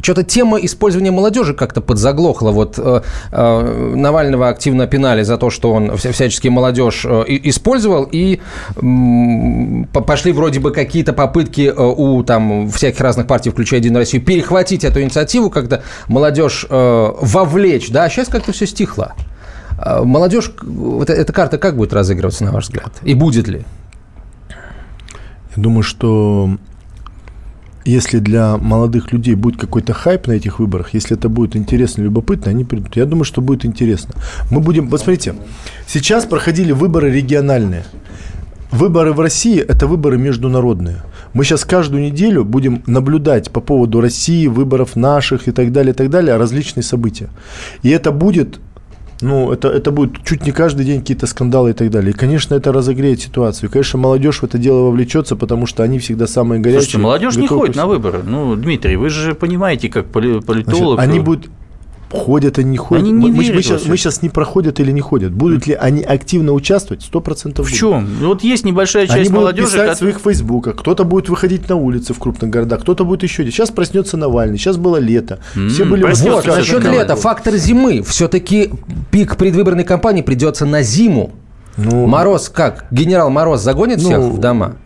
что-то 0.00 0.22
тема 0.22 0.58
использования 0.58 1.10
молодежи 1.10 1.52
как-то 1.52 1.80
подзаглохла. 1.80 2.52
Вот 2.52 2.78
Навального 3.32 4.48
активно 4.48 4.86
пинали 4.86 5.24
за 5.24 5.36
то, 5.36 5.50
что 5.50 5.72
он 5.72 5.96
вся, 5.96 6.12
всячески 6.12 6.46
молодежь 6.46 7.04
использовал, 7.04 8.08
и 8.08 8.38
пошли 9.92 10.30
вроде 10.30 10.60
бы 10.60 10.70
какие-то 10.70 11.12
попытки 11.12 11.72
у 11.76 12.22
там 12.22 12.70
всяких 12.70 13.00
разных 13.00 13.26
партий, 13.26 13.50
включая 13.50 13.80
Единую 13.80 14.02
Россию, 14.02 14.22
перехватить 14.22 14.84
эту 14.84 15.02
инициативу, 15.02 15.23
когда 15.50 15.82
молодежь 16.08 16.66
э, 16.68 17.12
вовлечь, 17.20 17.90
да, 17.90 18.04
а 18.04 18.08
сейчас 18.08 18.28
как-то 18.28 18.52
все 18.52 18.66
стихло. 18.66 19.14
Э, 19.78 20.02
Молодежь, 20.02 20.52
вот 20.62 21.10
эта 21.10 21.32
карта 21.32 21.58
как 21.58 21.76
будет 21.76 21.92
разыгрываться, 21.92 22.44
на 22.44 22.52
ваш 22.52 22.64
взгляд? 22.64 22.92
И 23.02 23.14
будет 23.14 23.48
ли? 23.48 23.64
Я 25.56 25.62
думаю, 25.62 25.82
что 25.82 26.58
если 27.84 28.18
для 28.18 28.56
молодых 28.56 29.12
людей 29.12 29.34
будет 29.34 29.60
какой-то 29.60 29.92
хайп 29.92 30.26
на 30.26 30.32
этих 30.32 30.58
выборах, 30.58 30.94
если 30.94 31.16
это 31.16 31.28
будет 31.28 31.54
интересно, 31.54 32.02
любопытно, 32.02 32.50
они 32.50 32.64
придут. 32.64 32.96
Я 32.96 33.04
думаю, 33.04 33.24
что 33.24 33.40
будет 33.40 33.64
интересно. 33.64 34.14
Мы 34.50 34.60
будем... 34.60 34.88
Вот 34.88 35.00
смотрите, 35.00 35.34
сейчас 35.86 36.24
проходили 36.24 36.72
выборы 36.72 37.10
региональные. 37.10 37.84
Выборы 38.74 39.12
в 39.12 39.20
России– 39.20 39.60
это 39.68 39.86
выборы 39.86 40.18
международные. 40.18 40.96
Мы 41.32 41.44
сейчас 41.44 41.64
каждую 41.64 42.02
неделю 42.02 42.44
будем 42.44 42.82
наблюдать 42.86 43.52
по 43.52 43.60
поводу 43.60 44.00
России, 44.00 44.48
выборов 44.48 44.96
наших 44.96 45.46
и 45.46 45.52
так 45.52 45.70
далее, 45.70 45.92
и 45.92 45.96
так 45.96 46.10
далее, 46.10 46.36
различные 46.36 46.82
события. 46.82 47.28
И 47.84 47.90
это 47.90 48.10
будет 48.10 48.58
ну, 49.20 49.52
это, 49.52 49.68
это 49.68 49.92
будет 49.92 50.24
чуть 50.24 50.44
не 50.44 50.50
каждый 50.50 50.84
день 50.84 51.00
какие-то 51.00 51.28
скандалы 51.28 51.70
и 51.70 51.72
так 51.72 51.88
далее. 51.88 52.10
И, 52.10 52.12
конечно, 52.12 52.56
это 52.56 52.72
разогреет 52.72 53.20
ситуацию. 53.20 53.70
И, 53.70 53.72
конечно, 53.72 53.96
молодежь 53.96 54.40
в 54.40 54.44
это 54.44 54.58
дело 54.58 54.80
вовлечется, 54.80 55.36
потому 55.36 55.66
что 55.66 55.84
они 55.84 56.00
всегда 56.00 56.26
самые 56.26 56.60
горячие. 56.60 56.80
Слушайте, 56.82 56.98
молодежь 56.98 57.36
не 57.36 57.46
ходит 57.46 57.76
на 57.76 57.86
выборы. 57.86 58.22
Ну, 58.26 58.56
Дмитрий, 58.56 58.96
вы 58.96 59.08
же 59.08 59.36
понимаете, 59.36 59.88
как 59.88 60.06
поли- 60.06 60.32
Значит, 60.32 60.46
политолог. 60.46 60.98
они 60.98 61.20
будут 61.20 61.48
ходят, 62.14 62.58
они 62.58 62.70
не 62.70 62.76
ходят. 62.76 63.02
Они 63.02 63.12
не 63.12 63.18
мы, 63.26 63.32
мы 63.32 63.42
верят 63.44 63.56
во 63.56 63.62
сейчас, 63.62 63.86
мы 63.86 63.96
сейчас 63.96 64.22
не 64.22 64.28
проходят 64.28 64.80
или 64.80 64.90
не 64.92 65.00
ходят. 65.00 65.32
Будут 65.32 65.66
ли 65.66 65.74
они 65.74 66.02
активно 66.02 66.52
участвовать? 66.52 67.02
Сто 67.02 67.20
процентов 67.20 67.68
В 67.68 67.72
чем? 67.72 68.08
Ну, 68.20 68.28
Вот 68.28 68.42
есть 68.42 68.64
небольшая 68.64 69.06
часть 69.06 69.16
Они 69.18 69.28
будут 69.28 69.40
молодежи, 69.40 69.66
писать 69.66 69.74
в 69.76 69.80
которая- 69.80 69.96
своих 69.96 70.20
фейсбуках, 70.20 70.76
кто-то 70.76 71.04
будет 71.04 71.28
выходить 71.28 71.68
на 71.68 71.76
улицы 71.76 72.14
в 72.14 72.18
крупных 72.18 72.50
городах, 72.50 72.80
кто-то 72.80 73.04
будет 73.04 73.22
еще. 73.22 73.44
Сейчас 73.50 73.70
проснется 73.70 74.16
Навальный, 74.16 74.58
сейчас 74.58 74.76
было 74.76 74.96
лето. 74.96 75.40
Все 75.68 75.82
М, 75.82 75.90
были 75.90 76.02
Вот, 76.02 76.46
насчет 76.46 76.84
лета. 76.84 77.16
Фактор 77.16 77.54
зимы. 77.56 78.02
Все-таки 78.02 78.70
пик 79.10 79.36
предвыборной 79.36 79.84
кампании 79.84 80.22
придется 80.22 80.66
на 80.66 80.82
зиму. 80.82 81.32
Ну, 81.76 82.06
Мороз 82.06 82.48
как? 82.48 82.86
Генерал 82.92 83.30
Мороз 83.30 83.60
загонит 83.60 83.98
всех 84.00 84.18
Ну, 84.18 84.30
в 84.30 84.38
дома? 84.38 84.76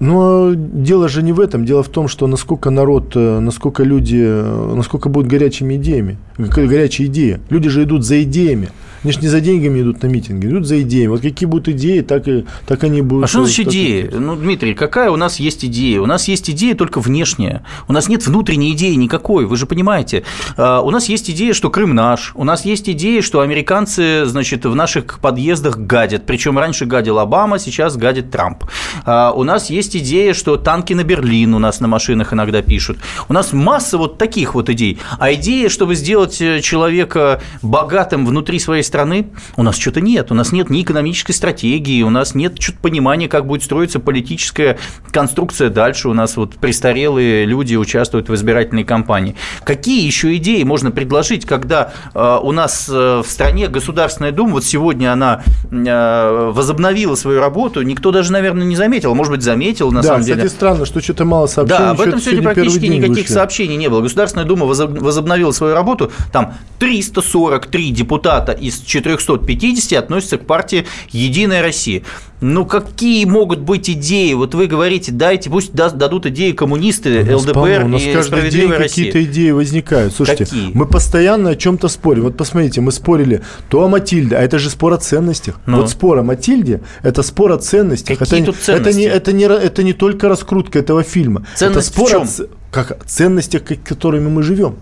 Но 0.00 0.52
дело 0.54 1.08
же 1.08 1.22
не 1.22 1.32
в 1.32 1.40
этом. 1.40 1.64
Дело 1.64 1.82
в 1.82 1.88
том, 1.88 2.08
что 2.08 2.26
насколько 2.26 2.70
народ, 2.70 3.12
э, 3.16 3.40
насколько 3.40 3.82
люди, 3.82 4.20
э, 4.20 4.74
насколько 4.76 5.08
будут 5.08 5.30
горячими 5.30 5.76
идеями, 5.76 6.18
г- 6.38 6.66
горячие 6.66 7.08
идеи. 7.08 7.38
Люди 7.48 7.68
же 7.70 7.82
идут 7.84 8.04
за 8.04 8.22
идеями. 8.22 8.68
Они 9.02 9.12
же 9.12 9.20
не 9.20 9.28
за 9.28 9.40
деньгами 9.40 9.80
идут 9.80 10.02
на 10.02 10.06
митинги, 10.06 10.46
идут 10.46 10.66
за 10.66 10.82
идеями. 10.82 11.10
Вот 11.10 11.20
какие 11.20 11.48
будут 11.48 11.68
идеи, 11.68 12.00
так, 12.00 12.28
и, 12.28 12.44
так 12.66 12.84
они 12.84 13.02
будут. 13.02 13.24
А 13.24 13.26
что 13.28 13.44
значит 13.44 13.68
идеи? 13.68 14.10
Ну, 14.12 14.36
Дмитрий, 14.36 14.74
какая 14.74 15.10
у 15.10 15.16
нас 15.16 15.38
есть 15.40 15.64
идея? 15.64 16.00
У 16.00 16.06
нас 16.06 16.28
есть 16.28 16.50
идея 16.50 16.74
только 16.74 17.00
внешняя. 17.00 17.64
У 17.88 17.92
нас 17.92 18.08
нет 18.08 18.26
внутренней 18.26 18.72
идеи 18.72 18.94
никакой, 18.94 19.46
вы 19.46 19.56
же 19.56 19.66
понимаете. 19.66 20.24
А, 20.56 20.80
У 20.80 20.90
нас 20.90 21.08
есть 21.08 21.30
идея, 21.30 21.52
что 21.52 21.70
Крым 21.70 21.94
наш. 21.94 22.32
У 22.34 22.44
нас 22.44 22.64
есть 22.64 22.88
идея, 22.88 23.22
что 23.22 23.40
американцы, 23.40 24.24
значит, 24.26 24.64
в 24.64 24.74
наших 24.74 25.18
подъездах 25.20 25.78
гадят. 25.78 26.26
Причем 26.26 26.58
раньше 26.58 26.86
гадил 26.86 27.18
Обама, 27.18 27.58
сейчас 27.58 27.96
гадит 27.96 28.30
Трамп. 28.30 28.64
А, 29.04 29.32
У 29.32 29.42
нас 29.42 29.70
есть 29.70 29.96
идея, 29.96 30.34
что 30.34 30.56
танки 30.56 30.92
на 30.92 31.04
Берлин 31.04 31.54
у 31.54 31.58
нас 31.58 31.80
на 31.80 31.88
машинах 31.88 32.32
иногда 32.32 32.62
пишут. 32.62 32.98
У 33.28 33.32
нас 33.32 33.52
масса 33.52 33.98
вот 33.98 34.18
таких 34.18 34.54
вот 34.54 34.70
идей. 34.70 34.98
А 35.18 35.32
идея, 35.34 35.68
чтобы 35.68 35.94
сделать 35.94 36.40
э, 36.40 36.60
человека 36.60 37.40
богатым 37.62 38.26
внутри 38.26 38.58
своей 38.58 38.82
страны 38.86 39.28
у 39.56 39.62
нас 39.62 39.76
что-то 39.76 40.00
нет. 40.00 40.30
У 40.30 40.34
нас 40.34 40.52
нет 40.52 40.70
ни 40.70 40.82
экономической 40.82 41.32
стратегии, 41.32 42.02
у 42.02 42.10
нас 42.10 42.34
нет 42.34 42.60
что-то 42.60 42.78
понимания, 42.78 43.28
как 43.28 43.46
будет 43.46 43.62
строиться 43.62 44.00
политическая 44.00 44.78
конструкция 45.10 45.70
дальше. 45.70 46.08
У 46.08 46.14
нас 46.14 46.36
вот 46.36 46.54
престарелые 46.56 47.44
люди 47.44 47.76
участвуют 47.76 48.28
в 48.28 48.34
избирательной 48.34 48.84
кампании. 48.84 49.36
Какие 49.64 50.04
еще 50.04 50.36
идеи 50.36 50.62
можно 50.62 50.90
предложить, 50.90 51.44
когда 51.44 51.92
э, 52.14 52.38
у 52.42 52.52
нас 52.52 52.88
э, 52.88 53.22
в 53.24 53.30
стране 53.30 53.68
Государственная 53.68 54.32
Дума, 54.32 54.52
вот 54.52 54.64
сегодня 54.64 55.12
она 55.12 55.42
э, 55.70 56.50
возобновила 56.52 57.14
свою 57.14 57.40
работу, 57.40 57.82
никто 57.82 58.12
даже, 58.12 58.32
наверное, 58.32 58.64
не 58.66 58.76
заметил, 58.76 59.14
может 59.14 59.32
быть, 59.32 59.42
заметил 59.42 59.90
на 59.90 60.02
да, 60.02 60.08
самом 60.08 60.20
кстати, 60.22 60.36
деле. 60.36 60.48
странно, 60.48 60.86
что 60.86 61.00
что-то 61.00 61.24
мало 61.24 61.46
сообщений. 61.46 61.78
Да, 61.78 61.90
об 61.90 62.00
этом 62.00 62.20
сегодня 62.20 62.42
практически 62.42 62.86
никаких 62.86 63.24
вышли. 63.24 63.32
сообщений 63.32 63.76
не 63.76 63.88
было. 63.88 64.00
Государственная 64.00 64.46
Дума 64.46 64.66
возоб- 64.66 64.98
возобновила 64.98 65.52
свою 65.52 65.74
работу. 65.74 66.10
Там 66.32 66.54
343 66.78 67.90
депутата 67.90 68.52
из 68.52 68.75
450 68.84 69.92
относятся 69.98 70.38
к 70.38 70.46
партии 70.46 70.86
«Единая 71.10 71.62
Россия». 71.62 72.02
Ну, 72.40 72.66
какие 72.66 73.24
могут 73.24 73.60
быть 73.60 73.88
идеи? 73.88 74.34
Вот 74.34 74.54
вы 74.54 74.66
говорите, 74.66 75.10
дайте, 75.10 75.48
пусть 75.48 75.72
да- 75.72 75.88
дадут 75.88 76.26
идеи 76.26 76.52
коммунисты, 76.52 77.22
У 77.22 77.32
нас 77.32 77.44
полно, 77.44 77.62
ЛДПР 77.62 77.84
у 77.84 77.88
нас 77.88 78.02
и 78.02 78.12
каждый 78.12 78.50
день 78.50 78.70
какие-то 78.70 79.24
идеи 79.24 79.50
возникают. 79.52 80.14
Слушайте, 80.14 80.44
Какие? 80.44 80.70
мы 80.74 80.86
постоянно 80.86 81.50
о 81.50 81.56
чем-то 81.56 81.88
спорим. 81.88 82.24
Вот 82.24 82.36
посмотрите, 82.36 82.82
мы 82.82 82.92
спорили 82.92 83.42
то 83.70 83.82
о 83.82 83.88
Матильде, 83.88 84.36
а 84.36 84.42
это 84.42 84.58
же 84.58 84.68
спор 84.68 84.92
о 84.92 84.98
ценностях. 84.98 85.58
Ну. 85.64 85.78
Вот 85.78 85.90
спор 85.90 86.18
о 86.18 86.22
Матильде– 86.22 86.82
это 87.02 87.22
спор 87.22 87.52
о 87.52 87.56
ценностях. 87.56 88.18
Какие 88.18 88.42
это, 88.42 88.52
тут 88.52 88.56
это 88.56 88.64
ценности? 88.64 88.98
не, 88.98 89.06
это, 89.06 89.32
не, 89.32 89.44
это 89.44 89.82
не 89.82 89.92
только 89.94 90.28
раскрутка 90.28 90.78
этого 90.78 91.02
фильма. 91.02 91.46
Ценность 91.54 91.88
это 91.88 91.94
спор 91.94 92.08
в 92.08 92.10
чём? 92.10 92.46
о 92.46 92.46
как, 92.70 93.06
ценностях, 93.06 93.62
которыми 93.84 94.28
мы 94.28 94.42
живем. 94.42 94.76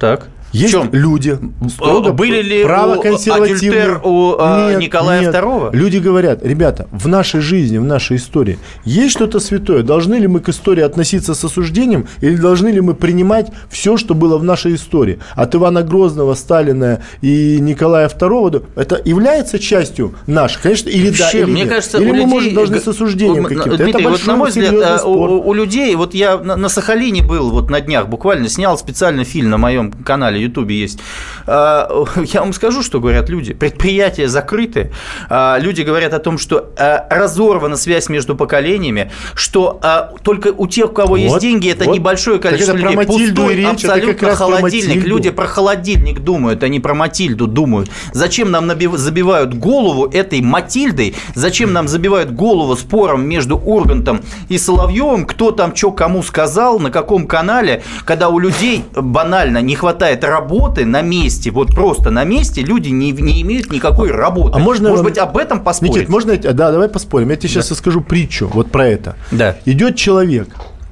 Так. 0.00 0.28
Есть 0.56 0.74
В 0.74 0.76
чём? 0.78 0.88
люди, 0.92 1.38
строго 1.68 2.12
Были 2.12 2.42
ли 2.42 2.62
у 2.62 2.66
правоконсервативные. 2.66 3.82
адюльтер 3.82 4.00
у, 4.04 4.36
а, 4.38 4.70
Нет, 4.70 4.80
Николая 4.80 5.20
нет. 5.20 5.34
II? 5.34 5.70
Люди 5.74 5.98
говорят, 5.98 6.44
ребята, 6.44 6.88
в 6.90 7.08
нашей 7.08 7.40
жизни, 7.40 7.78
в 7.78 7.84
нашей 7.84 8.16
истории 8.16 8.58
есть 8.84 9.12
что-то 9.12 9.40
святое. 9.40 9.82
Должны 9.82 10.14
ли 10.14 10.26
мы 10.26 10.40
к 10.40 10.48
истории 10.48 10.82
относиться 10.82 11.34
с 11.34 11.44
осуждением 11.44 12.06
или 12.20 12.36
должны 12.36 12.68
ли 12.68 12.80
мы 12.80 12.94
принимать 12.94 13.48
все, 13.70 13.96
что 13.96 14.14
было 14.14 14.38
в 14.38 14.44
нашей 14.44 14.74
истории? 14.74 15.18
От 15.34 15.54
Ивана 15.54 15.82
Грозного, 15.82 16.34
Сталина 16.34 17.00
и 17.20 17.58
Николая 17.60 18.08
II 18.08 18.64
это 18.76 19.00
является 19.04 19.58
частью 19.58 20.14
нашей, 20.26 20.62
конечно, 20.62 20.88
или 20.88 21.10
да, 21.10 21.24
Вообще, 21.24 21.38
или 21.38 21.44
мне 21.50 21.60
нет. 21.62 21.70
кажется, 21.70 21.98
или 21.98 22.04
у 22.06 22.12
мы, 22.12 22.16
людей... 22.18 22.26
может, 22.26 22.54
должны 22.54 22.80
с 22.80 22.88
осуждением 22.88 23.44
каким-то. 23.44 23.76
Дмитрий, 23.76 24.02
это 24.02 24.08
вот 24.10 24.26
на 24.26 24.36
мой 24.36 24.48
взгляд, 24.50 24.74
а, 24.82 24.98
спор. 24.98 25.30
у, 25.30 25.48
у 25.48 25.52
людей, 25.54 25.94
вот 25.96 26.14
я 26.14 26.38
на, 26.38 26.56
на 26.56 26.68
Сахалине 26.68 27.22
был 27.22 27.50
вот 27.50 27.70
на 27.70 27.80
днях, 27.80 28.08
буквально 28.08 28.48
снял 28.48 28.78
специальный 28.78 29.24
фильм 29.24 29.50
на 29.50 29.58
моем 29.58 29.92
канале 29.92 30.45
Ютубе 30.46 30.76
есть. 30.76 30.98
А, 31.46 31.88
Я 32.24 32.40
вам 32.40 32.52
скажу, 32.52 32.82
что 32.82 33.00
говорят 33.00 33.28
люди. 33.28 33.52
Предприятия 33.54 34.28
закрыты. 34.28 34.90
А, 35.28 35.58
Люди 35.58 35.82
говорят 35.82 36.14
о 36.14 36.18
том, 36.18 36.38
что 36.38 36.70
а, 36.76 37.06
разорвана 37.10 37.76
связь 37.76 38.08
между 38.08 38.36
поколениями, 38.36 39.10
что 39.34 39.80
только 40.22 40.48
у 40.56 40.66
тех, 40.66 40.90
у 40.90 40.92
кого 40.92 41.16
есть 41.16 41.32
Вот, 41.34 41.40
деньги, 41.40 41.70
это 41.70 41.84
вот. 41.84 41.94
небольшое 41.94 42.38
Так 42.38 42.50
количество 42.50 42.74
это 42.74 42.82
про 42.82 42.90
людей. 42.92 43.06
Пустой 43.06 43.54
речь, 43.54 43.64
это 43.64 43.94
абсолютно 43.94 44.14
как 44.14 44.22
раз 44.22 44.38
про 44.38 44.44
холодильник. 44.46 44.88
Матильду. 44.88 45.08
Люди 45.08 45.30
про 45.30 45.46
холодильник 45.46 46.20
думают, 46.20 46.62
они 46.62 46.80
про 46.80 46.94
Матильду 46.94 47.46
думают. 47.46 47.90
Зачем 48.12 48.50
нам 48.50 48.66
забивают 48.96 49.54
голову 49.54 50.06
этой 50.06 50.40
Матильдой? 50.40 51.14
Зачем 51.34 51.72
нам 51.72 51.88
забивают 51.88 52.30
голову 52.30 52.76
спором 52.76 53.26
между 53.28 53.56
Ургантом 53.56 54.22
и 54.48 54.58
Соловьевым? 54.58 55.26
Кто 55.26 55.50
там 55.50 55.74
что 55.74 55.92
кому 55.92 56.22
сказал, 56.22 56.78
на 56.78 56.90
каком 56.90 57.26
канале? 57.26 57.82
Когда 58.04 58.28
у 58.28 58.38
людей 58.38 58.84
банально 58.94 59.62
не 59.62 59.74
хватает 59.74 60.24
работы 60.24 60.35
на 60.84 61.02
месте, 61.02 61.50
вот 61.50 61.74
просто 61.74 62.10
на 62.10 62.24
месте, 62.24 62.62
люди 62.62 62.88
не, 62.88 63.12
не 63.12 63.42
имеют 63.42 63.70
никакой 63.70 64.10
работы. 64.10 64.56
А 64.56 64.58
можно 64.58 64.90
Может 64.90 65.04
быть, 65.04 65.18
об 65.18 65.36
этом 65.36 65.62
поспорить? 65.62 65.94
Никит, 65.94 66.08
можно 66.08 66.36
Да, 66.36 66.72
давай 66.72 66.88
поспорим. 66.88 67.30
Я 67.30 67.36
тебе 67.36 67.48
сейчас 67.48 67.70
расскажу 67.70 68.00
притчу 68.00 68.48
вот 68.52 68.70
про 68.70 68.86
это. 68.86 69.16
Да. 69.30 69.56
Идет 69.64 69.96
человек, 69.96 70.48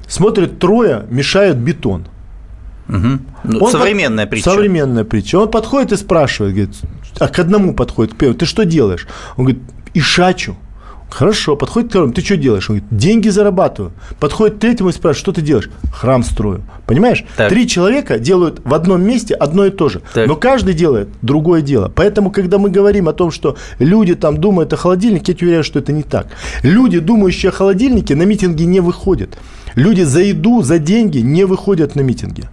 смотрит, 0.07 0.59
трое 0.59 1.05
мешают 1.09 1.57
бетон. 1.57 2.07
Ну, 2.87 3.19
Он 3.59 3.71
современная 3.71 4.25
под- 4.25 4.31
притча. 4.31 4.49
Современная 4.51 5.03
притча. 5.03 5.37
Он 5.37 5.49
подходит 5.49 5.91
и 5.91 5.97
спрашивает, 5.97 6.53
говорит, 6.53 6.75
а 7.19 7.27
к 7.27 7.39
одному 7.39 7.73
подходит, 7.73 8.13
к 8.13 8.17
первому, 8.17 8.37
ты 8.37 8.45
что 8.45 8.65
делаешь? 8.65 9.07
Он 9.37 9.45
говорит, 9.45 9.63
ишачу. 9.93 10.55
Хорошо, 11.09 11.55
подходит 11.55 11.89
к 11.89 11.91
второму, 11.91 12.13
ты 12.13 12.21
что 12.21 12.35
делаешь? 12.35 12.69
Он 12.69 12.77
говорит, 12.77 12.97
деньги 12.97 13.29
зарабатываю. 13.29 13.93
Подходит 14.19 14.57
к 14.57 14.59
третьему 14.59 14.89
и 14.89 14.93
спрашивает, 14.93 15.17
что 15.17 15.31
ты 15.31 15.41
делаешь? 15.41 15.69
Храм 15.93 16.23
строю. 16.23 16.63
Понимаешь? 16.87 17.23
Так. 17.37 17.49
Три 17.49 17.67
человека 17.67 18.19
делают 18.19 18.61
в 18.65 18.73
одном 18.73 19.01
месте 19.01 19.33
одно 19.33 19.65
и 19.65 19.69
то 19.69 19.89
же. 19.89 20.01
Так. 20.13 20.27
Но 20.27 20.35
каждый 20.35 20.73
делает 20.73 21.07
другое 21.21 21.61
дело. 21.61 21.91
Поэтому, 21.95 22.31
когда 22.31 22.57
мы 22.57 22.69
говорим 22.69 23.07
о 23.07 23.13
том, 23.13 23.31
что 23.31 23.55
люди 23.79 24.15
там 24.15 24.37
думают 24.37 24.73
о 24.73 24.77
холодильнике, 24.77 25.31
я 25.31 25.37
тебе 25.37 25.47
уверяю, 25.47 25.63
что 25.63 25.79
это 25.79 25.91
не 25.93 26.03
так. 26.03 26.27
Люди, 26.63 26.99
думающие 26.99 27.49
о 27.49 27.53
холодильнике, 27.53 28.15
на 28.15 28.23
митинги 28.23 28.63
не 28.63 28.81
выходят. 28.81 29.37
Люди 29.75 30.03
за 30.03 30.21
еду, 30.21 30.61
за 30.61 30.79
деньги 30.79 31.19
не 31.19 31.45
выходят 31.45 31.95
на 31.95 32.01
митинги. 32.01 32.43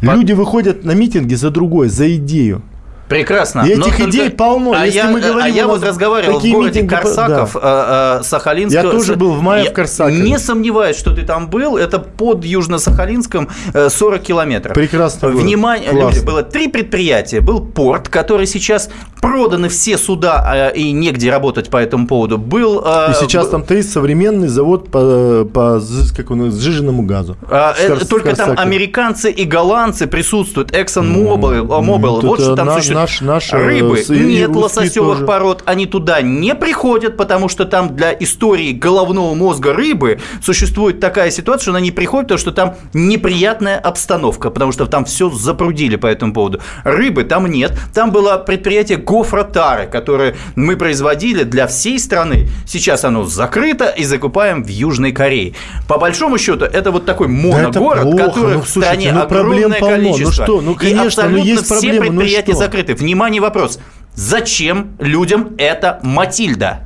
Люди 0.00 0.32
выходят 0.32 0.84
на 0.84 0.92
митинги 0.92 1.34
за 1.34 1.50
другое, 1.50 1.88
за 1.88 2.14
идею. 2.16 2.62
Прекрасно. 3.10 3.62
И 3.62 3.74
Но 3.74 3.86
этих 3.86 3.96
только- 3.96 4.10
идей 4.10 4.30
полно. 4.30 4.72
А 4.72 4.86
Если 4.86 4.98
я, 4.98 5.10
мы 5.10 5.20
говорим, 5.20 5.42
а 5.42 5.48
я 5.48 5.66
вот 5.66 5.82
разговаривал 5.82 6.38
в 6.38 6.42
городе 6.48 6.82
митинги, 6.82 6.94
Корсаков, 6.94 7.54
да. 7.54 7.60
э, 7.60 8.20
э, 8.20 8.22
Сахалинского. 8.22 8.82
Я 8.84 8.90
тоже 8.90 9.16
был 9.16 9.32
в 9.32 9.42
мае 9.42 9.64
Я 9.64 9.70
в 9.70 9.72
Корсакове. 9.74 10.20
Не 10.20 10.38
сомневаюсь, 10.38 10.96
что 10.96 11.12
ты 11.12 11.22
там 11.22 11.50
был. 11.50 11.76
Это 11.76 11.98
под 11.98 12.44
Южно-Сахалинском 12.44 13.48
э, 13.74 13.88
40 13.90 14.22
километров. 14.22 14.74
Прекрасный 14.74 15.32
город. 15.32 15.44
Внимание, 15.44 15.90
люди, 15.92 16.20
было 16.24 16.44
три 16.44 16.68
предприятия. 16.68 17.40
Был 17.40 17.60
порт, 17.60 18.08
который 18.08 18.46
сейчас 18.46 18.88
проданы 19.20 19.68
все 19.68 19.98
суда 19.98 20.70
э, 20.72 20.76
и 20.76 20.92
негде 20.92 21.30
работать 21.32 21.68
по 21.68 21.78
этому 21.78 22.06
поводу. 22.06 22.38
Был... 22.38 22.80
э, 22.86 23.10
И 23.10 23.14
сейчас 23.14 23.48
там 23.48 23.64
есть 23.70 23.92
современный 23.92 24.48
завод 24.48 24.88
по, 24.90 25.44
по 25.52 25.80
как 26.16 26.30
он, 26.30 26.52
сжиженному 26.52 27.02
газу. 27.02 27.36
а, 27.50 27.74
В 27.74 27.80
э, 27.80 27.88
Кор- 27.88 28.06
только 28.06 28.36
там 28.36 28.50
Корсаке. 28.50 28.62
американцы 28.62 29.30
и 29.32 29.44
голландцы 29.44 30.06
присутствуют. 30.06 30.70
ExxonMobil, 30.70 31.58
э, 31.58 31.82
Mobil, 31.82 32.18
это 32.18 32.26
вот 32.26 32.40
что 32.40 32.54
там 32.56 32.70
существует. 32.76 32.99
Наш- 33.00 33.20
наш, 33.20 33.52
э, 33.52 33.56
Рыбы 33.56 34.00
и 34.00 34.18
нет 34.18 34.50
лососевых 34.50 35.14
тоже. 35.14 35.26
пород, 35.26 35.62
они 35.66 35.86
туда 35.86 36.20
не 36.22 36.54
приходят, 36.54 37.16
потому 37.16 37.48
что 37.48 37.64
там 37.64 37.94
для 37.96 38.12
истории 38.12 38.72
головного 38.72 39.34
мозга 39.34 39.72
рыбы 39.72 40.20
существует 40.42 41.00
такая 41.00 41.30
ситуация, 41.30 41.62
что 41.62 41.70
она 41.72 41.80
не 41.80 41.90
приходит, 41.90 42.28
потому 42.28 42.38
что 42.38 42.52
там 42.52 42.74
неприятная 42.92 43.78
обстановка, 43.78 44.50
потому 44.50 44.72
что 44.72 44.86
там 44.86 45.04
все 45.04 45.30
запрудили 45.30 45.96
по 45.96 46.06
этому 46.06 46.32
поводу. 46.32 46.60
Рыбы 46.84 47.24
там 47.24 47.46
нет. 47.46 47.72
Там 47.94 48.10
было 48.10 48.36
предприятие 48.38 48.98
Гофротары, 48.98 49.86
которое 49.86 50.36
мы 50.56 50.76
производили 50.76 51.42
для 51.44 51.66
всей 51.66 51.98
страны. 51.98 52.48
Сейчас 52.66 53.04
оно 53.04 53.24
закрыто 53.24 53.86
и 53.86 54.04
закупаем 54.04 54.62
в 54.64 54.68
Южной 54.68 55.12
Корее. 55.12 55.54
По 55.88 55.98
большому 55.98 56.38
счету, 56.38 56.64
это 56.64 56.90
вот 56.90 57.04
такой 57.06 57.28
моногород, 57.28 58.02
плохо. 58.02 58.24
которых 58.24 58.54
Ну, 58.56 58.62
в 58.62 58.68
стране 58.68 59.12
ну, 59.12 59.22
огромное. 59.22 59.78
Ну 59.80 59.86
количество. 59.86 60.44
что, 60.44 60.60
ну, 60.60 60.72
И 60.72 60.76
конечно, 60.76 61.22
ну, 61.24 61.28
абсолютно 61.38 61.38
есть 61.48 61.64
все 61.64 61.74
проблемы, 61.74 62.06
ну 62.06 62.20
предприятия 62.20 62.52
что? 62.52 62.60
закрыты. 62.60 62.89
Внимание, 62.94 63.40
вопрос. 63.40 63.78
Зачем 64.14 64.96
людям 64.98 65.54
эта 65.58 66.00
Матильда? 66.02 66.84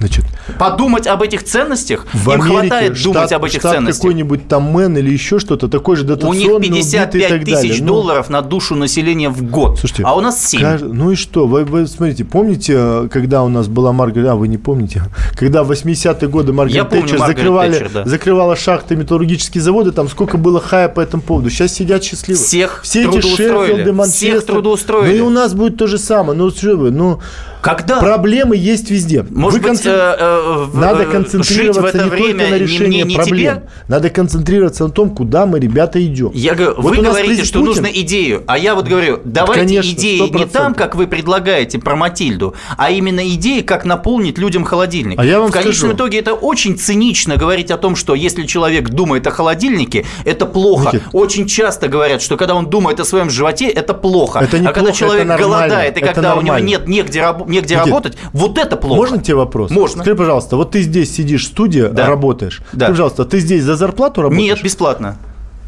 Значит, 0.00 0.24
Подумать 0.58 1.06
об 1.06 1.22
этих 1.22 1.44
ценностях? 1.44 2.06
в 2.12 2.30
Им 2.32 2.40
Америке 2.40 2.58
хватает 2.68 2.96
штат, 2.96 3.12
думать 3.12 3.32
об 3.32 3.44
этих 3.44 3.60
штат 3.60 3.72
ценностях. 3.74 4.00
какой-нибудь 4.02 4.48
там 4.48 4.62
Мэн 4.64 4.96
или 4.96 5.10
еще 5.12 5.38
что-то, 5.38 5.68
такой 5.68 5.96
же 5.96 6.04
У 6.04 6.06
дотационный, 6.06 6.38
них 6.38 6.50
убитый 6.54 6.78
и 6.78 6.82
55 6.82 7.28
так 7.28 7.44
тысяч. 7.44 7.80
Ну, 7.80 7.86
долларов 7.88 8.30
на 8.30 8.40
душу 8.40 8.74
населения 8.76 9.28
в 9.28 9.42
год. 9.42 9.78
Слушайте, 9.78 10.04
а 10.06 10.16
у 10.16 10.20
нас 10.22 10.42
7. 10.44 10.60
Кажд- 10.62 10.90
Ну 10.92 11.10
и 11.12 11.16
что? 11.16 11.46
Вы, 11.46 11.64
вы 11.64 11.86
смотрите, 11.86 12.24
помните, 12.24 12.74
э, 12.76 13.08
когда 13.12 13.42
у 13.42 13.48
нас 13.48 13.68
была 13.68 13.92
Маргарет... 13.92 14.30
А, 14.30 14.34
вы 14.36 14.48
не 14.48 14.56
помните? 14.58 15.02
Когда 15.36 15.62
в 15.64 15.70
80-е 15.70 16.28
годы 16.28 16.48
Я 16.48 16.54
Маргарет 16.54 16.88
помню 16.88 17.02
Тэтчер 17.04 17.18
Маргарет 17.18 17.36
закрывали, 17.38 17.72
Тэтчер, 17.72 17.90
да. 17.92 18.04
закрывала 18.06 18.56
шахты, 18.56 18.96
металлургические 18.96 19.62
заводы, 19.62 19.92
там 19.92 20.08
сколько 20.08 20.38
было 20.38 20.60
хая 20.60 20.88
по 20.88 21.00
этому 21.00 21.22
поводу. 21.22 21.50
Сейчас 21.50 21.74
сидят 21.74 22.02
счастливы. 22.02 22.38
Всех 22.40 22.80
Все 22.84 23.02
эти. 23.06 23.20
Шеффилды, 23.20 23.82
Всех 23.82 23.94
Манчестеры. 23.94 24.40
трудоустроили. 24.40 25.10
Ну 25.12 25.16
и 25.18 25.20
у 25.20 25.30
нас 25.30 25.52
будет 25.52 25.76
то 25.76 25.86
же 25.86 25.98
самое. 25.98 26.38
Ну 26.38 26.48
что 26.50 26.74
вы, 26.76 26.90
ну... 26.90 27.20
Когда? 27.60 28.00
Проблемы 28.00 28.56
есть 28.56 28.90
везде. 28.90 29.24
Может 29.30 29.60
Вы 29.62 29.68
быть, 29.68 29.80
концен- 29.80 29.90
э, 29.92 30.16
э, 30.18 30.66
Надо 30.74 31.02
э, 31.02 31.06
концентрироваться 31.06 31.80
в 31.82 31.84
это 31.84 32.04
не 32.04 32.10
время 32.10 32.32
только 32.38 32.50
на 32.50 32.54
не 32.54 32.58
решении 32.60 32.86
мне, 32.86 33.02
не 33.04 33.14
проблем. 33.16 33.56
тебе? 33.56 33.68
Надо 33.88 34.10
концентрироваться 34.10 34.84
на 34.84 34.90
том, 34.90 35.10
куда 35.10 35.46
мы, 35.46 35.60
ребята, 35.60 36.02
идем. 36.04 36.30
Я 36.32 36.54
говорю, 36.54 36.74
Вот 36.80 36.96
вы 36.96 37.02
говорите, 37.02 37.44
что 37.44 37.58
Путин- 37.58 37.66
нужно 37.66 37.86
идею, 37.86 38.44
а 38.46 38.56
я 38.58 38.74
вот 38.74 38.86
говорю, 38.88 39.20
давайте 39.24 39.60
Конечно, 39.66 39.90
идеи 39.90 40.18
не 40.20 40.26
100%. 40.44 40.46
там, 40.52 40.74
как 40.74 40.94
вы 40.94 41.06
предлагаете 41.06 41.78
про 41.78 41.96
Матильду, 41.96 42.54
а 42.78 42.90
именно 42.90 43.26
идеи, 43.34 43.60
как 43.60 43.84
наполнить 43.84 44.38
людям 44.38 44.64
холодильник. 44.64 45.18
А 45.18 45.24
я 45.24 45.38
вам 45.40 45.50
В 45.50 45.52
конечном 45.52 45.74
скажу. 45.74 45.94
итоге 45.94 46.18
это 46.20 46.32
очень 46.34 46.78
цинично 46.78 47.36
говорить 47.36 47.70
о 47.70 47.76
том, 47.76 47.94
что 47.96 48.14
если 48.14 48.44
человек 48.46 48.88
думает 48.88 49.26
о 49.26 49.30
холодильнике, 49.30 50.06
это 50.24 50.46
плохо. 50.46 50.86
Никит. 50.96 51.02
Очень 51.12 51.46
часто 51.46 51.88
говорят, 51.88 52.22
что 52.22 52.36
когда 52.36 52.54
он 52.54 52.70
думает 52.70 53.00
о 53.00 53.04
своем 53.04 53.28
животе, 53.28 53.66
это 53.68 53.92
плохо. 53.92 54.38
Это 54.40 54.58
не 54.58 54.66
а 54.66 54.72
когда 54.72 54.88
плохо, 54.90 54.98
человек 54.98 55.24
это 55.26 55.28
нормально. 55.28 55.56
голодает, 55.58 55.96
и 55.96 56.00
Это 56.00 56.12
когда 56.14 56.30
у 56.34 56.40
него 56.40 56.54
нормально. 56.54 56.66
нет 56.66 56.88
негде, 56.88 57.20
раб- 57.20 57.49
негде 57.50 57.74
Никит, 57.74 57.86
работать, 57.86 58.18
вот 58.32 58.58
это 58.58 58.76
плохо. 58.76 58.96
Можно 58.96 59.18
тебе 59.22 59.36
вопрос? 59.36 59.70
Можно. 59.70 60.02
Скажи, 60.02 60.16
пожалуйста, 60.16 60.56
вот 60.56 60.70
ты 60.72 60.82
здесь 60.82 61.14
сидишь 61.14 61.44
в 61.44 61.48
студии, 61.48 61.88
Да. 61.90 62.06
работаешь. 62.06 62.62
Да. 62.72 62.86
Скажи, 62.86 62.92
пожалуйста, 62.92 63.24
ты 63.24 63.40
здесь 63.40 63.62
за 63.64 63.76
зарплату 63.76 64.22
работаешь? 64.22 64.42
Нет, 64.56 64.62
бесплатно. 64.62 65.16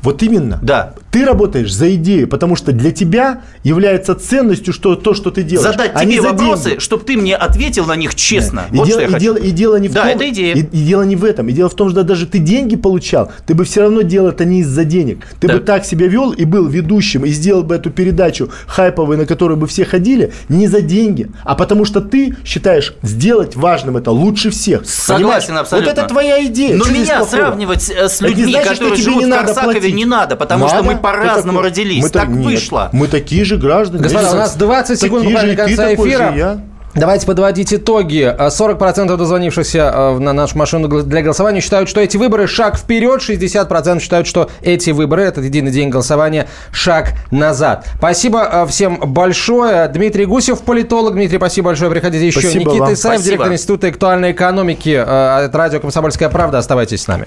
Вот 0.02 0.22
именно. 0.22 0.58
Да. 0.62 0.94
Ты 1.12 1.26
работаешь 1.26 1.72
за 1.72 1.94
идею, 1.94 2.26
потому 2.26 2.56
что 2.56 2.72
для 2.72 2.90
тебя 2.90 3.42
является 3.62 4.14
ценностью 4.14 4.72
что, 4.72 4.96
то, 4.96 5.12
что 5.12 5.30
ты 5.30 5.42
делаешь. 5.42 5.70
Задать 5.70 5.92
а 5.94 6.04
тебе 6.06 6.22
за 6.22 6.28
вопросы, 6.28 6.80
чтобы 6.80 7.04
ты 7.04 7.18
мне 7.18 7.36
ответил 7.36 7.84
на 7.84 7.94
них 7.96 8.14
честно. 8.14 8.64
И, 8.72 8.76
вот 8.76 8.86
дело, 8.88 9.06
что 9.08 9.36
и, 9.38 9.48
и 9.50 9.80
не 9.80 9.88
в 9.88 9.92
Да, 9.92 10.02
том, 10.02 10.10
это 10.10 10.28
идея. 10.30 10.54
И, 10.54 10.60
и 10.60 10.84
дело 10.84 11.02
не 11.02 11.14
в 11.16 11.24
этом. 11.24 11.48
И 11.50 11.52
дело 11.52 11.68
в 11.68 11.74
том, 11.74 11.90
что 11.90 12.02
даже 12.02 12.26
ты 12.26 12.38
деньги 12.38 12.76
получал, 12.76 13.30
ты 13.46 13.54
бы 13.54 13.64
все 13.64 13.82
равно 13.82 14.00
делал 14.00 14.28
это 14.30 14.46
не 14.46 14.60
из-за 14.60 14.84
денег. 14.84 15.26
Ты 15.38 15.48
Да. 15.48 15.54
бы 15.54 15.60
так 15.60 15.84
себя 15.84 16.06
вел 16.08 16.32
и 16.32 16.46
был 16.46 16.66
ведущим, 16.66 17.26
и 17.26 17.28
сделал 17.28 17.62
бы 17.62 17.74
эту 17.74 17.90
передачу 17.90 18.50
хайповой, 18.66 19.18
на 19.18 19.26
которую 19.26 19.58
бы 19.58 19.66
все 19.66 19.84
ходили, 19.84 20.32
не 20.48 20.66
за 20.66 20.80
деньги, 20.80 21.30
а 21.44 21.54
потому 21.54 21.84
что 21.84 22.00
ты 22.00 22.34
считаешь 22.42 22.94
сделать 23.02 23.54
важным 23.54 23.98
это 23.98 24.10
лучше 24.10 24.48
всех. 24.50 24.86
Согласен 24.86 25.48
Понимаешь? 25.48 25.60
абсолютно. 25.60 25.90
Вот 25.90 25.98
это 25.98 26.08
твоя 26.08 26.42
идея. 26.46 26.74
Но 26.76 26.84
Что 26.84 26.94
меня 26.94 27.18
плохого? 27.18 27.28
сравнивать 27.28 27.82
с 27.82 27.90
Это 28.22 28.26
людьми, 28.28 28.52
значит, 28.52 28.76
что 28.76 28.84
которые 28.86 29.02
живут 29.02 29.20
не 29.20 29.26
в 29.26 29.28
надо 29.28 29.44
Корсакове, 29.46 29.72
платить. 29.80 29.94
не 29.94 30.04
надо, 30.06 30.36
потому 30.36 30.68
что 30.68 30.76
Надо. 30.76 30.88
мы 30.88 30.94
Ты 31.01 31.01
по-разному 31.02 31.60
родились. 31.60 32.02
мы 32.02 32.08
так 32.10 32.28
нет, 32.28 32.44
вышло. 32.44 32.88
Мы 32.92 33.08
такие 33.08 33.44
же 33.44 33.56
граждане. 33.56 34.02
Господа, 34.02 34.32
у 34.32 34.36
нас 34.36 34.54
20 34.54 35.00
секунд 35.00 35.22
Такие 35.22 35.34
буквально 35.34 35.48
же, 35.48 35.52
и 35.52 35.56
ты 35.56 35.76
конца 35.76 35.90
такой 35.90 36.10
же, 36.10 36.16
эфира. 36.16 36.62
Давайте 36.94 37.26
подводить 37.26 37.72
итоги. 37.72 38.22
А 38.22 38.48
40% 38.48 39.16
дозвонившихся 39.16 39.92
э, 39.94 40.18
на 40.18 40.32
нашу 40.32 40.58
машину 40.58 40.88
для 40.88 41.22
голосования 41.22 41.60
считают, 41.60 41.88
что 41.88 42.00
эти 42.00 42.16
выборы 42.16 42.46
шаг 42.46 42.76
вперед, 42.76 43.20
60% 43.20 44.00
считают, 44.00 44.26
что 44.26 44.50
эти 44.60 44.90
выборы, 44.90 45.22
этот 45.22 45.44
единый 45.44 45.70
день 45.70 45.88
голосования, 45.88 46.48
шаг 46.70 47.14
назад. 47.30 47.86
Спасибо 47.96 48.46
э, 48.52 48.66
всем 48.66 48.98
большое. 49.00 49.88
Дмитрий 49.88 50.26
Гусев, 50.26 50.60
политолог. 50.60 51.14
Дмитрий, 51.14 51.38
спасибо 51.38 51.66
большое. 51.66 51.90
Приходите 51.90 52.26
еще. 52.26 52.40
Спасибо 52.40 52.70
Никита 52.70 52.84
вам. 52.84 52.92
Исаев, 52.92 53.14
Спасибо. 53.14 53.24
директор 53.24 53.52
Института 53.52 53.86
актуальной 53.88 54.32
экономики 54.32 54.90
э, 54.90 55.44
от 55.44 55.54
радио 55.54 55.80
«Комсомольская 55.80 56.28
правда». 56.28 56.58
Оставайтесь 56.58 57.02
с 57.02 57.08
нами. 57.08 57.26